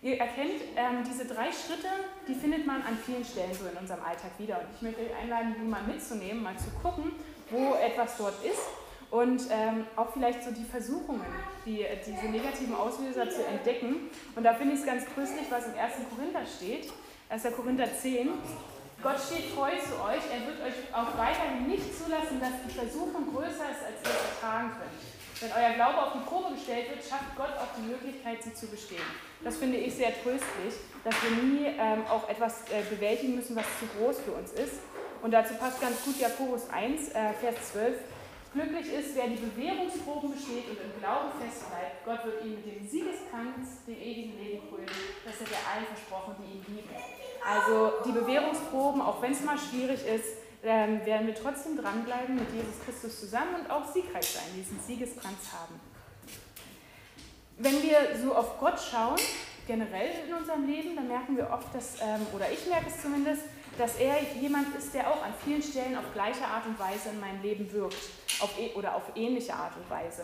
Ihr 0.03 0.19
erkennt, 0.19 0.61
ähm, 0.75 1.05
diese 1.09 1.25
drei 1.27 1.47
Schritte, 1.53 1.87
die 2.27 2.35
findet 2.35 2.67
man 2.67 2.83
an 2.83 2.99
vielen 3.07 3.25
Stellen 3.25 3.55
so 3.55 3.67
in 3.69 3.77
unserem 3.77 4.03
Alltag 4.03 4.33
wieder. 4.37 4.59
Und 4.59 4.67
ich 4.75 4.83
möchte 4.83 5.01
euch 5.01 5.15
einladen, 5.15 5.55
die 5.57 5.65
mal 5.65 5.85
mitzunehmen, 5.85 6.43
mal 6.43 6.59
zu 6.59 6.71
gucken, 6.83 7.13
wo 7.51 7.75
etwas 7.77 8.17
dort 8.19 8.45
ist 8.45 8.67
und 9.13 9.43
ähm, 9.51 9.87
auch 9.95 10.13
vielleicht 10.13 10.43
so 10.43 10.51
die 10.51 10.65
Versuchungen, 10.65 11.25
die, 11.65 11.87
diese 12.05 12.27
negativen 12.27 12.75
Auslöser 12.75 13.31
zu 13.31 13.47
entdecken. 13.47 14.11
Und 14.35 14.43
da 14.43 14.55
finde 14.55 14.75
ich 14.75 14.81
es 14.81 14.87
ganz 14.87 15.05
tröstlich, 15.15 15.47
was 15.51 15.67
im 15.67 15.79
1. 15.79 15.93
Korinther 16.11 16.43
steht, 16.47 16.91
1. 17.29 17.55
Korinther 17.55 17.87
10. 17.95 18.31
Gott 19.03 19.21
steht 19.21 19.55
treu 19.55 19.71
zu 19.71 20.03
euch, 20.03 20.23
er 20.35 20.47
wird 20.47 20.63
euch 20.67 20.79
auch 20.93 21.17
weiterhin 21.17 21.69
nicht 21.69 21.95
zulassen, 21.97 22.41
dass 22.41 22.59
die 22.67 22.75
Versuchung 22.75 23.33
größer 23.33 23.71
ist, 23.71 23.83
als 23.87 24.03
ihr 24.03 24.19
ertragen 24.35 24.71
könnt. 24.79 25.12
Wenn 25.43 25.51
euer 25.51 25.75
Glaube 25.75 25.99
auf 25.99 26.13
die 26.13 26.23
Probe 26.23 26.55
gestellt 26.55 26.89
wird, 26.89 27.03
schafft 27.03 27.35
Gott 27.37 27.51
auch 27.59 27.75
die 27.77 27.83
Möglichkeit, 27.83 28.41
sie 28.45 28.55
zu 28.55 28.69
bestehen. 28.69 29.03
Das 29.43 29.57
finde 29.57 29.77
ich 29.79 29.93
sehr 29.93 30.15
tröstlich, 30.23 30.79
dass 31.03 31.17
wir 31.19 31.43
nie 31.43 31.67
ähm, 31.67 32.07
auch 32.07 32.29
etwas 32.29 32.63
äh, 32.71 32.87
bewältigen 32.89 33.35
müssen, 33.35 33.57
was 33.57 33.67
zu 33.81 33.87
groß 33.99 34.21
für 34.21 34.39
uns 34.39 34.53
ist. 34.53 34.79
Und 35.21 35.33
dazu 35.33 35.55
passt 35.55 35.81
ganz 35.81 36.05
gut 36.05 36.21
Jakobus 36.21 36.71
1, 36.71 37.09
äh, 37.09 37.33
Vers 37.43 37.73
12. 37.73 37.99
Glücklich 38.55 38.87
ist, 38.93 39.17
wer 39.17 39.27
die 39.27 39.43
Bewährungsproben 39.43 40.31
besteht 40.31 40.71
und 40.71 40.79
im 40.79 40.95
Glauben 41.01 41.35
festbleibt. 41.35 42.05
Gott 42.05 42.25
wird 42.25 42.45
ihn 42.45 42.63
mit 42.63 42.67
dem 42.67 42.87
Siegeskranz 42.87 43.83
dem 43.85 43.99
ewigen 43.99 44.39
Leben 44.39 44.63
krönen. 44.71 44.95
Das 45.27 45.43
hat 45.43 45.51
er 45.51 45.63
allen 45.75 45.87
versprochen, 45.91 46.37
die 46.39 46.59
ihn 46.59 46.65
lieben. 46.71 46.91
Also 47.43 48.05
die 48.07 48.13
Bewährungsproben, 48.13 49.03
auch 49.03 49.21
wenn 49.21 49.33
es 49.33 49.43
mal 49.43 49.59
schwierig 49.59 50.07
ist, 50.07 50.42
ähm, 50.65 51.05
werden 51.05 51.27
wir 51.27 51.35
trotzdem 51.35 51.77
dranbleiben 51.77 52.37
mit 52.37 52.51
Jesus 52.53 52.75
Christus 52.85 53.21
zusammen 53.21 53.57
und 53.61 53.71
auch 53.71 53.93
siegreich 53.93 54.27
sein, 54.27 54.45
diesen 54.57 54.79
Siegeskranz 54.81 55.53
haben. 55.53 55.81
Wenn 57.59 57.83
wir 57.83 57.99
so 58.23 58.35
auf 58.35 58.59
Gott 58.59 58.81
schauen, 58.81 59.19
generell 59.67 60.11
in 60.27 60.35
unserem 60.35 60.67
Leben, 60.67 60.97
dann 60.97 61.09
merken 61.09 61.37
wir 61.37 61.51
oft, 61.51 61.75
dass, 61.75 62.01
ähm, 62.01 62.27
oder 62.35 62.51
ich 62.51 62.67
merke 62.67 62.87
es 62.89 63.03
zumindest, 63.03 63.43
dass 63.79 63.97
er 63.97 64.17
jemand 64.41 64.75
ist, 64.77 64.93
der 64.95 65.11
auch 65.11 65.23
an 65.25 65.33
vielen 65.45 65.63
Stellen 65.63 65.97
auf 65.97 66.13
gleiche 66.13 66.45
Art 66.45 66.67
und 66.67 66.79
Weise 66.79 67.11
in 67.11 67.21
meinem 67.21 67.43
Leben 67.43 67.71
wirkt 67.73 68.11
auf, 68.41 68.51
oder 68.75 68.95
auf 68.97 69.05
ähnliche 69.15 69.55
Art 69.55 69.73
und 69.77 69.89
Weise. 69.89 70.23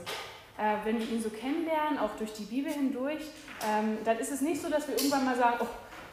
Äh, 0.59 0.85
wenn 0.85 0.99
wir 0.99 1.09
ihn 1.09 1.23
so 1.23 1.31
kennenlernen, 1.31 1.99
auch 1.99 2.11
durch 2.19 2.33
die 2.33 2.45
Bibel 2.45 2.73
hindurch, 2.73 3.23
ähm, 3.67 3.99
dann 4.05 4.19
ist 4.19 4.33
es 4.33 4.41
nicht 4.41 4.61
so, 4.61 4.69
dass 4.69 4.87
wir 4.89 4.97
irgendwann 4.97 5.25
mal 5.25 5.37
sagen, 5.37 5.59
oh, 5.61 5.67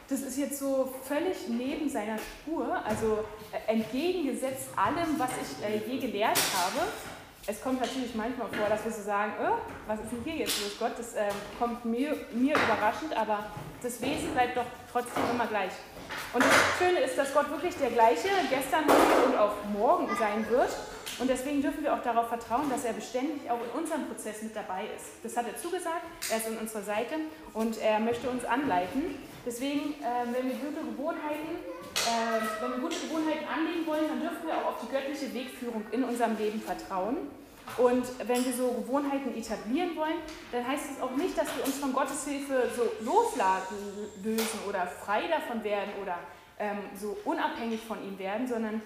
das 0.08 0.20
ist 0.20 0.38
jetzt 0.38 0.58
so 0.58 0.92
völlig 1.02 1.48
neben 1.48 1.88
seiner 1.88 2.16
Spur, 2.18 2.80
also 2.84 3.24
äh, 3.52 3.72
entgegengesetzt 3.72 4.68
allem, 4.76 5.18
was 5.18 5.30
ich 5.30 5.64
äh, 5.64 5.90
je 5.90 5.98
gelehrt 5.98 6.38
habe. 6.54 6.86
Es 7.48 7.62
kommt 7.62 7.80
natürlich 7.80 8.14
manchmal 8.14 8.48
vor, 8.48 8.68
dass 8.68 8.84
wir 8.84 8.90
so 8.90 9.02
sagen, 9.02 9.32
oh, 9.40 9.56
was 9.86 10.00
ist 10.00 10.10
denn 10.10 10.22
hier 10.24 10.34
jetzt 10.34 10.60
los, 10.62 10.76
Gott? 10.78 10.92
Das 10.98 11.14
äh, 11.14 11.28
kommt 11.58 11.84
mir, 11.84 12.16
mir 12.32 12.54
überraschend, 12.54 13.16
aber 13.16 13.46
das 13.82 14.00
Wesen 14.00 14.32
bleibt 14.32 14.56
doch 14.56 14.66
trotzdem 14.90 15.22
immer 15.32 15.46
gleich. 15.46 15.70
Und 16.32 16.42
das 16.42 16.52
Schöne 16.78 17.00
ist, 17.00 17.16
dass 17.16 17.32
Gott 17.32 17.50
wirklich 17.50 17.74
der 17.76 17.90
gleiche 17.90 18.28
gestern, 18.50 18.84
und 18.84 19.36
auch 19.36 19.54
morgen 19.72 20.08
sein 20.18 20.48
wird. 20.48 20.70
Und 21.18 21.30
deswegen 21.30 21.62
dürfen 21.62 21.82
wir 21.82 21.94
auch 21.94 22.02
darauf 22.02 22.28
vertrauen, 22.28 22.68
dass 22.68 22.84
er 22.84 22.92
beständig 22.92 23.50
auch 23.50 23.58
in 23.62 23.80
unserem 23.80 24.06
Prozess 24.06 24.42
mit 24.42 24.54
dabei 24.54 24.84
ist. 24.96 25.06
Das 25.22 25.36
hat 25.36 25.46
er 25.46 25.56
zugesagt, 25.56 26.02
er 26.30 26.36
ist 26.36 26.46
an 26.46 26.58
unserer 26.58 26.82
Seite 26.82 27.14
und 27.54 27.78
er 27.80 28.00
möchte 28.00 28.28
uns 28.28 28.44
anleiten. 28.44 29.16
Deswegen, 29.46 29.94
äh, 30.02 30.26
wenn 30.32 30.48
wir 30.48 30.56
gute 30.56 30.82
Gewohnheiten, 30.82 31.54
äh, 31.94 32.60
wenn 32.60 32.72
wir 32.72 32.78
gute 32.80 32.98
Gewohnheiten 32.98 33.46
anlegen 33.46 33.86
wollen, 33.86 34.08
dann 34.08 34.20
dürfen 34.20 34.44
wir 34.44 34.58
auch 34.58 34.74
auf 34.74 34.80
die 34.82 34.90
göttliche 34.90 35.32
Wegführung 35.32 35.84
in 35.92 36.02
unserem 36.02 36.36
Leben 36.36 36.60
vertrauen. 36.60 37.30
Und 37.78 38.04
wenn 38.26 38.44
wir 38.44 38.52
so 38.52 38.72
Gewohnheiten 38.72 39.36
etablieren 39.36 39.96
wollen, 39.96 40.18
dann 40.50 40.66
heißt 40.66 40.84
es 40.90 41.00
auch 41.00 41.14
nicht, 41.14 41.38
dass 41.38 41.46
wir 41.56 41.64
uns 41.64 41.78
von 41.78 41.92
Gottes 41.92 42.26
Hilfe 42.26 42.70
so 42.74 42.82
loslösen 43.04 44.60
oder 44.68 44.86
frei 44.86 45.22
davon 45.28 45.62
werden 45.62 45.90
oder 46.02 46.18
ähm, 46.58 46.78
so 46.98 47.16
unabhängig 47.24 47.80
von 47.80 48.02
ihm 48.04 48.18
werden, 48.18 48.48
sondern 48.48 48.82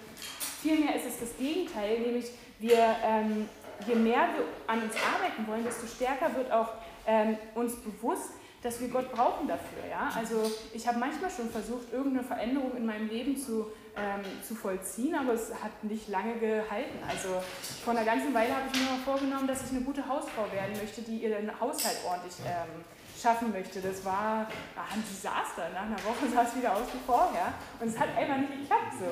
vielmehr 0.63 0.95
ist 0.97 1.07
es 1.07 1.21
das 1.21 1.37
Gegenteil, 1.39 2.01
nämlich 2.01 2.27
wir, 2.59 2.97
ähm, 3.05 3.49
je 3.87 3.95
mehr 3.95 4.29
wir 4.35 4.45
an 4.67 4.83
uns 4.83 4.95
arbeiten 4.95 5.47
wollen, 5.47 5.65
desto 5.65 5.87
stärker 5.87 6.35
wird 6.37 6.51
auch 6.51 6.69
ähm, 7.07 7.37
uns 7.55 7.77
bewusst, 7.77 8.31
dass 8.63 8.81
wir 8.81 8.89
Gott 8.89 9.11
brauchen 9.13 9.49
dafür. 9.49 9.89
Ja? 9.89 10.11
Also 10.15 10.51
ich 10.73 10.87
habe 10.87 10.99
manchmal 10.99 11.31
schon 11.31 11.49
versucht, 11.51 11.93
irgendeine 11.93 12.27
Veränderung 12.27 12.77
in 12.77 12.85
meinem 12.85 13.09
Leben 13.09 13.37
zu, 13.37 13.67
ähm, 13.97 14.21
zu 14.47 14.55
vollziehen, 14.55 15.15
aber 15.15 15.33
es 15.33 15.51
hat 15.51 15.83
nicht 15.83 16.09
lange 16.09 16.35
gehalten. 16.35 16.99
Also 17.09 17.43
vor 17.85 17.95
einer 17.95 18.05
ganzen 18.05 18.35
Weile 18.35 18.55
habe 18.55 18.67
ich 18.73 18.79
mir 18.79 18.91
mal 18.91 18.99
vorgenommen, 19.05 19.47
dass 19.47 19.65
ich 19.65 19.71
eine 19.71 19.81
gute 19.81 20.07
Hausfrau 20.07 20.51
werden 20.53 20.77
möchte, 20.77 21.03
die 21.03 21.19
ihren 21.19 21.49
Haushalt 21.59 21.99
ordentlich 22.07 22.35
ähm, 22.47 22.85
schaffen 23.21 23.51
möchte. 23.51 23.81
Das 23.81 24.05
war 24.05 24.47
ein 24.77 25.05
Desaster. 25.09 25.71
Nach 25.73 25.87
einer 25.87 26.05
Woche 26.05 26.29
sah 26.35 26.43
es 26.43 26.55
wieder 26.57 26.75
aus 26.75 26.87
wie 26.93 27.01
vorher 27.07 27.55
und 27.81 27.89
es 27.89 27.99
hat 27.99 28.09
einfach 28.17 28.37
nicht 28.37 28.61
geklappt. 28.61 28.93
So. 28.99 29.11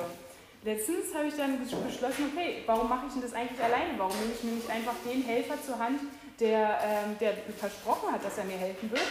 Letztens 0.61 1.15
habe 1.15 1.27
ich 1.27 1.37
dann 1.37 1.57
beschlossen, 1.57 2.31
okay, 2.33 2.63
warum 2.65 2.89
mache 2.89 3.07
ich 3.07 3.13
denn 3.13 3.21
das 3.21 3.33
eigentlich 3.33 3.63
alleine? 3.63 3.97
Warum 3.97 4.11
nehme 4.19 4.33
ich 4.35 4.43
mir 4.43 4.51
nicht 4.51 4.69
einfach 4.69 4.93
den 5.05 5.23
Helfer 5.23 5.55
zur 5.63 5.79
Hand, 5.79 6.01
der, 6.39 6.79
ähm, 6.83 7.17
der 7.19 7.33
versprochen 7.57 8.11
hat, 8.11 8.23
dass 8.23 8.37
er 8.37 8.45
mir 8.45 8.57
helfen 8.57 8.89
wird. 8.91 9.07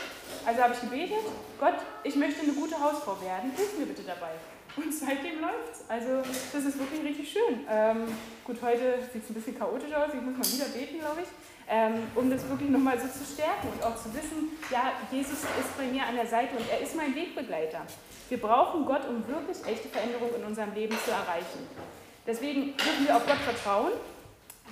Also 0.47 0.63
habe 0.63 0.75
ich 0.75 0.81
gebetet, 0.81 1.25
Gott, 1.61 1.75
ich 2.03 2.17
möchte 2.17 2.43
eine 2.43 2.53
gute 2.53 2.81
Hausfrau 2.81 3.21
werden, 3.21 3.53
hilf 3.57 3.79
mir 3.79 3.87
bitte 3.87 4.03
dabei. 4.03 4.33
Und 4.77 4.95
seitdem 4.95 5.41
läuft 5.41 5.73
es. 5.73 5.85
Also 5.89 6.23
das 6.23 6.65
ist 6.65 6.79
wirklich 6.79 7.03
richtig 7.03 7.33
schön. 7.33 7.67
Ähm, 7.69 8.05
gut, 8.45 8.59
heute 8.63 9.01
sieht 9.13 9.25
es 9.25 9.31
ein 9.31 9.35
bisschen 9.35 9.59
chaotisch 9.59 9.93
aus, 9.93 10.15
ich 10.15 10.21
muss 10.21 10.37
mal 10.39 10.47
wieder 10.47 10.79
beten, 10.79 11.01
glaube 11.01 11.23
ich, 11.23 11.29
ähm, 11.69 12.07
um 12.15 12.31
das 12.31 12.49
wirklich 12.49 12.71
nochmal 12.71 12.99
so 12.99 13.09
zu 13.09 13.25
stärken 13.31 13.69
und 13.75 13.83
auch 13.83 13.97
zu 13.97 14.15
wissen, 14.15 14.57
ja, 14.71 14.93
Jesus 15.11 15.43
ist 15.43 15.77
bei 15.77 15.85
mir 15.85 16.05
an 16.07 16.15
der 16.15 16.27
Seite 16.27 16.57
und 16.57 16.65
er 16.71 16.81
ist 16.81 16.95
mein 16.95 17.15
Wegbegleiter. 17.15 17.83
Wir 18.29 18.41
brauchen 18.41 18.85
Gott, 18.87 19.09
um 19.09 19.27
wirklich 19.27 19.59
echte 19.67 19.89
Veränderung 19.89 20.31
in 20.37 20.45
unserem 20.45 20.73
Leben 20.75 20.97
zu 21.05 21.11
erreichen. 21.11 21.67
Deswegen 22.27 22.77
dürfen 22.77 23.07
wir 23.07 23.17
auf 23.17 23.27
Gott 23.27 23.39
vertrauen 23.39 23.93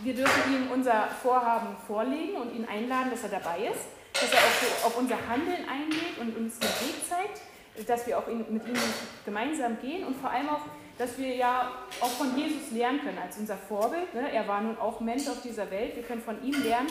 wir 0.03 0.15
dürfen 0.15 0.55
ihm 0.55 0.71
unser 0.71 1.09
Vorhaben 1.23 1.77
vorlegen 1.87 2.37
und 2.37 2.55
ihn 2.55 2.67
einladen, 2.67 3.11
dass 3.11 3.23
er 3.23 3.41
dabei 3.41 3.67
ist, 3.67 3.87
dass 4.13 4.33
er 4.33 4.39
auch 4.39 4.87
auf 4.87 4.99
unser 4.99 5.17
Handeln 5.29 5.69
eingeht 5.69 6.19
und 6.21 6.37
uns 6.37 6.59
den 6.59 6.69
Weg 6.69 7.09
zeigt, 7.09 7.41
dass 7.87 8.07
wir 8.07 8.19
auch 8.19 8.27
mit 8.27 8.67
ihm 8.67 8.75
gemeinsam 9.25 9.79
gehen 9.81 10.07
und 10.07 10.17
vor 10.17 10.31
allem 10.31 10.49
auch, 10.49 10.63
dass 10.99 11.19
wir 11.19 11.35
ja 11.35 11.73
auch 12.01 12.11
von 12.11 12.35
Jesus 12.37 12.71
lernen 12.71 13.01
können 13.01 13.19
als 13.19 13.37
unser 13.37 13.57
Vorbild. 13.57 14.15
Ne? 14.15 14.33
Er 14.33 14.49
war 14.49 14.63
nun 14.63 14.79
auch 14.79 15.01
Mensch 15.01 15.29
auf 15.29 15.43
dieser 15.43 15.71
Welt, 15.71 15.95
wir 15.95 16.03
können 16.03 16.23
von 16.23 16.43
ihm 16.43 16.63
lernen, 16.63 16.89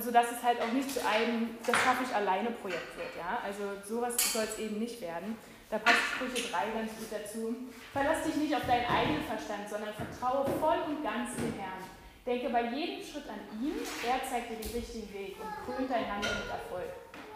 sodass 0.00 0.32
es 0.32 0.42
halt 0.42 0.60
auch 0.60 0.72
nicht 0.72 0.90
zu 0.92 1.06
einem, 1.06 1.56
das 1.64 1.76
schaffe 1.76 2.02
ich 2.04 2.14
alleine 2.14 2.50
Projekt 2.50 2.96
wird. 2.96 3.08
Also 3.44 3.62
sowas 3.88 4.14
soll 4.32 4.42
es 4.42 4.58
eben 4.58 4.80
nicht 4.80 5.00
werden. 5.00 5.36
Da 5.70 5.78
passt 5.78 5.98
Sprüche 6.16 6.50
3 6.50 6.58
ganz 6.74 6.90
gut 6.98 7.06
dazu. 7.12 7.54
Verlass 7.92 8.24
dich 8.24 8.34
nicht 8.34 8.52
auf 8.56 8.66
deinen 8.66 8.86
eigenen 8.86 9.22
Verstand, 9.22 9.68
sondern 9.70 9.94
vertraue 9.94 10.44
voll 10.58 10.78
und 10.88 11.04
ganz 11.04 11.36
dem 11.36 11.54
Herrn. 11.56 11.78
Denke 12.30 12.48
bei 12.50 12.62
jedem 12.62 13.02
Schritt 13.02 13.26
an 13.26 13.42
ihn, 13.60 13.74
er 14.06 14.22
zeigt 14.22 14.50
dir 14.50 14.62
den 14.62 14.70
richtigen 14.70 15.12
Weg 15.12 15.34
und 15.42 15.50
krönt 15.66 15.90
dein 15.90 16.06
Handeln 16.06 16.38
mit 16.38 16.48
Erfolg. 16.48 16.86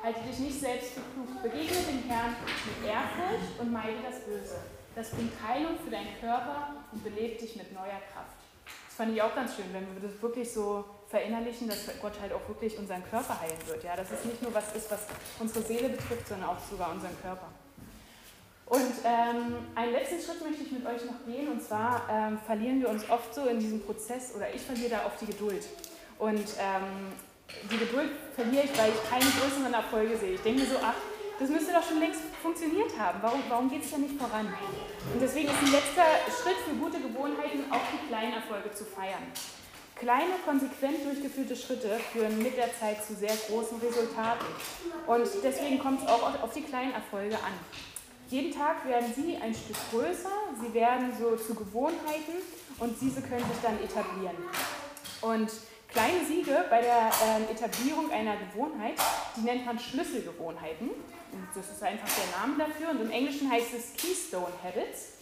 Halte 0.00 0.20
dich 0.20 0.38
nicht 0.38 0.60
selbst 0.60 0.92
für 0.92 1.00
klug, 1.10 1.42
begegne 1.42 1.82
dem 1.82 2.08
Herrn 2.08 2.36
mit 2.46 2.88
Ehrfurcht 2.88 3.58
und 3.58 3.72
meide 3.72 3.98
das 4.08 4.20
Böse. 4.20 4.54
Das 4.94 5.10
bringt 5.10 5.32
Heilung 5.42 5.76
für 5.82 5.90
deinen 5.90 6.14
Körper 6.20 6.76
und 6.92 7.02
belebt 7.02 7.40
dich 7.40 7.56
mit 7.56 7.72
neuer 7.72 7.98
Kraft. 8.12 8.38
Das 8.86 8.94
fand 8.94 9.16
ich 9.16 9.20
auch 9.20 9.34
ganz 9.34 9.56
schön, 9.56 9.66
wenn 9.72 9.82
wir 10.00 10.08
das 10.08 10.22
wirklich 10.22 10.52
so 10.52 10.84
verinnerlichen, 11.08 11.66
dass 11.66 11.90
Gott 12.00 12.20
halt 12.20 12.32
auch 12.32 12.46
wirklich 12.46 12.78
unseren 12.78 13.02
Körper 13.02 13.40
heilen 13.40 13.66
wird. 13.66 13.82
Ja, 13.82 13.96
dass 13.96 14.12
es 14.12 14.24
nicht 14.24 14.42
nur 14.42 14.54
was 14.54 14.76
ist, 14.76 14.88
was 14.92 15.08
unsere 15.40 15.64
Seele 15.64 15.88
betrifft, 15.88 16.28
sondern 16.28 16.50
auch 16.50 16.60
sogar 16.70 16.92
unseren 16.92 17.20
Körper. 17.20 17.48
Und 18.66 18.94
ähm, 19.04 19.56
einen 19.74 19.92
letzten 19.92 20.20
Schritt 20.20 20.40
möchte 20.42 20.62
ich 20.62 20.72
mit 20.72 20.86
euch 20.86 21.04
noch 21.04 21.24
gehen, 21.26 21.48
und 21.48 21.62
zwar 21.62 22.02
ähm, 22.10 22.38
verlieren 22.46 22.80
wir 22.80 22.88
uns 22.88 23.08
oft 23.10 23.34
so 23.34 23.46
in 23.46 23.58
diesem 23.58 23.80
Prozess, 23.80 24.34
oder 24.34 24.52
ich 24.54 24.62
verliere 24.62 24.90
da 24.90 25.06
oft 25.06 25.20
die 25.20 25.26
Geduld. 25.26 25.64
Und 26.18 26.48
ähm, 26.58 27.12
die 27.70 27.78
Geduld 27.78 28.10
verliere 28.34 28.64
ich, 28.64 28.78
weil 28.78 28.90
ich 28.90 29.10
keine 29.10 29.30
größeren 29.30 29.74
Erfolge 29.74 30.16
sehe. 30.16 30.34
Ich 30.34 30.40
denke 30.40 30.62
mir 30.62 30.66
so, 30.66 30.76
ach, 30.82 30.94
das 31.38 31.50
müsste 31.50 31.72
doch 31.72 31.86
schon 31.86 31.98
längst 31.98 32.20
funktioniert 32.42 32.96
haben. 32.98 33.18
Warum, 33.20 33.42
warum 33.48 33.68
geht 33.68 33.84
es 33.84 33.90
denn 33.90 34.02
nicht 34.02 34.16
voran? 34.18 34.46
Und 35.12 35.20
deswegen 35.20 35.48
ist 35.48 35.60
ein 35.60 35.72
letzter 35.72 36.06
Schritt 36.30 36.56
für 36.64 36.74
gute 36.76 37.00
Gewohnheiten, 37.00 37.70
auch 37.70 37.84
die 37.92 38.08
kleinen 38.08 38.34
Erfolge 38.34 38.72
zu 38.72 38.84
feiern. 38.84 39.22
Kleine, 39.96 40.40
konsequent 40.44 41.04
durchgeführte 41.04 41.54
Schritte 41.54 42.00
führen 42.12 42.38
mit 42.42 42.56
der 42.56 42.72
Zeit 42.78 43.04
zu 43.04 43.14
sehr 43.14 43.34
großen 43.48 43.78
Resultaten. 43.78 44.46
Und 45.06 45.28
deswegen 45.42 45.78
kommt 45.78 46.02
es 46.02 46.08
auch 46.08 46.42
auf 46.42 46.52
die 46.52 46.62
kleinen 46.62 46.94
Erfolge 46.94 47.36
an. 47.36 47.52
Jeden 48.30 48.52
Tag 48.52 48.86
werden 48.86 49.12
sie 49.14 49.36
ein 49.36 49.54
Stück 49.54 49.76
größer, 49.90 50.30
sie 50.60 50.72
werden 50.74 51.12
so 51.18 51.36
zu 51.36 51.54
Gewohnheiten 51.54 52.34
und 52.78 53.00
diese 53.00 53.20
können 53.20 53.44
sich 53.44 53.60
dann 53.62 53.78
etablieren. 53.82 54.36
Und 55.20 55.50
kleine 55.88 56.24
Siege 56.26 56.64
bei 56.70 56.80
der 56.80 57.10
äh, 57.10 57.52
Etablierung 57.52 58.10
einer 58.10 58.36
Gewohnheit, 58.36 58.94
die 59.36 59.42
nennt 59.42 59.66
man 59.66 59.78
Schlüsselgewohnheiten. 59.78 60.88
Und 60.88 61.48
das 61.54 61.70
ist 61.70 61.82
einfach 61.82 62.08
der 62.08 62.40
Name 62.40 62.58
dafür. 62.58 62.90
Und 62.90 63.00
im 63.00 63.10
Englischen 63.10 63.50
heißt 63.50 63.74
es 63.74 63.92
Keystone 64.00 64.52
Habits. 64.62 65.14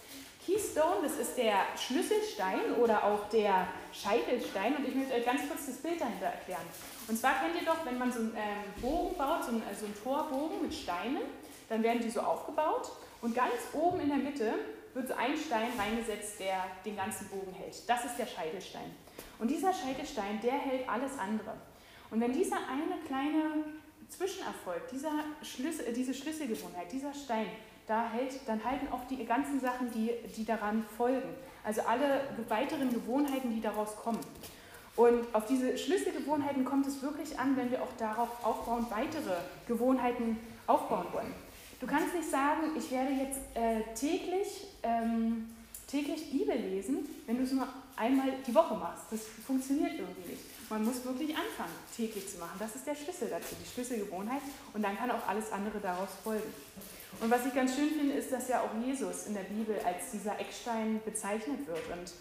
Keystone, 0.44 1.02
das 1.02 1.16
ist 1.16 1.36
der 1.36 1.54
Schlüsselstein 1.76 2.74
oder 2.80 3.04
auch 3.04 3.28
der 3.30 3.68
Scheitelstein. 3.92 4.76
Und 4.76 4.88
ich 4.88 4.94
möchte 4.94 5.14
euch 5.14 5.24
ganz 5.24 5.42
kurz 5.48 5.66
das 5.66 5.76
Bild 5.76 6.00
dahinter 6.00 6.26
erklären. 6.26 6.66
Und 7.08 7.18
zwar 7.18 7.34
kennt 7.40 7.54
ihr 7.60 7.66
doch, 7.66 7.84
wenn 7.84 7.98
man 7.98 8.12
so 8.12 8.20
einen 8.20 8.36
ähm, 8.36 8.82
Bogen 8.82 9.16
baut, 9.16 9.44
so 9.44 9.50
einen, 9.50 9.62
also 9.68 9.86
einen 9.86 10.02
Torbogen 10.02 10.62
mit 10.62 10.74
Steinen, 10.74 11.22
dann 11.72 11.82
werden 11.82 12.02
die 12.02 12.10
so 12.10 12.20
aufgebaut 12.20 12.90
und 13.22 13.34
ganz 13.34 13.54
oben 13.72 14.00
in 14.00 14.08
der 14.08 14.18
Mitte 14.18 14.52
wird 14.92 15.08
so 15.08 15.14
ein 15.14 15.34
Stein 15.36 15.70
reingesetzt, 15.78 16.38
der 16.38 16.66
den 16.84 16.96
ganzen 16.96 17.28
Bogen 17.28 17.52
hält. 17.54 17.88
Das 17.88 18.04
ist 18.04 18.18
der 18.18 18.26
Scheitelstein. 18.26 18.94
Und 19.38 19.50
dieser 19.50 19.72
Scheitelstein, 19.72 20.38
der 20.42 20.52
hält 20.52 20.86
alles 20.86 21.18
andere. 21.18 21.54
Und 22.10 22.20
wenn 22.20 22.32
dieser 22.32 22.56
eine 22.56 23.00
kleine 23.06 23.64
Zwischenerfolg, 24.10 24.86
dieser 24.88 25.12
Schlüssel, 25.40 25.86
äh, 25.86 25.92
diese 25.94 26.12
Schlüsselgewohnheit, 26.12 26.92
dieser 26.92 27.14
Stein 27.14 27.46
da 27.86 28.10
hält, 28.10 28.46
dann 28.46 28.62
halten 28.62 28.88
auch 28.92 29.06
die 29.08 29.24
ganzen 29.24 29.58
Sachen, 29.58 29.90
die, 29.92 30.10
die 30.36 30.44
daran 30.44 30.84
folgen. 30.98 31.34
Also 31.64 31.80
alle 31.82 32.20
weiteren 32.50 32.92
Gewohnheiten, 32.92 33.50
die 33.50 33.62
daraus 33.62 33.96
kommen. 33.96 34.20
Und 34.94 35.34
auf 35.34 35.46
diese 35.46 35.78
Schlüsselgewohnheiten 35.78 36.66
kommt 36.66 36.86
es 36.86 37.00
wirklich 37.00 37.38
an, 37.38 37.56
wenn 37.56 37.70
wir 37.70 37.82
auch 37.82 37.92
darauf 37.98 38.44
aufbauen, 38.44 38.86
weitere 38.90 39.36
Gewohnheiten 39.66 40.38
aufbauen 40.66 41.06
wollen. 41.12 41.32
Du 41.82 41.88
kannst 41.88 42.14
nicht 42.14 42.30
sagen, 42.30 42.70
ich 42.78 42.92
werde 42.92 43.10
jetzt 43.10 43.40
äh, 43.54 43.82
täglich, 43.96 44.68
ähm, 44.84 45.48
täglich 45.88 46.30
Bibel 46.30 46.56
lesen, 46.56 46.98
wenn 47.26 47.38
du 47.38 47.42
es 47.42 47.50
nur 47.50 47.66
einmal 47.96 48.34
die 48.46 48.54
Woche 48.54 48.76
machst. 48.76 49.06
Das 49.10 49.22
funktioniert 49.44 49.94
irgendwie 49.98 50.30
nicht. 50.30 50.70
Man 50.70 50.84
muss 50.84 51.04
wirklich 51.04 51.30
anfangen, 51.30 51.74
täglich 51.96 52.30
zu 52.30 52.38
machen. 52.38 52.54
Das 52.60 52.76
ist 52.76 52.86
der 52.86 52.94
Schlüssel 52.94 53.30
dazu, 53.30 53.56
die 53.60 53.68
Schlüsselgewohnheit. 53.68 54.42
Und 54.72 54.82
dann 54.82 54.96
kann 54.96 55.10
auch 55.10 55.26
alles 55.26 55.50
andere 55.50 55.80
daraus 55.80 56.10
folgen. 56.22 56.54
Und 57.20 57.28
was 57.28 57.46
ich 57.46 57.52
ganz 57.52 57.74
schön 57.74 57.90
finde, 57.90 58.14
ist, 58.14 58.30
dass 58.30 58.48
ja 58.48 58.60
auch 58.60 58.86
Jesus 58.86 59.26
in 59.26 59.34
der 59.34 59.42
Bibel 59.42 59.74
als 59.84 60.12
dieser 60.12 60.38
Eckstein 60.38 61.00
bezeichnet 61.04 61.66
wird. 61.66 61.82
Und 61.90 62.12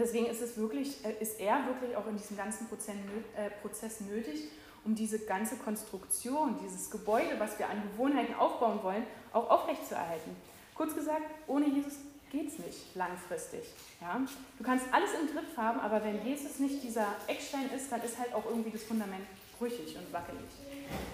deswegen 0.00 0.24
ist, 0.24 0.40
es 0.40 0.56
wirklich, 0.56 1.04
äh, 1.04 1.22
ist 1.22 1.38
er 1.38 1.66
wirklich 1.66 1.94
auch 1.96 2.06
in 2.06 2.16
diesem 2.16 2.38
ganzen 2.38 2.66
äh, 2.66 3.50
Prozess 3.60 4.00
nötig, 4.00 4.48
um 4.84 4.94
diese 4.94 5.18
ganze 5.20 5.56
Konstruktion, 5.56 6.58
dieses 6.62 6.90
Gebäude, 6.90 7.38
was 7.38 7.58
wir 7.58 7.68
an 7.68 7.82
Gewohnheiten 7.92 8.34
aufbauen 8.34 8.80
wollen, 8.82 9.04
auch 9.32 9.48
aufrechtzuerhalten. 9.50 10.34
Kurz 10.74 10.94
gesagt, 10.94 11.22
ohne 11.46 11.66
Jesus 11.66 11.94
geht 12.30 12.48
es 12.48 12.58
nicht 12.58 12.94
langfristig. 12.94 13.62
Ja? 14.00 14.20
Du 14.56 14.64
kannst 14.64 14.86
alles 14.92 15.10
im 15.20 15.26
Griff 15.26 15.56
haben, 15.56 15.80
aber 15.80 16.02
wenn 16.04 16.24
Jesus 16.24 16.58
nicht 16.58 16.82
dieser 16.82 17.06
Eckstein 17.26 17.70
ist, 17.74 17.90
dann 17.90 18.02
ist 18.02 18.18
halt 18.18 18.32
auch 18.32 18.46
irgendwie 18.46 18.70
das 18.70 18.82
Fundament 18.84 19.26
brüchig 19.58 19.96
und 19.96 20.12
wackelig. 20.12 20.40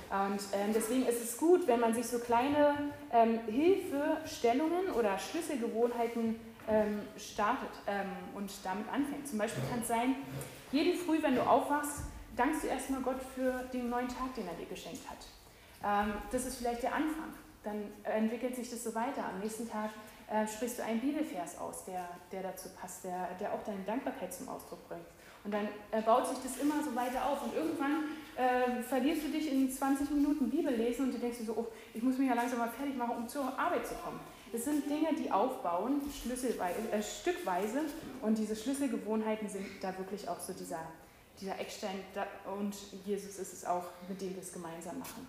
Und 0.08 0.40
ähm, 0.52 0.72
deswegen 0.74 1.06
ist 1.06 1.22
es 1.22 1.36
gut, 1.36 1.66
wenn 1.66 1.80
man 1.80 1.94
sich 1.94 2.06
so 2.06 2.18
kleine 2.18 2.92
ähm, 3.12 3.40
Hilfestellungen 3.48 4.90
oder 4.96 5.18
Schlüsselgewohnheiten 5.18 6.36
ähm, 6.68 7.00
startet 7.18 7.70
ähm, 7.86 8.06
und 8.34 8.50
damit 8.62 8.88
anfängt. 8.88 9.26
Zum 9.28 9.38
Beispiel 9.38 9.62
kann 9.70 9.80
es 9.80 9.88
sein, 9.88 10.14
jeden 10.72 10.98
Früh, 10.98 11.22
wenn 11.22 11.34
du 11.34 11.42
aufwachst, 11.42 12.02
dankst 12.36 12.64
du 12.64 12.68
erstmal 12.68 13.00
Gott 13.00 13.20
für 13.34 13.64
den 13.72 13.88
neuen 13.88 14.08
Tag, 14.08 14.34
den 14.34 14.46
er 14.46 14.54
dir 14.54 14.66
geschenkt 14.66 15.02
hat. 15.08 15.18
Ähm, 15.84 16.14
das 16.30 16.46
ist 16.46 16.56
vielleicht 16.56 16.82
der 16.82 16.94
Anfang. 16.94 17.34
Dann 17.64 17.82
entwickelt 18.04 18.54
sich 18.54 18.70
das 18.70 18.84
so 18.84 18.94
weiter. 18.94 19.24
Am 19.28 19.40
nächsten 19.40 19.68
Tag 19.68 19.90
äh, 20.28 20.46
sprichst 20.46 20.78
du 20.78 20.84
einen 20.84 21.00
Bibelvers 21.00 21.58
aus, 21.58 21.84
der, 21.84 22.08
der 22.30 22.42
dazu 22.42 22.68
passt, 22.80 23.04
der, 23.04 23.28
der 23.40 23.52
auch 23.52 23.62
deine 23.64 23.82
Dankbarkeit 23.84 24.32
zum 24.32 24.48
Ausdruck 24.48 24.88
bringt. 24.88 25.06
Und 25.44 25.54
dann 25.54 25.68
äh, 25.92 26.02
baut 26.02 26.26
sich 26.26 26.38
das 26.42 26.58
immer 26.58 26.82
so 26.82 26.94
weiter 26.96 27.24
auf. 27.24 27.44
Und 27.44 27.54
irgendwann 27.54 28.04
äh, 28.36 28.82
verlierst 28.82 29.24
du 29.24 29.28
dich 29.28 29.52
in 29.52 29.70
20 29.70 30.10
Minuten 30.10 30.50
Bibellesen 30.50 31.06
und 31.06 31.14
du 31.14 31.18
denkst 31.18 31.38
dir 31.38 31.44
so, 31.44 31.54
oh, 31.56 31.66
ich 31.94 32.02
muss 32.02 32.18
mich 32.18 32.28
ja 32.28 32.34
langsam 32.34 32.58
mal 32.58 32.68
fertig 32.68 32.96
machen, 32.96 33.16
um 33.16 33.28
zur 33.28 33.56
Arbeit 33.56 33.86
zu 33.86 33.94
kommen. 33.94 34.18
Das 34.52 34.64
sind 34.64 34.90
Dinge, 34.90 35.14
die 35.14 35.30
aufbauen, 35.30 36.00
äh, 36.90 37.02
stückweise. 37.02 37.80
Und 38.22 38.38
diese 38.38 38.56
Schlüsselgewohnheiten 38.56 39.48
sind 39.48 39.66
da 39.80 39.96
wirklich 39.96 40.28
auch 40.28 40.40
so 40.40 40.52
dieser, 40.52 40.80
dieser 41.40 41.58
Eckstein. 41.58 42.00
Und 42.44 42.74
Jesus 43.04 43.38
ist 43.38 43.52
es 43.52 43.64
auch, 43.64 43.84
mit 44.08 44.20
dem 44.20 44.34
wir 44.34 44.42
es 44.42 44.52
gemeinsam 44.52 44.98
machen. 44.98 45.26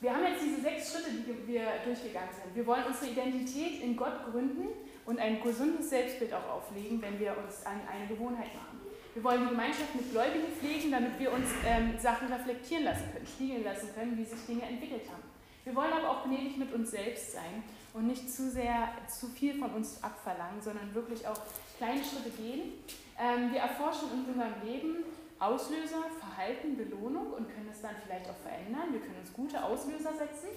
Wir 0.00 0.14
haben 0.14 0.24
jetzt 0.24 0.42
diese 0.42 0.62
sechs 0.62 0.92
Schritte, 0.92 1.10
die 1.10 1.46
wir 1.46 1.66
durchgegangen 1.84 2.30
sind. 2.32 2.56
Wir 2.56 2.66
wollen 2.66 2.84
unsere 2.86 3.10
Identität 3.10 3.82
in 3.82 3.96
Gott 3.96 4.24
gründen 4.30 4.68
und 5.04 5.18
ein 5.18 5.42
gesundes 5.42 5.90
Selbstbild 5.90 6.32
auch 6.32 6.48
auflegen, 6.48 7.02
wenn 7.02 7.20
wir 7.20 7.36
uns 7.36 7.66
an 7.66 7.80
eine 7.86 8.06
Gewohnheit 8.06 8.54
machen. 8.54 8.80
Wir 9.12 9.24
wollen 9.24 9.42
die 9.42 9.50
Gemeinschaft 9.50 9.94
mit 9.94 10.10
Gläubigen 10.10 10.46
pflegen, 10.58 10.92
damit 10.92 11.18
wir 11.18 11.32
uns 11.32 11.48
ähm, 11.66 11.98
Sachen 11.98 12.32
reflektieren 12.32 12.84
lassen 12.84 13.10
können, 13.12 13.26
spiegeln 13.26 13.64
lassen 13.64 13.88
können, 13.94 14.16
wie 14.16 14.24
sich 14.24 14.38
Dinge 14.46 14.62
entwickelt 14.62 15.02
haben. 15.10 15.22
Wir 15.64 15.74
wollen 15.74 15.92
aber 15.92 16.10
auch 16.10 16.24
gnädig 16.24 16.56
mit 16.56 16.72
uns 16.72 16.92
selbst 16.92 17.32
sein 17.32 17.62
und 17.92 18.06
nicht 18.06 18.30
zu 18.30 18.50
sehr, 18.50 18.88
zu 19.08 19.26
viel 19.26 19.58
von 19.58 19.70
uns 19.72 20.02
abverlangen, 20.02 20.62
sondern 20.62 20.94
wirklich 20.94 21.26
auch 21.26 21.40
kleine 21.76 22.02
Schritte 22.02 22.30
gehen. 22.30 22.72
Ähm, 23.20 23.52
wir 23.52 23.60
erforschen 23.60 24.08
in 24.12 24.32
unserem 24.32 24.54
Leben 24.64 25.04
Auslöser, 25.38 26.04
Verhalten, 26.18 26.76
Belohnung 26.76 27.32
und 27.32 27.48
können 27.48 27.68
es 27.70 27.80
dann 27.80 27.94
vielleicht 28.04 28.28
auch 28.28 28.36
verändern. 28.36 28.92
Wir 28.92 29.00
können 29.00 29.18
uns 29.20 29.32
gute 29.32 29.62
Auslöser 29.62 30.12
setzen. 30.12 30.48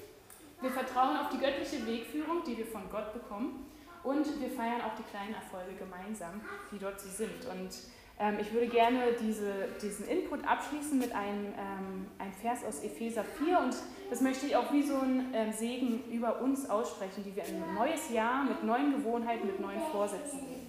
Wir 0.61 0.72
vertrauen 0.72 1.18
auf 1.18 1.30
die 1.30 1.39
göttliche 1.39 1.86
Wegführung, 1.86 2.43
die 2.45 2.57
wir 2.57 2.66
von 2.66 2.89
Gott 2.89 3.14
bekommen. 3.14 3.66
Und 4.03 4.26
wir 4.41 4.49
feiern 4.49 4.82
auch 4.82 4.95
die 4.95 5.03
kleinen 5.03 5.34
Erfolge 5.34 5.76
gemeinsam, 5.76 6.41
die 6.72 6.80
dort 6.80 6.99
so 6.99 7.09
sind. 7.09 7.45
Und 7.45 7.72
ähm, 8.20 8.38
ich 8.39 8.53
würde 8.53 8.68
gerne 8.68 9.14
diese, 9.20 9.70
diesen 9.82 10.07
Input 10.07 10.45
abschließen 10.45 10.99
mit 10.99 11.14
einem, 11.14 11.47
ähm, 11.57 12.07
einem 12.20 12.34
Vers 12.34 12.64
aus 12.64 12.84
Epheser 12.84 13.24
4 13.24 13.59
und 13.59 13.76
das 14.09 14.22
möchte 14.22 14.45
ich 14.45 14.55
auch 14.55 14.72
wie 14.72 14.84
so 14.84 14.97
ein 14.97 15.34
ähm, 15.34 15.51
Segen 15.51 16.03
über 16.11 16.41
uns 16.41 16.70
aussprechen, 16.70 17.24
die 17.26 17.36
wir 17.36 17.45
in 17.45 17.64
ein 17.64 17.74
neues 17.74 18.11
Jahr 18.11 18.43
mit 18.43 18.64
neuen 18.64 18.91
Gewohnheiten, 18.91 19.47
mit 19.47 19.59
neuen 19.59 19.82
Vorsätzen 19.91 20.39
gehen. 20.41 20.62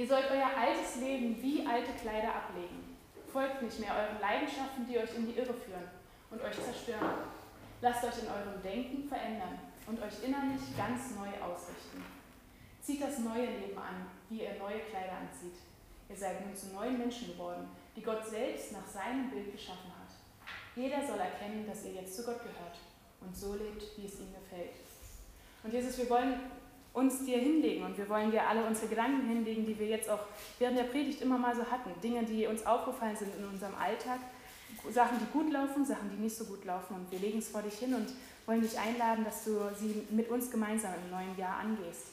Ihr 0.00 0.08
sollt 0.08 0.30
euer 0.30 0.48
altes 0.56 0.96
Leben 0.96 1.36
wie 1.42 1.66
alte 1.66 1.92
Kleider 1.92 2.34
ablegen. 2.34 2.96
Folgt 3.30 3.60
nicht 3.60 3.80
mehr 3.80 3.92
euren 3.92 4.18
Leidenschaften, 4.18 4.86
die 4.88 4.96
euch 4.96 5.14
in 5.14 5.26
die 5.26 5.36
Irre 5.36 5.52
führen 5.52 5.90
und 6.30 6.40
euch 6.40 6.56
zerstören. 6.56 7.20
Lasst 7.82 8.04
euch 8.04 8.22
in 8.24 8.32
eurem 8.32 8.62
Denken 8.62 9.06
verändern 9.06 9.58
und 9.86 10.00
euch 10.00 10.24
innerlich 10.24 10.74
ganz 10.74 11.10
neu 11.20 11.28
ausrichten. 11.44 12.02
Zieht 12.80 13.02
das 13.02 13.18
neue 13.18 13.44
Leben 13.44 13.76
an, 13.76 14.08
wie 14.30 14.40
ihr 14.40 14.56
neue 14.58 14.80
Kleider 14.88 15.20
anzieht. 15.20 15.60
Ihr 16.08 16.16
seid 16.16 16.46
nun 16.46 16.56
zu 16.56 16.72
neuen 16.72 16.96
Menschen 16.96 17.32
geworden, 17.32 17.68
die 17.94 18.02
Gott 18.02 18.24
selbst 18.24 18.72
nach 18.72 18.86
seinem 18.86 19.28
Bild 19.28 19.52
geschaffen 19.52 19.92
hat. 20.00 20.16
Jeder 20.76 21.06
soll 21.06 21.20
erkennen, 21.20 21.66
dass 21.68 21.84
ihr 21.84 21.92
jetzt 22.00 22.16
zu 22.16 22.24
Gott 22.24 22.40
gehört 22.40 22.80
und 23.20 23.36
so 23.36 23.52
lebt, 23.52 23.84
wie 23.98 24.06
es 24.06 24.18
ihm 24.18 24.32
gefällt. 24.32 24.80
Und 25.62 25.74
Jesus, 25.74 25.98
wir 25.98 26.08
wollen 26.08 26.40
uns 26.92 27.24
dir 27.24 27.38
hinlegen 27.38 27.84
und 27.84 27.96
wir 27.96 28.08
wollen 28.08 28.30
dir 28.30 28.46
alle 28.46 28.64
unsere 28.64 28.88
Gedanken 28.88 29.28
hinlegen, 29.28 29.64
die 29.64 29.78
wir 29.78 29.86
jetzt 29.86 30.10
auch 30.10 30.20
während 30.58 30.78
der 30.78 30.84
Predigt 30.84 31.22
immer 31.22 31.38
mal 31.38 31.54
so 31.54 31.64
hatten. 31.64 31.90
Dinge, 32.02 32.24
die 32.24 32.46
uns 32.46 32.66
aufgefallen 32.66 33.16
sind 33.16 33.32
in 33.36 33.44
unserem 33.44 33.74
Alltag, 33.76 34.18
Sachen, 34.92 35.18
die 35.18 35.26
gut 35.32 35.52
laufen, 35.52 35.84
Sachen, 35.84 36.10
die 36.10 36.22
nicht 36.22 36.36
so 36.36 36.44
gut 36.44 36.64
laufen. 36.64 36.94
Und 36.94 37.10
wir 37.10 37.18
legen 37.18 37.38
es 37.38 37.48
vor 37.48 37.62
dich 37.62 37.74
hin 37.74 37.94
und 37.94 38.08
wollen 38.46 38.62
dich 38.62 38.78
einladen, 38.78 39.24
dass 39.24 39.44
du 39.44 39.58
sie 39.78 40.06
mit 40.10 40.28
uns 40.30 40.50
gemeinsam 40.50 40.92
im 41.04 41.10
neuen 41.10 41.36
Jahr 41.36 41.58
angehst. 41.58 42.08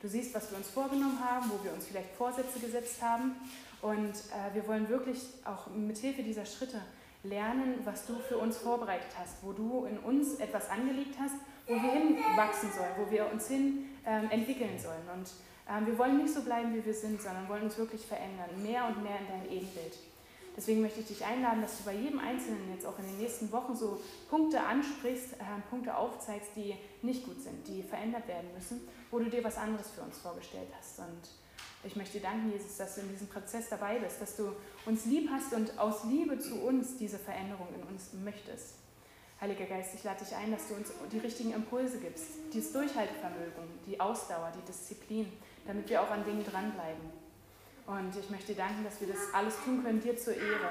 Du 0.00 0.08
siehst, 0.08 0.34
was 0.34 0.50
wir 0.50 0.58
uns 0.58 0.68
vorgenommen 0.68 1.18
haben, 1.22 1.50
wo 1.50 1.62
wir 1.64 1.72
uns 1.72 1.86
vielleicht 1.86 2.14
Vorsätze 2.16 2.58
gesetzt 2.58 3.02
haben. 3.02 3.36
Und 3.82 4.10
äh, 4.10 4.54
wir 4.54 4.66
wollen 4.66 4.88
wirklich 4.88 5.18
auch 5.44 5.68
mit 5.74 5.98
Hilfe 5.98 6.22
dieser 6.22 6.46
Schritte 6.46 6.80
lernen, 7.24 7.74
was 7.84 8.06
du 8.06 8.14
für 8.18 8.38
uns 8.38 8.56
vorbereitet 8.56 9.10
hast, 9.18 9.42
wo 9.42 9.52
du 9.52 9.84
in 9.84 9.98
uns 9.98 10.36
etwas 10.36 10.70
angelegt 10.70 11.16
hast, 11.20 11.34
wo 11.66 11.74
wir 11.74 11.92
hinwachsen 11.92 12.70
sollen, 12.72 12.92
wo 12.98 13.10
wir 13.10 13.30
uns 13.32 13.48
hin 13.48 13.88
ähm, 14.06 14.30
entwickeln 14.30 14.78
sollen. 14.78 15.08
Und 15.14 15.30
ähm, 15.68 15.86
wir 15.86 15.98
wollen 15.98 16.18
nicht 16.18 16.34
so 16.34 16.42
bleiben, 16.42 16.74
wie 16.74 16.84
wir 16.84 16.94
sind, 16.94 17.20
sondern 17.20 17.48
wollen 17.48 17.62
uns 17.62 17.78
wirklich 17.78 18.04
verändern, 18.04 18.50
mehr 18.62 18.86
und 18.86 19.02
mehr 19.02 19.18
in 19.18 19.26
dein 19.28 19.50
Ebenbild. 19.50 19.96
Deswegen 20.56 20.82
möchte 20.82 21.00
ich 21.00 21.06
dich 21.06 21.24
einladen, 21.24 21.62
dass 21.62 21.78
du 21.78 21.84
bei 21.84 21.94
jedem 21.94 22.18
Einzelnen 22.18 22.70
jetzt 22.74 22.84
auch 22.84 22.98
in 22.98 23.06
den 23.06 23.18
nächsten 23.18 23.50
Wochen 23.52 23.74
so 23.74 24.02
Punkte 24.28 24.60
ansprichst, 24.60 25.34
äh, 25.34 25.70
Punkte 25.70 25.96
aufzeigst, 25.96 26.50
die 26.56 26.74
nicht 27.00 27.24
gut 27.24 27.40
sind, 27.40 27.66
die 27.66 27.82
verändert 27.82 28.28
werden 28.28 28.52
müssen, 28.54 28.80
wo 29.10 29.18
du 29.18 29.30
dir 29.30 29.42
was 29.42 29.56
anderes 29.56 29.90
für 29.90 30.02
uns 30.02 30.18
vorgestellt 30.18 30.68
hast. 30.78 30.98
Und 30.98 31.28
ich 31.84 31.96
möchte 31.96 32.18
dir 32.18 32.24
danken, 32.24 32.52
Jesus, 32.52 32.76
dass 32.76 32.96
du 32.96 33.00
in 33.00 33.08
diesem 33.08 33.28
Prozess 33.28 33.70
dabei 33.70 33.98
bist, 33.98 34.20
dass 34.20 34.36
du 34.36 34.52
uns 34.84 35.06
lieb 35.06 35.30
hast 35.32 35.54
und 35.54 35.78
aus 35.78 36.04
Liebe 36.04 36.38
zu 36.38 36.56
uns 36.60 36.96
diese 36.98 37.18
Veränderung 37.18 37.68
in 37.74 37.82
uns 37.84 38.12
möchtest. 38.12 38.81
Heiliger 39.42 39.66
Geist, 39.66 39.92
ich 39.96 40.04
lade 40.04 40.24
dich 40.24 40.36
ein, 40.36 40.52
dass 40.52 40.68
du 40.68 40.74
uns 40.74 40.92
die 41.10 41.18
richtigen 41.18 41.52
Impulse 41.52 41.98
gibst, 41.98 42.26
dieses 42.52 42.72
Durchhaltevermögen, 42.72 43.64
die 43.88 43.98
Ausdauer, 43.98 44.52
die 44.54 44.64
Disziplin, 44.64 45.32
damit 45.66 45.90
wir 45.90 46.00
auch 46.00 46.10
an 46.10 46.24
Dingen 46.24 46.44
dranbleiben. 46.44 47.10
Und 47.88 48.16
ich 48.16 48.30
möchte 48.30 48.54
dir 48.54 48.62
danken, 48.62 48.84
dass 48.84 49.00
wir 49.00 49.08
das 49.08 49.34
alles 49.34 49.56
tun 49.64 49.82
können, 49.82 50.00
dir 50.00 50.16
zur 50.16 50.34
Ehre, 50.34 50.70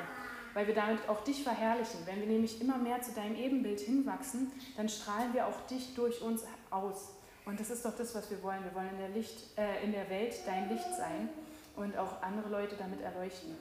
weil 0.53 0.67
wir 0.67 0.73
damit 0.73 1.01
auch 1.09 1.21
dich 1.25 1.43
verherrlichen. 1.43 1.99
Wenn 2.05 2.21
wir 2.21 2.27
nämlich 2.27 2.61
immer 2.61 2.77
mehr 2.77 3.01
zu 3.01 3.11
deinem 3.11 3.35
Ebenbild 3.35 3.81
hinwachsen, 3.81 4.53
dann 4.77 4.87
strahlen 4.87 5.33
wir 5.33 5.47
auch 5.47 5.67
dich 5.67 5.93
durch 5.93 6.21
uns 6.21 6.43
aus. 6.69 7.09
Und 7.43 7.59
das 7.59 7.71
ist 7.71 7.83
doch 7.83 7.97
das, 7.97 8.15
was 8.15 8.31
wir 8.31 8.41
wollen. 8.41 8.63
Wir 8.63 8.73
wollen 8.73 8.91
in 8.91 8.99
der, 8.99 9.09
Licht, 9.09 9.57
äh, 9.57 9.83
in 9.83 9.91
der 9.91 10.09
Welt 10.09 10.33
dein 10.45 10.69
Licht 10.69 10.95
sein 10.95 11.27
und 11.75 11.97
auch 11.97 12.21
andere 12.21 12.47
Leute 12.47 12.77
damit 12.77 13.01
erleuchten. 13.01 13.53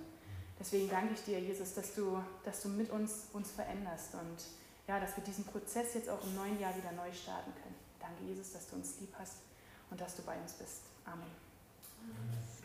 Deswegen 0.61 0.89
danke 0.89 1.15
ich 1.15 1.25
dir, 1.25 1.41
Jesus, 1.41 1.75
dass 1.75 1.97
du, 1.97 2.23
dass 2.45 2.63
du 2.63 2.69
mit 2.69 2.91
uns 2.91 3.27
uns 3.33 3.51
veränderst 3.51 4.15
und 4.15 4.60
ja, 4.91 4.99
dass 4.99 5.17
wir 5.17 5.23
diesen 5.23 5.45
Prozess 5.45 5.95
jetzt 5.95 6.11
auch 6.11 6.21
im 6.25 6.35
neuen 6.35 6.59
Jahr 6.59 6.75
wieder 6.77 6.91
neu 6.91 7.13
starten 7.13 7.53
können. 7.63 7.77
Danke, 8.01 8.25
Jesus, 8.25 8.53
dass 8.53 8.69
du 8.69 8.75
uns 8.75 8.99
lieb 8.99 9.15
hast 9.17 9.37
und 9.89 10.01
dass 10.01 10.17
du 10.17 10.23
bei 10.23 10.37
uns 10.37 10.55
bist. 10.55 10.83
Amen. 11.05 11.31
Amen. 12.03 12.60